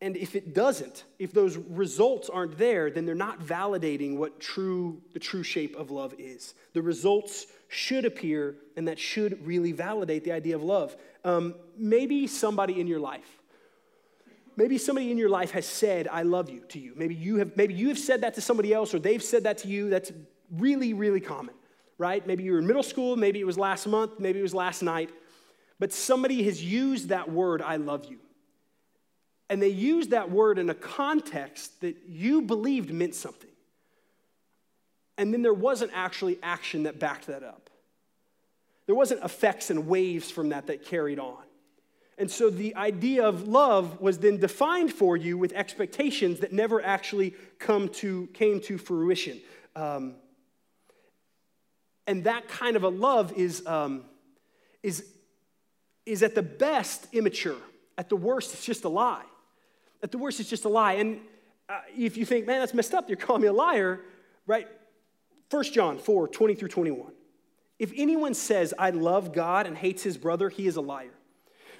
And 0.00 0.16
if 0.16 0.34
it 0.34 0.52
doesn't, 0.52 1.04
if 1.20 1.32
those 1.32 1.56
results 1.56 2.28
aren't 2.28 2.58
there, 2.58 2.90
then 2.90 3.06
they're 3.06 3.14
not 3.14 3.40
validating 3.40 4.16
what 4.16 4.40
true 4.40 5.00
the 5.12 5.20
true 5.20 5.44
shape 5.44 5.76
of 5.76 5.92
love 5.92 6.12
is. 6.18 6.54
The 6.72 6.82
results 6.82 7.46
should 7.68 8.04
appear, 8.04 8.56
and 8.76 8.88
that 8.88 8.98
should 8.98 9.46
really 9.46 9.70
validate 9.70 10.24
the 10.24 10.32
idea 10.32 10.56
of 10.56 10.62
love. 10.62 10.96
Um, 11.24 11.54
maybe 11.76 12.26
somebody 12.26 12.80
in 12.80 12.88
your 12.88 12.98
life 12.98 13.38
Maybe 14.56 14.76
somebody 14.78 15.10
in 15.10 15.18
your 15.18 15.28
life 15.28 15.52
has 15.52 15.66
said, 15.66 16.08
I 16.08 16.22
love 16.22 16.50
you 16.50 16.60
to 16.68 16.78
you. 16.78 16.92
Maybe 16.94 17.14
you 17.14 17.36
have, 17.36 17.56
maybe 17.56 17.74
you 17.74 17.88
have 17.88 17.98
said 17.98 18.20
that 18.20 18.34
to 18.34 18.40
somebody 18.40 18.72
else 18.72 18.92
or 18.92 18.98
they've 18.98 19.22
said 19.22 19.44
that 19.44 19.58
to 19.58 19.68
you. 19.68 19.88
That's 19.88 20.12
really, 20.50 20.92
really 20.92 21.20
common, 21.20 21.54
right? 21.96 22.26
Maybe 22.26 22.44
you 22.44 22.52
were 22.52 22.58
in 22.58 22.66
middle 22.66 22.82
school, 22.82 23.16
maybe 23.16 23.40
it 23.40 23.46
was 23.46 23.56
last 23.56 23.86
month, 23.86 24.20
maybe 24.20 24.38
it 24.38 24.42
was 24.42 24.54
last 24.54 24.82
night. 24.82 25.10
But 25.78 25.92
somebody 25.92 26.42
has 26.44 26.62
used 26.62 27.08
that 27.08 27.30
word, 27.30 27.62
I 27.62 27.76
love 27.76 28.04
you. 28.04 28.18
And 29.48 29.60
they 29.60 29.68
used 29.68 30.10
that 30.10 30.30
word 30.30 30.58
in 30.58 30.70
a 30.70 30.74
context 30.74 31.80
that 31.80 31.96
you 32.08 32.42
believed 32.42 32.92
meant 32.92 33.14
something. 33.14 33.50
And 35.18 35.32
then 35.32 35.42
there 35.42 35.54
wasn't 35.54 35.92
actually 35.94 36.38
action 36.42 36.84
that 36.84 36.98
backed 36.98 37.26
that 37.26 37.42
up. 37.42 37.68
There 38.86 38.94
wasn't 38.94 39.22
effects 39.22 39.70
and 39.70 39.86
waves 39.86 40.30
from 40.30 40.50
that 40.50 40.66
that 40.66 40.84
carried 40.84 41.18
on. 41.18 41.42
And 42.18 42.30
so 42.30 42.50
the 42.50 42.76
idea 42.76 43.26
of 43.26 43.48
love 43.48 44.00
was 44.00 44.18
then 44.18 44.38
defined 44.38 44.92
for 44.92 45.16
you 45.16 45.38
with 45.38 45.52
expectations 45.52 46.40
that 46.40 46.52
never 46.52 46.84
actually 46.84 47.34
come 47.58 47.88
to, 47.88 48.28
came 48.34 48.60
to 48.62 48.78
fruition. 48.78 49.40
Um, 49.74 50.16
and 52.06 52.24
that 52.24 52.48
kind 52.48 52.76
of 52.76 52.82
a 52.82 52.88
love 52.88 53.32
is, 53.32 53.66
um, 53.66 54.04
is, 54.82 55.06
is 56.04 56.22
at 56.22 56.34
the 56.34 56.42
best 56.42 57.06
immature. 57.12 57.56
At 57.96 58.08
the 58.08 58.16
worst, 58.16 58.52
it's 58.52 58.64
just 58.64 58.84
a 58.84 58.88
lie. 58.88 59.24
At 60.02 60.10
the 60.10 60.18
worst, 60.18 60.40
it's 60.40 60.50
just 60.50 60.64
a 60.64 60.68
lie. 60.68 60.94
And 60.94 61.20
uh, 61.68 61.80
if 61.96 62.16
you 62.16 62.24
think, 62.24 62.46
man, 62.46 62.60
that's 62.60 62.74
messed 62.74 62.94
up, 62.94 63.08
you're 63.08 63.16
calling 63.16 63.42
me 63.42 63.48
a 63.48 63.52
liar, 63.52 64.00
right? 64.46 64.66
1 65.50 65.64
John 65.64 65.98
4 65.98 66.28
20 66.28 66.54
through 66.54 66.68
21. 66.68 67.12
If 67.78 67.92
anyone 67.96 68.34
says, 68.34 68.74
I 68.78 68.90
love 68.90 69.32
God 69.32 69.66
and 69.66 69.76
hates 69.76 70.02
his 70.02 70.16
brother, 70.16 70.48
he 70.48 70.66
is 70.66 70.76
a 70.76 70.80
liar. 70.80 71.14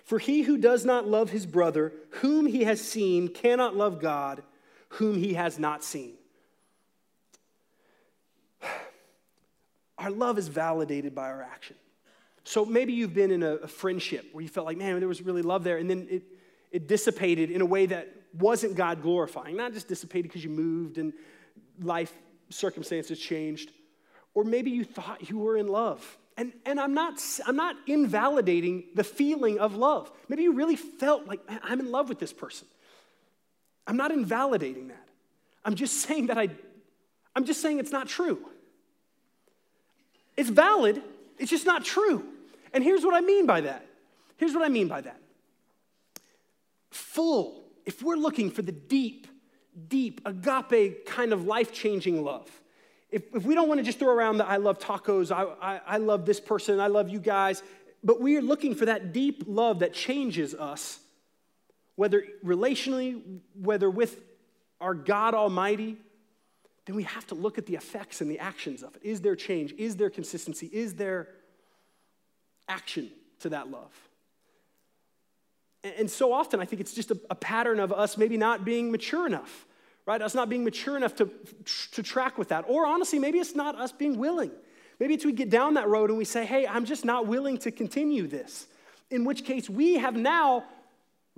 For 0.05 0.19
he 0.19 0.43
who 0.43 0.57
does 0.59 0.85
not 0.85 1.07
love 1.07 1.31
his 1.31 1.47
brother, 1.47 1.93
whom 2.11 2.47
he 2.47 2.65
has 2.65 2.81
seen, 2.81 3.29
cannot 3.29 3.77
love 3.77 4.01
God, 4.01 4.43
whom 4.91 5.17
he 5.17 5.35
has 5.35 5.59
not 5.59 5.85
seen. 5.85 6.15
Our 9.99 10.11
love 10.11 10.39
is 10.39 10.49
validated 10.49 11.15
by 11.15 11.29
our 11.29 11.43
action. 11.43 11.77
So 12.45 12.65
maybe 12.65 12.93
you've 12.93 13.15
been 13.15 13.31
in 13.31 13.45
a, 13.45 13.69
friendship 13.69 14.27
where 14.33 14.43
you 14.43 14.49
felt 14.49 14.67
like, 14.67 14.77
man, 14.77 14.99
there 14.99 15.07
was 15.07 15.23
really 15.23 15.43
love 15.43 15.63
there, 15.63 15.77
and 15.77 15.89
then 15.89 16.09
it, 16.11 16.25
it 16.73 16.89
dissipated 16.89 17.53
in 17.53 17.61
a 17.61 17.67
way 17.67 17.87
that 17.87 18.13
wasn't 18.37 18.75
God 18.75 19.01
glorifying. 19.01 19.57
Not 19.57 19.73
just 19.73 19.87
dissipated 19.87 20.25
because 20.25 20.43
you 20.43 20.51
moved 20.51 20.99
and 20.99 21.13
life 21.81 22.13
circumstances 22.49 23.21
changed. 23.21 23.71
Or 24.35 24.43
maybe 24.43 24.73
you 24.73 24.83
thought 24.85 25.29
you 25.31 25.39
were 25.39 25.57
in 25.57 25.69
love 25.69 26.19
and, 26.37 26.53
and 26.65 26.81
I'm, 26.81 26.95
not, 26.95 27.21
I'm 27.47 27.57
not 27.57 27.77
invalidating 27.87 28.85
the 28.95 29.05
feeling 29.05 29.59
of 29.59 29.75
love. 29.77 30.11
Maybe 30.29 30.45
you 30.45 30.53
really 30.53 30.77
felt 30.77 31.27
like, 31.27 31.41
I'm 31.63 31.81
in 31.81 31.91
love 31.91 32.09
with 32.09 32.19
this 32.19 32.33
person. 32.33 32.67
I'm 33.87 33.97
not 33.97 34.11
invalidating 34.11 34.89
that. 34.89 35.09
I'm 35.65 35.75
just 35.75 35.99
saying 35.99 36.29
that 36.29 36.39
I, 36.39 36.49
I'm 37.37 37.45
just 37.45 37.61
saying 37.61 37.79
it's 37.79 37.93
not 37.93 38.09
true. 38.09 38.39
It's 40.37 40.49
valid, 40.49 41.03
it's 41.39 41.51
just 41.51 41.67
not 41.67 41.85
true. 41.85 42.25
And 42.73 42.83
here's 42.83 43.05
what 43.05 43.15
I 43.15 43.21
mean 43.21 43.47
by 43.47 43.61
that. 43.63 43.87
Here's 44.39 44.55
what 44.55 44.65
I 44.65 44.69
mean 44.69 44.89
by 44.89 45.03
that. 45.03 45.21
Full, 46.91 47.63
if 47.85 48.03
we're 48.03 48.17
looking 48.17 48.51
for 48.51 48.63
the 48.63 48.73
deep, 48.73 49.27
deep, 49.89 50.21
agape 50.25 51.07
kind 51.07 51.33
of 51.33 51.45
life 51.45 51.73
changing 51.73 52.25
love, 52.25 52.62
if, 53.13 53.23
if 53.35 53.45
we 53.45 53.55
don't 53.55 53.69
want 53.69 53.79
to 53.79 53.85
just 53.85 53.99
throw 53.99 54.13
around 54.13 54.39
the 54.39 54.47
I 54.47 54.57
love 54.57 54.79
tacos, 54.79 55.31
I, 55.31 55.45
I, 55.75 55.81
I 55.87 55.97
love 55.99 56.25
this 56.25 56.41
person, 56.41 56.81
I 56.81 56.87
love 56.87 57.11
you 57.11 57.21
guys, 57.21 57.63
but 58.03 58.21
we 58.21 58.37
are 58.37 58.43
looking 58.43 58.75
for 58.75 58.87
that 58.87 59.13
deep 59.13 59.45
love 59.47 59.81
that 59.81 59.93
changes 59.93 60.55
us, 60.55 60.99
whether 61.95 62.25
relationally, 62.45 63.23
whether 63.55 63.89
with 63.91 64.21
our 64.81 64.95
God 64.95 65.35
Almighty, 65.35 65.99
then 66.87 66.97
we 66.97 67.05
have 67.05 67.27
to 67.29 67.35
look 67.37 67.59
at 67.59 67.67
the 67.67 67.77
effects 67.77 68.21
and 68.21 68.31
the 68.31 68.41
actions 68.41 68.83
of 68.83 68.97
it. 68.97 69.03
Is 69.05 69.21
there 69.21 69.37
change? 69.37 69.73
Is 69.79 69.95
there 69.97 70.11
consistency? 70.11 70.69
Is 70.73 70.95
there 70.95 71.29
action 72.69 73.11
to 73.41 73.51
that 73.51 73.71
love? 73.71 73.93
And 75.85 76.11
so 76.11 76.33
often, 76.33 76.61
I 76.61 76.65
think 76.65 76.81
it's 76.81 76.95
just 76.95 77.11
a, 77.11 77.21
a 77.31 77.35
pattern 77.35 77.79
of 77.79 77.93
us 77.93 78.17
maybe 78.17 78.37
not 78.37 78.65
being 78.65 78.91
mature 78.91 79.27
enough 79.27 79.67
right? 80.07 80.21
Us 80.21 80.35
not 80.35 80.49
being 80.49 80.65
mature 80.65 80.97
enough 80.97 81.15
to, 81.17 81.31
to 81.93 82.03
track 82.03 82.39
with 82.39 82.49
that. 82.49 82.65
Or 82.69 82.87
honestly, 82.87 83.19
maybe 83.19 83.39
it's 83.39 83.55
not 83.55 83.77
us 83.77 83.93
being 83.93 84.19
willing. 84.19 84.51
Maybe 84.99 85.15
it's 85.15 85.25
we 85.25 85.33
get 85.33 85.51
down 85.51 85.75
that 85.75 85.89
road 85.89 86.11
and 86.11 86.19
we 86.19 86.25
say, 86.25 86.45
hey, 86.45 86.67
I'm 86.67 86.85
just 86.85 87.05
not 87.05 87.27
willing 87.27 87.59
to 87.59 87.71
continue 87.71 88.27
this. 88.27 88.67
In 89.11 89.25
which 89.25 89.45
case, 89.45 89.69
we 89.69 89.95
have 89.95 90.17
now 90.17 90.65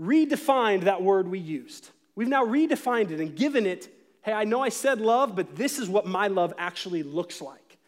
redefined 0.01 0.83
that 0.83 1.03
word 1.03 1.29
we 1.29 1.39
used. 1.39 1.91
We've 2.15 2.29
now 2.29 2.45
redefined 2.45 3.11
it 3.11 3.21
and 3.21 3.35
given 3.35 3.67
it, 3.67 3.89
hey, 4.23 4.33
I 4.33 4.45
know 4.45 4.61
I 4.61 4.69
said 4.69 5.01
love, 5.01 5.35
but 5.37 5.57
this 5.57 5.79
is 5.79 5.89
what 5.89 6.07
my 6.07 6.29
love 6.29 6.53
actually 6.59 7.03
looks 7.03 7.41
like. 7.41 7.79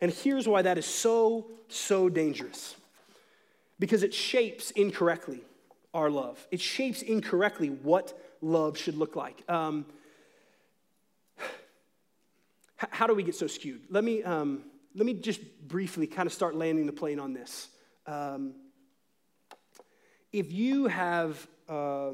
And 0.00 0.12
here's 0.12 0.48
why 0.48 0.62
that 0.62 0.78
is 0.78 0.86
so, 0.86 1.46
so 1.68 2.08
dangerous 2.08 2.76
because 3.78 4.02
it 4.02 4.14
shapes 4.14 4.70
incorrectly 4.72 5.40
our 5.94 6.10
love, 6.10 6.46
it 6.50 6.60
shapes 6.60 7.02
incorrectly 7.02 7.68
what 7.68 8.18
love 8.40 8.78
should 8.78 8.96
look 8.96 9.14
like. 9.14 9.42
Um, 9.48 9.84
how 12.90 13.06
do 13.06 13.14
we 13.14 13.22
get 13.22 13.34
so 13.34 13.46
skewed? 13.46 13.82
Let 13.90 14.04
me, 14.04 14.22
um, 14.22 14.64
let 14.94 15.06
me 15.06 15.14
just 15.14 15.40
briefly 15.66 16.06
kind 16.06 16.26
of 16.26 16.32
start 16.32 16.54
landing 16.54 16.86
the 16.86 16.92
plane 16.92 17.18
on 17.18 17.32
this. 17.32 17.68
Um, 18.06 18.54
if 20.32 20.52
you 20.52 20.86
have, 20.86 21.46
uh, 21.68 22.10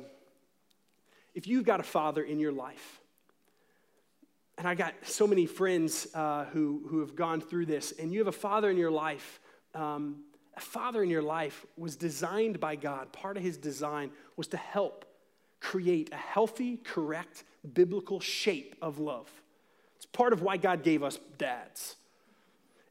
if 1.35 1.47
you've 1.47 1.65
got 1.65 1.81
a 1.81 1.85
father 1.85 2.23
in 2.23 2.39
your 2.39 2.53
life, 2.53 3.01
and 4.59 4.67
I 4.67 4.75
got 4.75 4.95
so 5.03 5.27
many 5.27 5.47
friends 5.47 6.09
uh, 6.15 6.47
who, 6.47 6.83
who 6.89 7.01
have 7.01 7.15
gone 7.15 7.41
through 7.41 7.67
this, 7.67 7.93
and 7.93 8.13
you 8.13 8.19
have 8.19 8.29
a 8.29 8.33
father 8.33 8.69
in 8.71 8.77
your 8.77 8.91
life, 8.91 9.41
um, 9.75 10.25
a 10.57 10.61
father 10.61 11.03
in 11.03 11.11
your 11.11 11.23
life 11.23 11.65
was 11.77 11.95
designed 11.95 12.59
by 12.59 12.75
God. 12.75 13.13
Part 13.13 13.37
of 13.37 13.45
his 13.45 13.57
design 13.57 14.11
was 14.37 14.49
to 14.49 14.57
help 14.57 15.05
create 15.61 16.13
a 16.13 16.17
healthy, 16.17 16.77
correct, 16.77 17.45
biblical 17.73 18.19
shape 18.19 18.75
of 18.83 18.99
love. 18.99 19.31
It's 19.99 20.07
part 20.07 20.33
of 20.33 20.43
why 20.43 20.57
God 20.57 20.83
gave 20.83 21.03
us 21.03 21.19
dads. 21.37 21.97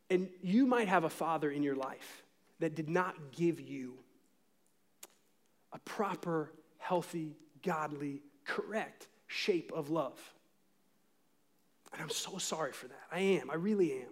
And 0.10 0.30
you 0.44 0.66
might 0.66 0.88
have 0.88 1.04
a 1.04 1.10
father 1.10 1.50
in 1.50 1.64
your 1.64 1.76
life 1.76 2.24
that 2.60 2.76
did 2.76 2.90
not 2.90 3.16
give 3.32 3.60
you 3.60 3.96
a 5.74 5.80
proper, 5.80 6.52
healthy, 6.78 7.36
godly, 7.64 8.22
correct 8.46 9.08
shape 9.28 9.72
of 9.74 9.90
love. 9.90 10.20
And 11.94 12.02
I'm 12.02 12.10
so 12.10 12.38
sorry 12.38 12.72
for 12.72 12.88
that. 12.88 13.04
I 13.12 13.20
am. 13.20 13.50
I 13.50 13.56
really 13.56 13.94
am. 13.94 14.10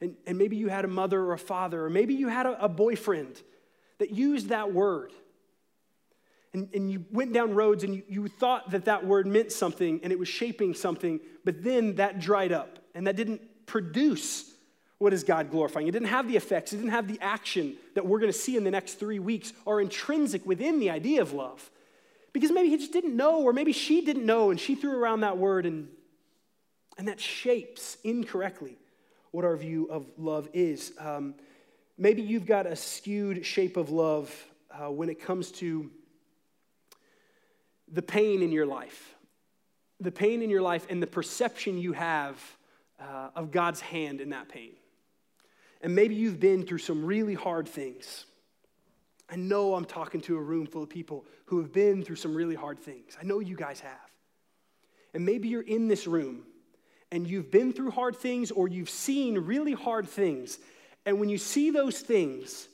And, 0.00 0.16
and 0.26 0.36
maybe 0.36 0.56
you 0.56 0.68
had 0.68 0.84
a 0.84 0.88
mother 0.88 1.20
or 1.20 1.32
a 1.32 1.38
father, 1.38 1.84
or 1.84 1.90
maybe 1.90 2.14
you 2.14 2.28
had 2.28 2.46
a, 2.46 2.64
a 2.64 2.68
boyfriend 2.68 3.40
that 3.98 4.10
used 4.10 4.48
that 4.48 4.72
word. 4.72 5.12
And, 6.54 6.68
and 6.74 6.90
you 6.90 7.04
went 7.10 7.32
down 7.32 7.54
roads 7.54 7.82
and 7.84 7.94
you, 7.94 8.02
you 8.08 8.28
thought 8.28 8.70
that 8.72 8.84
that 8.84 9.06
word 9.06 9.26
meant 9.26 9.52
something 9.52 10.00
and 10.02 10.12
it 10.12 10.18
was 10.18 10.28
shaping 10.28 10.74
something, 10.74 11.20
but 11.44 11.62
then 11.64 11.96
that 11.96 12.20
dried 12.20 12.52
up 12.52 12.78
and 12.94 13.06
that 13.06 13.16
didn't 13.16 13.40
produce 13.66 14.52
what 14.98 15.12
is 15.12 15.24
God 15.24 15.50
glorifying. 15.50 15.88
It 15.88 15.92
didn't 15.92 16.08
have 16.08 16.28
the 16.28 16.36
effects, 16.36 16.72
it 16.72 16.76
didn't 16.76 16.90
have 16.90 17.08
the 17.08 17.18
action 17.20 17.74
that 17.94 18.06
we're 18.06 18.20
going 18.20 18.30
to 18.30 18.38
see 18.38 18.56
in 18.56 18.64
the 18.64 18.70
next 18.70 18.94
three 18.94 19.18
weeks 19.18 19.52
are 19.66 19.80
intrinsic 19.80 20.46
within 20.46 20.78
the 20.78 20.90
idea 20.90 21.22
of 21.22 21.32
love. 21.32 21.70
Because 22.32 22.52
maybe 22.52 22.68
he 22.68 22.76
just 22.76 22.92
didn't 22.92 23.16
know, 23.16 23.42
or 23.42 23.52
maybe 23.52 23.72
she 23.72 24.02
didn't 24.02 24.24
know, 24.24 24.50
and 24.50 24.60
she 24.60 24.74
threw 24.74 24.96
around 24.96 25.20
that 25.20 25.38
word, 25.38 25.66
and, 25.66 25.88
and 26.96 27.08
that 27.08 27.20
shapes 27.20 27.98
incorrectly 28.04 28.78
what 29.32 29.44
our 29.44 29.56
view 29.56 29.86
of 29.90 30.06
love 30.16 30.48
is. 30.52 30.92
Um, 30.98 31.34
maybe 31.98 32.22
you've 32.22 32.46
got 32.46 32.66
a 32.66 32.76
skewed 32.76 33.44
shape 33.44 33.76
of 33.76 33.90
love 33.90 34.32
uh, 34.70 34.90
when 34.90 35.08
it 35.08 35.20
comes 35.20 35.50
to 35.52 35.90
the 37.92 38.02
pain 38.02 38.42
in 38.42 38.50
your 38.50 38.66
life, 38.66 39.14
the 40.00 40.10
pain 40.10 40.42
in 40.42 40.50
your 40.50 40.62
life, 40.62 40.86
and 40.88 41.02
the 41.02 41.06
perception 41.06 41.78
you 41.78 41.92
have 41.92 42.36
uh, 42.98 43.28
of 43.36 43.52
God's 43.52 43.80
hand 43.80 44.20
in 44.20 44.30
that 44.30 44.48
pain. 44.48 44.72
And 45.82 45.94
maybe 45.94 46.14
you've 46.14 46.40
been 46.40 46.64
through 46.64 46.78
some 46.78 47.04
really 47.04 47.34
hard 47.34 47.68
things. 47.68 48.24
I 49.28 49.36
know 49.36 49.74
I'm 49.74 49.84
talking 49.84 50.20
to 50.22 50.36
a 50.36 50.40
room 50.40 50.66
full 50.66 50.82
of 50.82 50.88
people 50.88 51.24
who 51.46 51.58
have 51.58 51.72
been 51.72 52.02
through 52.02 52.16
some 52.16 52.34
really 52.34 52.54
hard 52.54 52.78
things. 52.78 53.16
I 53.20 53.24
know 53.24 53.40
you 53.40 53.56
guys 53.56 53.80
have. 53.80 54.10
And 55.14 55.26
maybe 55.26 55.48
you're 55.48 55.62
in 55.62 55.88
this 55.88 56.06
room 56.06 56.44
and 57.10 57.26
you've 57.26 57.50
been 57.50 57.72
through 57.72 57.90
hard 57.90 58.16
things 58.16 58.50
or 58.50 58.68
you've 58.68 58.90
seen 58.90 59.38
really 59.38 59.72
hard 59.72 60.08
things. 60.08 60.58
And 61.04 61.18
when 61.18 61.28
you 61.28 61.38
see 61.38 61.70
those 61.70 62.00
things, 62.00 62.68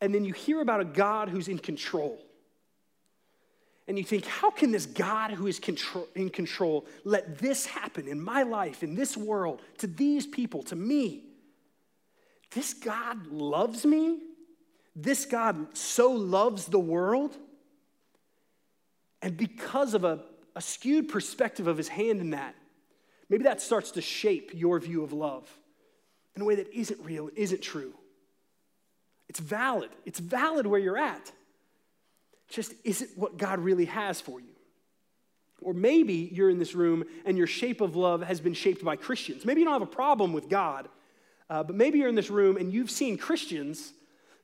and 0.00 0.14
then 0.14 0.24
you 0.24 0.32
hear 0.32 0.60
about 0.60 0.80
a 0.80 0.84
God 0.84 1.28
who's 1.28 1.48
in 1.48 1.58
control, 1.58 2.18
and 3.88 3.98
you 3.98 4.04
think, 4.04 4.26
how 4.26 4.50
can 4.50 4.70
this 4.70 4.86
God 4.86 5.32
who 5.32 5.46
is 5.46 5.60
in 6.14 6.30
control 6.30 6.86
let 7.04 7.38
this 7.38 7.66
happen 7.66 8.06
in 8.06 8.22
my 8.22 8.42
life, 8.42 8.82
in 8.82 8.94
this 8.94 9.16
world, 9.16 9.60
to 9.78 9.86
these 9.86 10.26
people, 10.26 10.62
to 10.64 10.76
me? 10.76 11.24
This 12.52 12.74
God 12.74 13.26
loves 13.26 13.84
me? 13.84 14.20
This 14.94 15.24
God 15.24 15.76
so 15.76 16.12
loves 16.12 16.66
the 16.66 16.78
world? 16.78 17.36
And 19.20 19.36
because 19.36 19.94
of 19.94 20.04
a, 20.04 20.20
a 20.54 20.60
skewed 20.60 21.08
perspective 21.08 21.66
of 21.66 21.76
his 21.76 21.88
hand 21.88 22.20
in 22.20 22.30
that, 22.30 22.54
maybe 23.28 23.44
that 23.44 23.60
starts 23.60 23.92
to 23.92 24.00
shape 24.00 24.52
your 24.54 24.78
view 24.78 25.02
of 25.02 25.12
love 25.12 25.48
in 26.36 26.42
a 26.42 26.44
way 26.44 26.54
that 26.54 26.72
isn't 26.72 27.00
real, 27.04 27.30
isn't 27.34 27.62
true. 27.62 27.94
It's 29.28 29.40
valid. 29.40 29.90
It's 30.04 30.18
valid 30.18 30.66
where 30.66 30.80
you're 30.80 30.98
at. 30.98 31.32
Just 32.52 32.74
isn't 32.84 33.16
what 33.16 33.38
God 33.38 33.60
really 33.60 33.86
has 33.86 34.20
for 34.20 34.38
you. 34.38 34.52
Or 35.62 35.72
maybe 35.72 36.28
you're 36.32 36.50
in 36.50 36.58
this 36.58 36.74
room 36.74 37.04
and 37.24 37.38
your 37.38 37.46
shape 37.46 37.80
of 37.80 37.96
love 37.96 38.22
has 38.22 38.40
been 38.40 38.52
shaped 38.52 38.84
by 38.84 38.96
Christians. 38.96 39.46
Maybe 39.46 39.60
you 39.60 39.64
don't 39.64 39.72
have 39.72 39.82
a 39.82 39.86
problem 39.86 40.34
with 40.34 40.50
God, 40.50 40.88
uh, 41.48 41.62
but 41.62 41.74
maybe 41.74 41.98
you're 41.98 42.10
in 42.10 42.14
this 42.14 42.30
room 42.30 42.58
and 42.58 42.70
you've 42.70 42.90
seen 42.90 43.16
Christians 43.16 43.94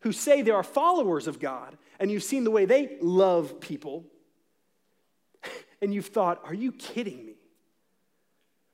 who 0.00 0.12
say 0.12 0.40
they 0.40 0.50
are 0.52 0.62
followers 0.62 1.26
of 1.26 1.38
God, 1.38 1.76
and 1.98 2.10
you've 2.10 2.22
seen 2.22 2.44
the 2.44 2.50
way 2.50 2.64
they 2.64 2.96
love 3.02 3.60
people, 3.60 4.04
and 5.82 5.92
you've 5.92 6.06
thought, 6.06 6.40
are 6.44 6.54
you 6.54 6.72
kidding 6.72 7.26
me? 7.26 7.34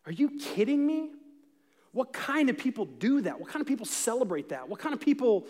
Are 0.06 0.12
you 0.12 0.38
kidding 0.38 0.86
me? 0.86 1.10
What 1.92 2.12
kind 2.12 2.50
of 2.50 2.58
people 2.58 2.84
do 2.84 3.22
that? 3.22 3.40
What 3.40 3.48
kind 3.48 3.62
of 3.62 3.66
people 3.66 3.86
celebrate 3.86 4.50
that? 4.50 4.68
What 4.68 4.80
kind 4.80 4.92
of 4.92 5.00
people 5.00 5.46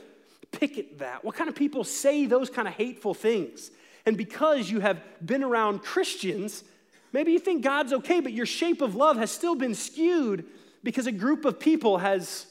picket 0.58 0.98
that? 0.98 1.24
What 1.24 1.34
kind 1.34 1.48
of 1.48 1.54
people 1.54 1.84
say 1.84 2.26
those 2.26 2.50
kind 2.50 2.68
of 2.68 2.74
hateful 2.74 3.14
things? 3.14 3.70
And 4.06 4.16
because 4.16 4.70
you 4.70 4.80
have 4.80 5.00
been 5.24 5.42
around 5.42 5.82
Christians, 5.82 6.64
maybe 7.12 7.32
you 7.32 7.38
think 7.38 7.62
God's 7.62 7.92
okay, 7.92 8.20
but 8.20 8.32
your 8.32 8.46
shape 8.46 8.82
of 8.82 8.94
love 8.94 9.16
has 9.16 9.30
still 9.30 9.54
been 9.54 9.74
skewed 9.74 10.44
because 10.82 11.06
a 11.06 11.12
group 11.12 11.44
of 11.44 11.58
people 11.58 11.98
has 11.98 12.46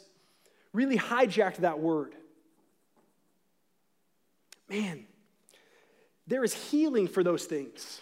really 0.73 0.97
hijacked 0.97 1.57
that 1.57 1.79
word. 1.79 2.15
Man, 4.69 5.05
there 6.25 6.43
is 6.43 6.53
healing 6.53 7.07
for 7.07 7.23
those 7.23 7.45
things. 7.45 8.01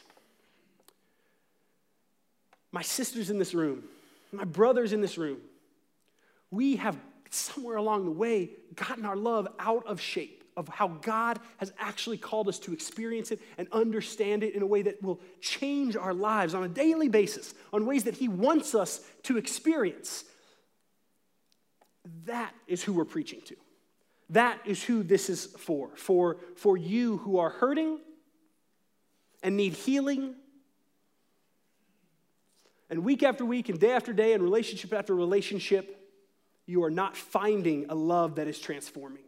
My 2.71 2.81
sisters 2.81 3.29
in 3.29 3.37
this 3.39 3.53
room, 3.53 3.83
my 4.31 4.45
brothers 4.45 4.93
in 4.93 5.01
this 5.01 5.17
room, 5.17 5.39
we 6.49 6.77
have 6.77 6.97
somewhere 7.31 7.77
along 7.77 8.05
the 8.05 8.11
way 8.11 8.51
gotten 8.75 9.05
our 9.05 9.15
love 9.15 9.47
out 9.59 9.85
of 9.87 9.99
shape 9.99 10.41
of 10.57 10.67
how 10.67 10.87
God 10.87 11.39
has 11.57 11.71
actually 11.79 12.17
called 12.17 12.47
us 12.47 12.59
to 12.59 12.73
experience 12.73 13.31
it 13.31 13.39
and 13.57 13.67
understand 13.71 14.43
it 14.43 14.53
in 14.53 14.61
a 14.61 14.65
way 14.65 14.81
that 14.81 15.01
will 15.01 15.19
change 15.39 15.95
our 15.95 16.13
lives 16.13 16.53
on 16.53 16.63
a 16.63 16.67
daily 16.67 17.07
basis, 17.07 17.53
on 17.71 17.85
ways 17.85 18.03
that 18.03 18.15
He 18.15 18.27
wants 18.27 18.75
us 18.75 19.01
to 19.23 19.37
experience. 19.37 20.25
That 22.25 22.53
is 22.67 22.83
who 22.83 22.93
we're 22.93 23.05
preaching 23.05 23.41
to. 23.45 23.55
That 24.31 24.59
is 24.65 24.83
who 24.83 25.03
this 25.03 25.29
is 25.29 25.45
for. 25.45 25.89
For, 25.95 26.37
for 26.55 26.77
you 26.77 27.17
who 27.17 27.39
are 27.39 27.49
hurting 27.49 27.99
and 29.43 29.55
need 29.57 29.73
healing. 29.73 30.35
And 32.89 33.05
week 33.05 33.23
after 33.23 33.45
week 33.45 33.69
and 33.69 33.79
day 33.79 33.91
after 33.91 34.11
day 34.11 34.33
and 34.33 34.43
relationship 34.43 34.93
after 34.93 35.15
relationship, 35.15 36.00
you 36.65 36.83
are 36.83 36.91
not 36.91 37.17
finding 37.17 37.87
a 37.89 37.95
love 37.95 38.35
that 38.35 38.47
is 38.47 38.59
transforming. 38.59 39.23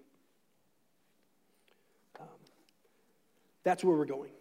Um, 2.19 2.27
that's 3.63 3.83
where 3.83 3.97
we're 3.97 4.05
going. 4.05 4.31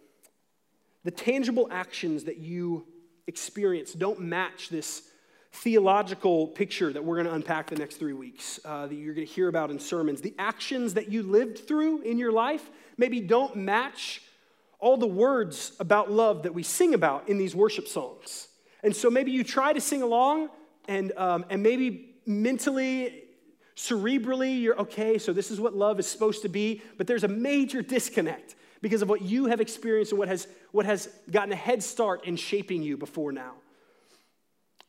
The 1.03 1.11
tangible 1.11 1.67
actions 1.71 2.25
that 2.25 2.37
you 2.37 2.85
experience 3.27 3.93
don't 3.93 4.21
match 4.21 4.69
this 4.69 5.03
theological 5.51 6.47
picture 6.47 6.91
that 6.91 7.03
we're 7.03 7.15
going 7.15 7.27
to 7.27 7.33
unpack 7.33 7.69
the 7.69 7.75
next 7.75 7.97
three 7.97 8.13
weeks, 8.13 8.59
uh, 8.65 8.87
that 8.87 8.95
you're 8.95 9.13
going 9.13 9.27
to 9.27 9.33
hear 9.33 9.47
about 9.47 9.69
in 9.69 9.79
sermons. 9.79 10.21
The 10.21 10.33
actions 10.39 10.95
that 10.95 11.11
you 11.11 11.23
lived 11.23 11.67
through 11.67 12.01
in 12.01 12.17
your 12.17 12.31
life 12.31 12.69
maybe 12.97 13.21
don't 13.21 13.55
match 13.55 14.21
all 14.79 14.97
the 14.97 15.07
words 15.07 15.73
about 15.79 16.11
love 16.11 16.43
that 16.43 16.53
we 16.53 16.63
sing 16.63 16.93
about 16.93 17.29
in 17.29 17.37
these 17.37 17.55
worship 17.55 17.87
songs. 17.87 18.47
And 18.83 18.95
so 18.95 19.09
maybe 19.09 19.31
you 19.31 19.43
try 19.43 19.71
to 19.71 19.79
sing 19.79 20.01
along, 20.01 20.49
and, 20.87 21.13
um, 21.15 21.45
and 21.49 21.63
maybe 21.63 22.12
mentally, 22.25 23.23
cerebrally, 23.75 24.61
you're 24.61 24.79
okay, 24.81 25.17
so 25.17 25.33
this 25.33 25.51
is 25.51 25.59
what 25.59 25.73
love 25.75 25.99
is 25.99 26.07
supposed 26.07 26.41
to 26.43 26.49
be, 26.49 26.81
but 26.97 27.07
there's 27.07 27.23
a 27.23 27.27
major 27.27 27.81
disconnect 27.81 28.55
because 28.81 29.01
of 29.01 29.09
what 29.09 29.21
you 29.21 29.45
have 29.45 29.61
experienced 29.61 30.11
and 30.11 30.19
what 30.19 30.27
has, 30.27 30.47
what 30.71 30.85
has 30.85 31.09
gotten 31.31 31.53
a 31.53 31.55
head 31.55 31.81
start 31.81 32.25
in 32.25 32.35
shaping 32.35 32.83
you 32.83 32.97
before 32.97 33.31
now. 33.31 33.53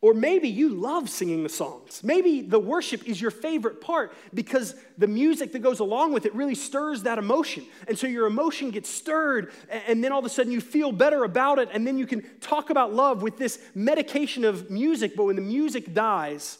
Or 0.05 0.13
maybe 0.13 0.51
you 0.51 0.69
love 0.69 1.09
singing 1.09 1.45
the 1.45 1.49
songs. 1.49 2.03
Maybe 2.05 2.43
the 2.43 2.59
worship 2.59 3.09
is 3.09 3.19
your 3.19 3.31
favorite 3.31 3.81
part 3.81 4.13
because 4.35 4.75
the 4.99 5.07
music 5.07 5.53
that 5.53 5.61
goes 5.61 5.81
along 5.81 6.13
with 6.13 6.27
it 6.27 6.35
really 6.35 6.55
stirs 6.55 7.05
that 7.05 7.17
emotion. 7.17 7.65
And 7.89 7.99
so 7.99 8.07
your 8.07 8.27
emotion 8.27 8.71
gets 8.71 8.91
stirred, 8.91 9.51
and 9.71 10.05
then 10.05 10.13
all 10.13 10.19
of 10.19 10.27
a 10.27 10.29
sudden 10.29 10.53
you 10.53 10.61
feel 10.61 10.93
better 10.93 11.25
about 11.25 11.59
it, 11.59 11.71
and 11.73 11.87
then 11.87 11.97
you 11.97 12.07
can 12.07 12.23
talk 12.41 12.69
about 12.69 12.93
love 12.93 13.23
with 13.23 13.39
this 13.39 13.59
medication 13.75 14.45
of 14.45 14.71
music. 14.71 15.17
But 15.17 15.25
when 15.25 15.37
the 15.37 15.43
music 15.43 15.95
dies 15.95 16.59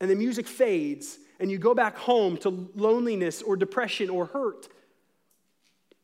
and 0.00 0.10
the 0.10 0.14
music 0.14 0.46
fades, 0.46 1.18
and 1.38 1.50
you 1.50 1.58
go 1.58 1.74
back 1.74 1.96
home 1.96 2.36
to 2.38 2.70
loneliness 2.74 3.42
or 3.42 3.56
depression 3.56 4.10
or 4.10 4.26
hurt 4.26 4.68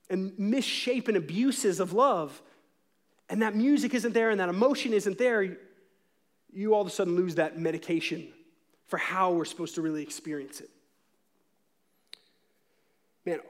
and 0.08 0.38
misshapen 0.38 1.16
abuses 1.16 1.80
of 1.80 1.92
love, 1.92 2.40
and 3.28 3.42
that 3.42 3.56
music 3.56 3.94
isn't 3.94 4.12
there 4.12 4.30
and 4.30 4.38
that 4.38 4.48
emotion 4.48 4.92
isn't 4.92 5.18
there, 5.18 5.56
you 6.52 6.74
all 6.74 6.80
of 6.80 6.86
a 6.86 6.90
sudden 6.90 7.16
lose 7.16 7.34
that 7.34 7.58
medication 7.58 8.28
for 8.86 8.98
how 8.98 9.32
we're 9.32 9.44
supposed 9.44 9.74
to 9.74 9.82
really 9.82 10.02
experience 10.02 10.60
it. 10.60 10.70
Man, 13.24 13.40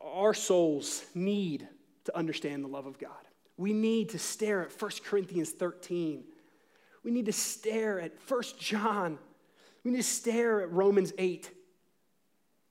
our 0.00 0.34
souls 0.34 1.04
need 1.14 1.68
to 2.04 2.16
understand 2.16 2.64
the 2.64 2.68
love 2.68 2.86
of 2.86 2.98
God. 2.98 3.12
We 3.56 3.72
need 3.72 4.08
to 4.10 4.18
stare 4.18 4.62
at 4.62 4.82
1 4.82 4.90
Corinthians 5.04 5.50
13. 5.50 6.24
We 7.04 7.10
need 7.10 7.26
to 7.26 7.32
stare 7.32 8.00
at 8.00 8.12
1 8.26 8.42
John. 8.58 9.18
We 9.84 9.90
need 9.92 9.98
to 9.98 10.02
stare 10.02 10.60
at 10.60 10.72
Romans 10.72 11.12
8. 11.16 11.50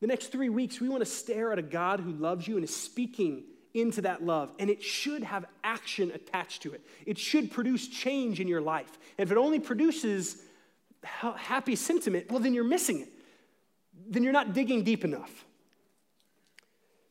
The 0.01 0.07
next 0.07 0.27
three 0.27 0.49
weeks, 0.49 0.79
we 0.79 0.89
want 0.89 1.01
to 1.01 1.09
stare 1.09 1.51
at 1.51 1.59
a 1.59 1.63
God 1.63 1.99
who 1.99 2.11
loves 2.11 2.47
you 2.47 2.55
and 2.55 2.63
is 2.63 2.75
speaking 2.75 3.43
into 3.73 4.01
that 4.01 4.23
love. 4.23 4.51
And 4.59 4.69
it 4.69 4.81
should 4.81 5.23
have 5.23 5.45
action 5.63 6.11
attached 6.11 6.63
to 6.63 6.73
it. 6.73 6.81
It 7.05 7.17
should 7.17 7.51
produce 7.51 7.87
change 7.87 8.39
in 8.39 8.47
your 8.47 8.61
life. 8.61 8.97
And 9.17 9.27
if 9.27 9.31
it 9.31 9.37
only 9.37 9.59
produces 9.59 10.37
happy 11.01 11.75
sentiment, 11.75 12.29
well, 12.29 12.39
then 12.39 12.53
you're 12.53 12.63
missing 12.63 13.01
it. 13.01 13.09
Then 14.07 14.23
you're 14.23 14.33
not 14.33 14.53
digging 14.53 14.83
deep 14.83 15.03
enough. 15.03 15.45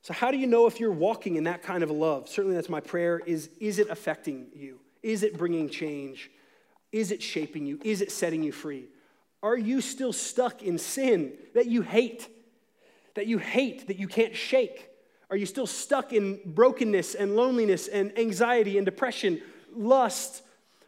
So, 0.02 0.14
how 0.14 0.30
do 0.30 0.38
you 0.38 0.46
know 0.46 0.66
if 0.66 0.80
you're 0.80 0.90
walking 0.90 1.36
in 1.36 1.44
that 1.44 1.62
kind 1.62 1.82
of 1.82 1.90
love? 1.90 2.28
Certainly, 2.28 2.56
that's 2.56 2.68
my 2.68 2.80
prayer 2.80 3.18
is 3.18 3.50
is 3.60 3.78
it 3.78 3.88
affecting 3.90 4.46
you? 4.54 4.80
Is 5.02 5.22
it 5.22 5.36
bringing 5.36 5.68
change? 5.68 6.30
Is 6.92 7.12
it 7.12 7.22
shaping 7.22 7.66
you? 7.66 7.78
Is 7.84 8.00
it 8.00 8.10
setting 8.10 8.42
you 8.42 8.52
free? 8.52 8.88
Are 9.42 9.56
you 9.56 9.80
still 9.80 10.12
stuck 10.12 10.62
in 10.62 10.78
sin 10.78 11.32
that 11.54 11.66
you 11.66 11.82
hate? 11.82 12.28
That 13.14 13.26
you 13.26 13.38
hate, 13.38 13.86
that 13.88 13.98
you 13.98 14.08
can't 14.08 14.34
shake? 14.34 14.88
Are 15.30 15.36
you 15.36 15.46
still 15.46 15.66
stuck 15.66 16.12
in 16.12 16.40
brokenness 16.44 17.14
and 17.14 17.36
loneliness 17.36 17.86
and 17.88 18.16
anxiety 18.18 18.78
and 18.78 18.84
depression, 18.84 19.40
lust, 19.74 20.42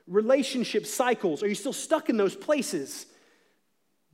relationship 0.06 0.86
cycles? 0.86 1.42
Are 1.42 1.48
you 1.48 1.54
still 1.54 1.72
stuck 1.72 2.08
in 2.08 2.16
those 2.16 2.34
places? 2.34 3.06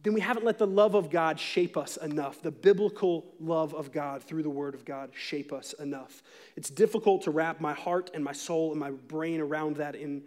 Then 0.03 0.14
we 0.14 0.20
haven't 0.20 0.45
let 0.45 0.59
the 0.59 0.66
love 0.66 0.95
of 0.95 1.11
God 1.11 1.41
shape 1.41 1.76
us 1.76 1.97
enough. 1.97 2.41
The 2.43 2.51
biblical 2.51 3.34
love 3.41 3.74
of 3.74 3.91
God 3.91 4.22
through 4.22 4.43
the 4.43 4.51
Word 4.51 4.74
of 4.74 4.84
God 4.84 5.11
shape 5.14 5.53
us 5.53 5.72
enough. 5.74 6.22
It's 6.55 6.70
difficult 6.70 7.22
to 7.22 7.30
wrap 7.30 7.61
my 7.61 7.72
heart 7.72 8.11
and 8.14 8.22
my 8.22 8.32
soul 8.32 8.70
and 8.70 8.78
my 8.78 8.91
brain 8.91 9.41
around 9.41 9.76
that 9.76 9.97
in, 9.97 10.22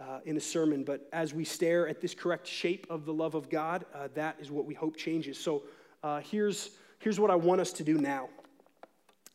uh, 0.00 0.20
in 0.24 0.36
a 0.36 0.40
sermon, 0.40 0.82
but 0.82 1.08
as 1.12 1.34
we 1.34 1.44
stare 1.44 1.86
at 1.86 2.00
this 2.00 2.14
correct 2.14 2.46
shape 2.46 2.86
of 2.88 3.04
the 3.04 3.12
love 3.12 3.34
of 3.34 3.50
God, 3.50 3.84
uh, 3.94 4.08
that 4.14 4.36
is 4.40 4.50
what 4.50 4.64
we 4.64 4.74
hope 4.74 4.96
changes. 4.96 5.38
So 5.38 5.62
uh, 6.02 6.20
here's, 6.20 6.70
here's 6.98 7.20
what 7.20 7.30
I 7.30 7.36
want 7.36 7.60
us 7.60 7.72
to 7.74 7.84
do 7.84 7.98
now. 7.98 8.28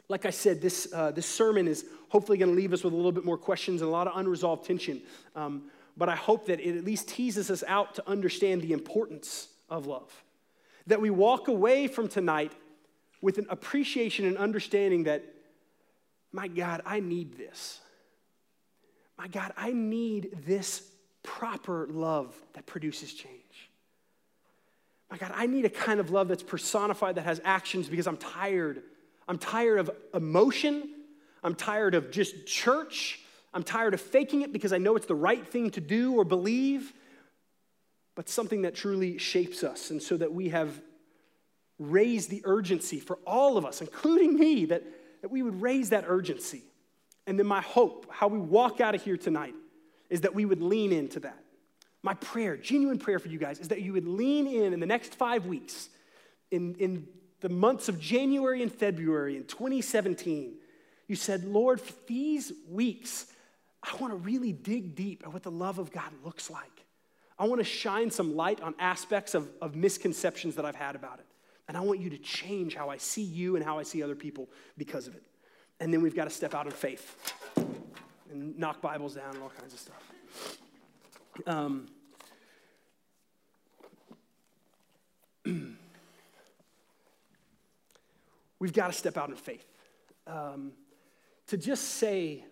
Like 0.08 0.26
I 0.26 0.32
said, 0.32 0.62
this, 0.62 0.88
uh, 0.94 1.12
this 1.12 1.28
sermon 1.28 1.68
is 1.68 1.86
hopefully 2.10 2.38
going 2.38 2.52
to 2.52 2.56
leave 2.56 2.74
us 2.74 2.84
with 2.84 2.94
a 2.94 2.96
little 2.96 3.12
bit 3.12 3.26
more 3.26 3.38
questions 3.38 3.82
and 3.82 3.88
a 3.88 3.92
lot 3.92 4.08
of 4.08 4.18
unresolved 4.18 4.66
tension. 4.66 5.02
Um, 5.36 5.70
but 5.98 6.10
I 6.10 6.16
hope 6.16 6.48
that 6.48 6.60
it 6.60 6.78
at 6.78 6.84
least 6.84 7.08
teases 7.10 7.50
us 7.50 7.64
out 7.68 7.96
to 7.96 8.10
understand 8.10 8.62
the 8.62 8.74
importance 8.74 9.48
of 9.70 9.86
love. 9.86 10.12
That 10.88 11.02
we 11.02 11.10
walk 11.10 11.48
away 11.48 11.88
from 11.88 12.08
tonight 12.08 12.52
with 13.22 13.38
an 13.38 13.48
appreciation 13.50 14.26
and 14.26 14.38
understanding 14.38 15.04
that, 15.06 15.24
my 16.32 16.48
God, 16.48 16.82
I 16.86 17.00
need 17.00 17.38
this. 17.38 17.80
My 19.18 19.28
God, 19.28 19.54
I 19.56 19.72
need 19.72 20.44
this 20.46 20.84
proper 21.24 21.88
love 21.90 22.36
that 22.54 22.66
produces 22.66 23.14
change. 23.14 23.34
My 25.10 25.18
God, 25.18 25.32
I 25.34 25.46
need 25.46 25.66
a 25.66 25.70
kind 25.70 26.00
of 26.00 26.10
love 26.10 26.28
that's 26.28 26.44
personified, 26.44 27.16
that 27.16 27.24
has 27.24 27.40
actions 27.44 27.88
because 27.88 28.08
I'm 28.08 28.18
tired 28.18 28.84
I'm 29.28 29.38
tired 29.38 29.80
of 29.80 29.92
emotion. 30.14 30.90
I'm 31.44 31.56
tired 31.56 31.96
of 31.96 32.12
just 32.12 32.46
church. 32.46 33.20
I'm 33.54 33.64
tired 33.64 33.94
of 33.94 34.02
faking 34.02 34.42
it 34.42 34.52
because 34.52 34.74
I 34.74 34.78
know 34.78 34.96
it's 34.96 35.06
the 35.06 35.16
right 35.16 35.46
thing 35.46 35.72
to 35.72 35.82
do 35.82 36.16
or 36.16 36.24
believe, 36.24 36.94
but 38.16 38.30
something 38.30 38.64
that 38.64 38.76
truly 38.76 39.18
shapes 39.18 39.64
us. 39.64 39.92
And 39.92 40.02
so 40.02 40.18
that 40.18 40.34
we 40.34 40.50
have 40.50 40.82
raised 41.80 42.30
the 42.30 42.42
urgency 42.46 43.00
for 43.00 43.18
all 43.26 43.58
of 43.58 43.66
us, 43.66 43.82
including 43.82 44.38
me, 44.38 44.66
that, 44.66 44.84
that 45.22 45.30
we 45.30 45.42
would 45.42 45.62
raise 45.62 45.90
that 45.90 46.06
urgency. 46.08 46.64
And 47.28 47.40
then 47.40 47.48
my 47.48 47.62
hope, 47.62 48.08
how 48.10 48.28
we 48.28 48.40
walk 48.40 48.80
out 48.82 48.96
of 48.96 49.04
here 49.04 49.18
tonight, 49.18 49.56
is 50.10 50.22
that 50.22 50.36
we 50.36 50.46
would 50.46 50.62
lean 50.62 50.92
into 50.92 51.20
that. 51.22 51.40
My 52.04 52.14
prayer, 52.14 52.56
genuine 52.56 53.00
prayer 53.00 53.18
for 53.18 53.30
you 53.30 53.40
guys, 53.40 53.60
is 53.60 53.70
that 53.70 53.82
you 53.82 53.94
would 53.94 54.08
lean 54.08 54.46
in 54.48 54.74
in 54.74 54.80
the 54.80 54.86
next 54.86 55.16
five 55.16 55.46
weeks 55.46 55.90
in, 56.52 56.76
in 56.76 57.08
the 57.42 57.50
months 57.50 57.90
of 57.90 58.00
January 58.00 58.62
and 58.62 58.72
February 58.72 59.36
in 59.36 59.44
2017, 59.46 60.56
you 61.08 61.16
said, 61.16 61.44
Lord, 61.44 61.80
for 61.80 61.94
these 62.08 62.52
weeks, 62.70 63.28
I 63.84 63.96
want 63.98 64.14
to 64.14 64.18
really 64.18 64.52
dig 64.52 64.96
deep 64.96 65.24
at 65.24 65.34
what 65.34 65.44
the 65.44 65.52
love 65.52 65.78
of 65.78 65.92
God 65.92 66.12
looks 66.24 66.50
like. 66.50 66.72
I 67.38 67.46
want 67.46 67.60
to 67.60 67.66
shine 67.66 68.10
some 68.10 68.36
light 68.36 68.62
on 68.62 68.74
aspects 68.80 69.36
of, 69.36 69.50
of 69.62 69.76
misconceptions 69.76 70.56
that 70.56 70.66
I've 70.66 70.76
had 70.76 70.96
about 70.96 71.20
it. 71.20 71.26
And 71.68 71.76
I 71.76 71.82
want 71.82 72.00
you 72.00 72.10
to 72.12 72.18
change 72.18 72.76
how 72.76 72.90
I 72.90 72.98
see 72.98 73.24
you 73.24 73.56
and 73.56 73.66
how 73.66 73.78
I 73.78 73.84
see 73.84 74.02
other 74.02 74.16
people 74.16 74.50
because 74.78 75.08
of 75.08 75.16
it. 75.16 75.24
And 75.80 75.94
then 75.94 76.02
we've 76.02 76.16
got 76.16 76.26
to 76.26 76.30
step 76.30 76.54
out 76.56 76.66
in 76.66 76.72
faith 76.72 77.34
and 78.32 78.58
knock 78.58 78.82
Bibles 78.82 79.16
down 79.16 79.34
and 79.34 79.44
all 79.44 79.52
kinds 79.60 79.74
of 79.74 79.80
stuff. 79.80 80.12
Um, 81.46 81.88
we've 88.60 88.74
got 88.74 88.88
to 88.88 88.94
step 88.94 89.18
out 89.18 89.30
in 89.30 89.36
faith. 89.36 89.66
Um, 90.28 90.72
to 91.48 91.58
just 91.58 91.84
say 91.84 92.44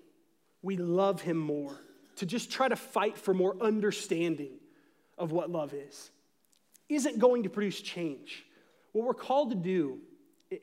we 0.61 0.77
love 0.77 1.21
him 1.21 1.37
more, 1.37 1.79
to 2.17 2.25
just 2.25 2.51
try 2.51 2.67
to 2.67 2.75
fight 2.75 3.17
for 3.17 3.33
more 3.33 3.55
understanding 3.61 4.51
of 5.17 5.31
what 5.31 5.49
love 5.49 5.73
is, 5.73 6.11
isn't 6.89 7.19
going 7.19 7.43
to 7.43 7.49
produce 7.49 7.81
change. 7.81 8.45
What 8.91 9.05
we're 9.05 9.13
called 9.13 9.49
to 9.49 9.55
do, 9.55 9.99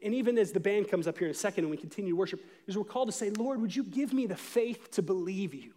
and 0.03 0.14
even 0.14 0.38
as 0.38 0.53
the 0.53 0.61
band 0.61 0.88
comes 0.88 1.07
up 1.07 1.18
here 1.18 1.26
in 1.26 1.32
a 1.32 1.36
second 1.36 1.64
and 1.64 1.70
we 1.70 1.76
continue 1.76 2.12
to 2.12 2.16
worship, 2.16 2.45
is 2.66 2.76
we're 2.76 2.84
called 2.84 3.09
to 3.09 3.12
say, 3.12 3.30
Lord, 3.30 3.61
would 3.61 3.74
you 3.74 3.84
give 3.84 4.12
me 4.12 4.26
the 4.26 4.36
faith 4.36 4.91
to 4.93 5.03
believe 5.03 5.55
you? 5.55 5.72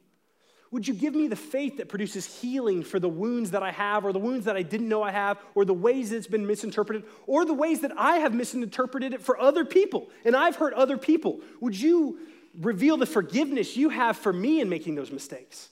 Would 0.71 0.87
you 0.87 0.95
give 0.95 1.13
me 1.13 1.27
the 1.27 1.35
faith 1.35 1.77
that 1.77 1.87
produces 1.87 2.25
healing 2.25 2.81
for 2.81 2.99
the 2.99 3.07
wounds 3.07 3.51
that 3.51 3.61
I 3.61 3.71
have, 3.71 4.05
or 4.05 4.11
the 4.11 4.17
wounds 4.17 4.45
that 4.45 4.55
I 4.55 4.63
didn't 4.63 4.89
know 4.89 5.03
I 5.03 5.11
have, 5.11 5.37
or 5.53 5.65
the 5.65 5.73
ways 5.73 6.09
that 6.09 6.17
it's 6.17 6.25
been 6.25 6.47
misinterpreted, 6.47 7.03
or 7.27 7.45
the 7.45 7.53
ways 7.53 7.81
that 7.81 7.91
I 7.95 8.17
have 8.17 8.33
misinterpreted 8.33 9.13
it 9.13 9.21
for 9.21 9.39
other 9.39 9.65
people 9.65 10.09
and 10.25 10.35
I've 10.35 10.55
hurt 10.55 10.73
other 10.73 10.97
people? 10.97 11.41
Would 11.61 11.79
you 11.79 12.17
reveal 12.59 12.97
the 12.97 13.05
forgiveness 13.05 13.77
you 13.77 13.89
have 13.89 14.17
for 14.17 14.33
me 14.33 14.61
in 14.61 14.69
making 14.69 14.95
those 14.95 15.11
mistakes? 15.11 15.69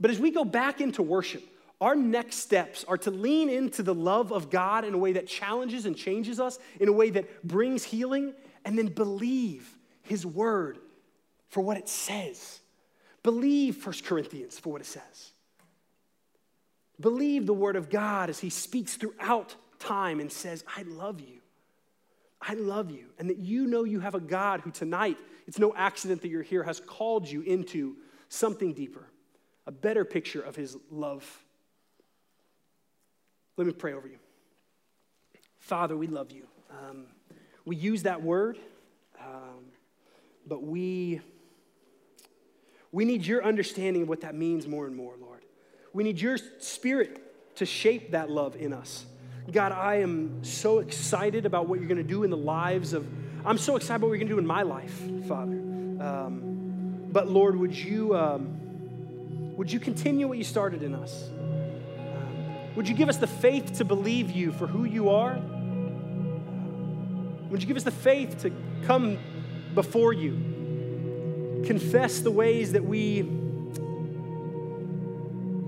But 0.00 0.10
as 0.10 0.18
we 0.18 0.30
go 0.30 0.46
back 0.46 0.80
into 0.80 1.02
worship, 1.02 1.42
our 1.80 1.94
next 1.94 2.36
steps 2.36 2.84
are 2.88 2.98
to 2.98 3.10
lean 3.10 3.48
into 3.48 3.82
the 3.82 3.94
love 3.94 4.32
of 4.32 4.50
God 4.50 4.84
in 4.84 4.94
a 4.94 4.98
way 4.98 5.12
that 5.12 5.26
challenges 5.26 5.86
and 5.86 5.96
changes 5.96 6.40
us, 6.40 6.58
in 6.80 6.88
a 6.88 6.92
way 6.92 7.10
that 7.10 7.46
brings 7.46 7.84
healing, 7.84 8.34
and 8.64 8.76
then 8.76 8.88
believe 8.88 9.78
His 10.02 10.26
word 10.26 10.78
for 11.48 11.60
what 11.60 11.76
it 11.76 11.88
says. 11.88 12.60
Believe 13.22 13.84
1 13.84 13.94
Corinthians 14.04 14.58
for 14.58 14.72
what 14.72 14.80
it 14.80 14.86
says. 14.86 15.32
Believe 17.00 17.46
the 17.46 17.54
word 17.54 17.76
of 17.76 17.90
God 17.90 18.28
as 18.28 18.38
he 18.38 18.50
speaks 18.50 18.96
throughout 18.96 19.54
time 19.78 20.20
and 20.20 20.30
says, 20.30 20.64
I 20.76 20.82
love 20.82 21.20
you. 21.20 21.40
I 22.40 22.54
love 22.54 22.90
you. 22.90 23.06
And 23.18 23.30
that 23.30 23.38
you 23.38 23.66
know 23.66 23.84
you 23.84 24.00
have 24.00 24.14
a 24.14 24.20
God 24.20 24.60
who 24.60 24.70
tonight, 24.70 25.16
it's 25.46 25.58
no 25.58 25.74
accident 25.76 26.22
that 26.22 26.28
you're 26.28 26.42
here, 26.42 26.62
has 26.62 26.80
called 26.80 27.28
you 27.28 27.42
into 27.42 27.96
something 28.28 28.72
deeper, 28.72 29.06
a 29.66 29.72
better 29.72 30.04
picture 30.04 30.40
of 30.40 30.56
his 30.56 30.76
love. 30.90 31.44
Let 33.58 33.66
me 33.66 33.72
pray 33.72 33.92
over 33.92 34.06
you. 34.06 34.18
Father, 35.58 35.96
we 35.96 36.06
love 36.06 36.30
you. 36.30 36.46
Um, 36.70 37.06
we 37.64 37.74
use 37.76 38.04
that 38.04 38.22
word, 38.22 38.56
um, 39.20 39.66
but 40.46 40.62
we. 40.62 41.20
We 42.90 43.04
need 43.04 43.26
your 43.26 43.44
understanding 43.44 44.02
of 44.02 44.08
what 44.08 44.22
that 44.22 44.34
means 44.34 44.66
more 44.66 44.86
and 44.86 44.96
more, 44.96 45.12
Lord. 45.20 45.42
We 45.92 46.04
need 46.04 46.18
your 46.18 46.38
spirit 46.58 47.20
to 47.56 47.66
shape 47.66 48.12
that 48.12 48.30
love 48.30 48.56
in 48.56 48.72
us. 48.72 49.04
God, 49.52 49.72
I 49.72 49.96
am 49.96 50.42
so 50.42 50.78
excited 50.78 51.44
about 51.44 51.68
what 51.68 51.80
you're 51.80 51.88
going 51.88 51.98
to 51.98 52.02
do 52.02 52.22
in 52.22 52.30
the 52.30 52.36
lives 52.36 52.94
of, 52.94 53.06
I'm 53.44 53.58
so 53.58 53.76
excited 53.76 53.96
about 53.96 54.08
what 54.08 54.18
you're 54.18 54.26
going 54.26 54.28
to 54.28 54.34
do 54.34 54.38
in 54.38 54.46
my 54.46 54.62
life, 54.62 55.02
Father. 55.26 55.52
Um, 55.52 57.08
but 57.12 57.28
Lord, 57.28 57.56
would 57.56 57.74
you, 57.74 58.16
um, 58.16 59.56
would 59.56 59.70
you 59.70 59.80
continue 59.80 60.28
what 60.28 60.38
you 60.38 60.44
started 60.44 60.82
in 60.82 60.94
us? 60.94 61.28
Would 62.78 62.88
you 62.88 62.94
give 62.94 63.10
us 63.10 63.18
the 63.18 63.26
faith 63.26 63.74
to 63.74 63.84
believe 63.84 64.30
you 64.30 64.52
for 64.52 64.66
who 64.66 64.84
you 64.84 65.10
are? 65.10 65.34
Would 67.50 67.60
you 67.60 67.66
give 67.66 67.76
us 67.76 67.82
the 67.82 67.90
faith 67.90 68.38
to 68.42 68.52
come 68.86 69.18
before 69.74 70.14
you? 70.14 70.48
confess 71.64 72.20
the 72.20 72.30
ways 72.30 72.72
that 72.72 72.84
we 72.84 73.22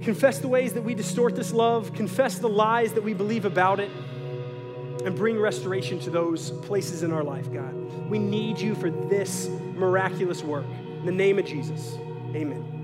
confess 0.03 0.39
the 0.39 0.49
ways 0.49 0.73
that 0.73 0.83
we 0.83 0.95
distort 0.95 1.37
this 1.37 1.53
love, 1.53 1.93
confess 1.93 2.39
the 2.39 2.49
lies 2.49 2.95
that 2.95 3.03
we 3.03 3.13
believe 3.13 3.45
about 3.45 3.81
it, 3.81 3.91
and 5.05 5.15
bring 5.15 5.39
restoration 5.39 6.01
to 6.01 6.09
those 6.09 6.53
places 6.63 7.03
in 7.03 7.13
our 7.13 7.23
life, 7.23 7.53
God. 7.53 7.75
We 8.09 8.19
need 8.19 8.59
you 8.59 8.75
for 8.75 8.91
this 8.91 9.49
miraculous 9.75 10.43
work. 10.43 10.65
In 11.01 11.05
the 11.05 11.13
name 11.13 11.39
of 11.39 11.45
Jesus, 11.45 11.97
amen. 12.35 12.80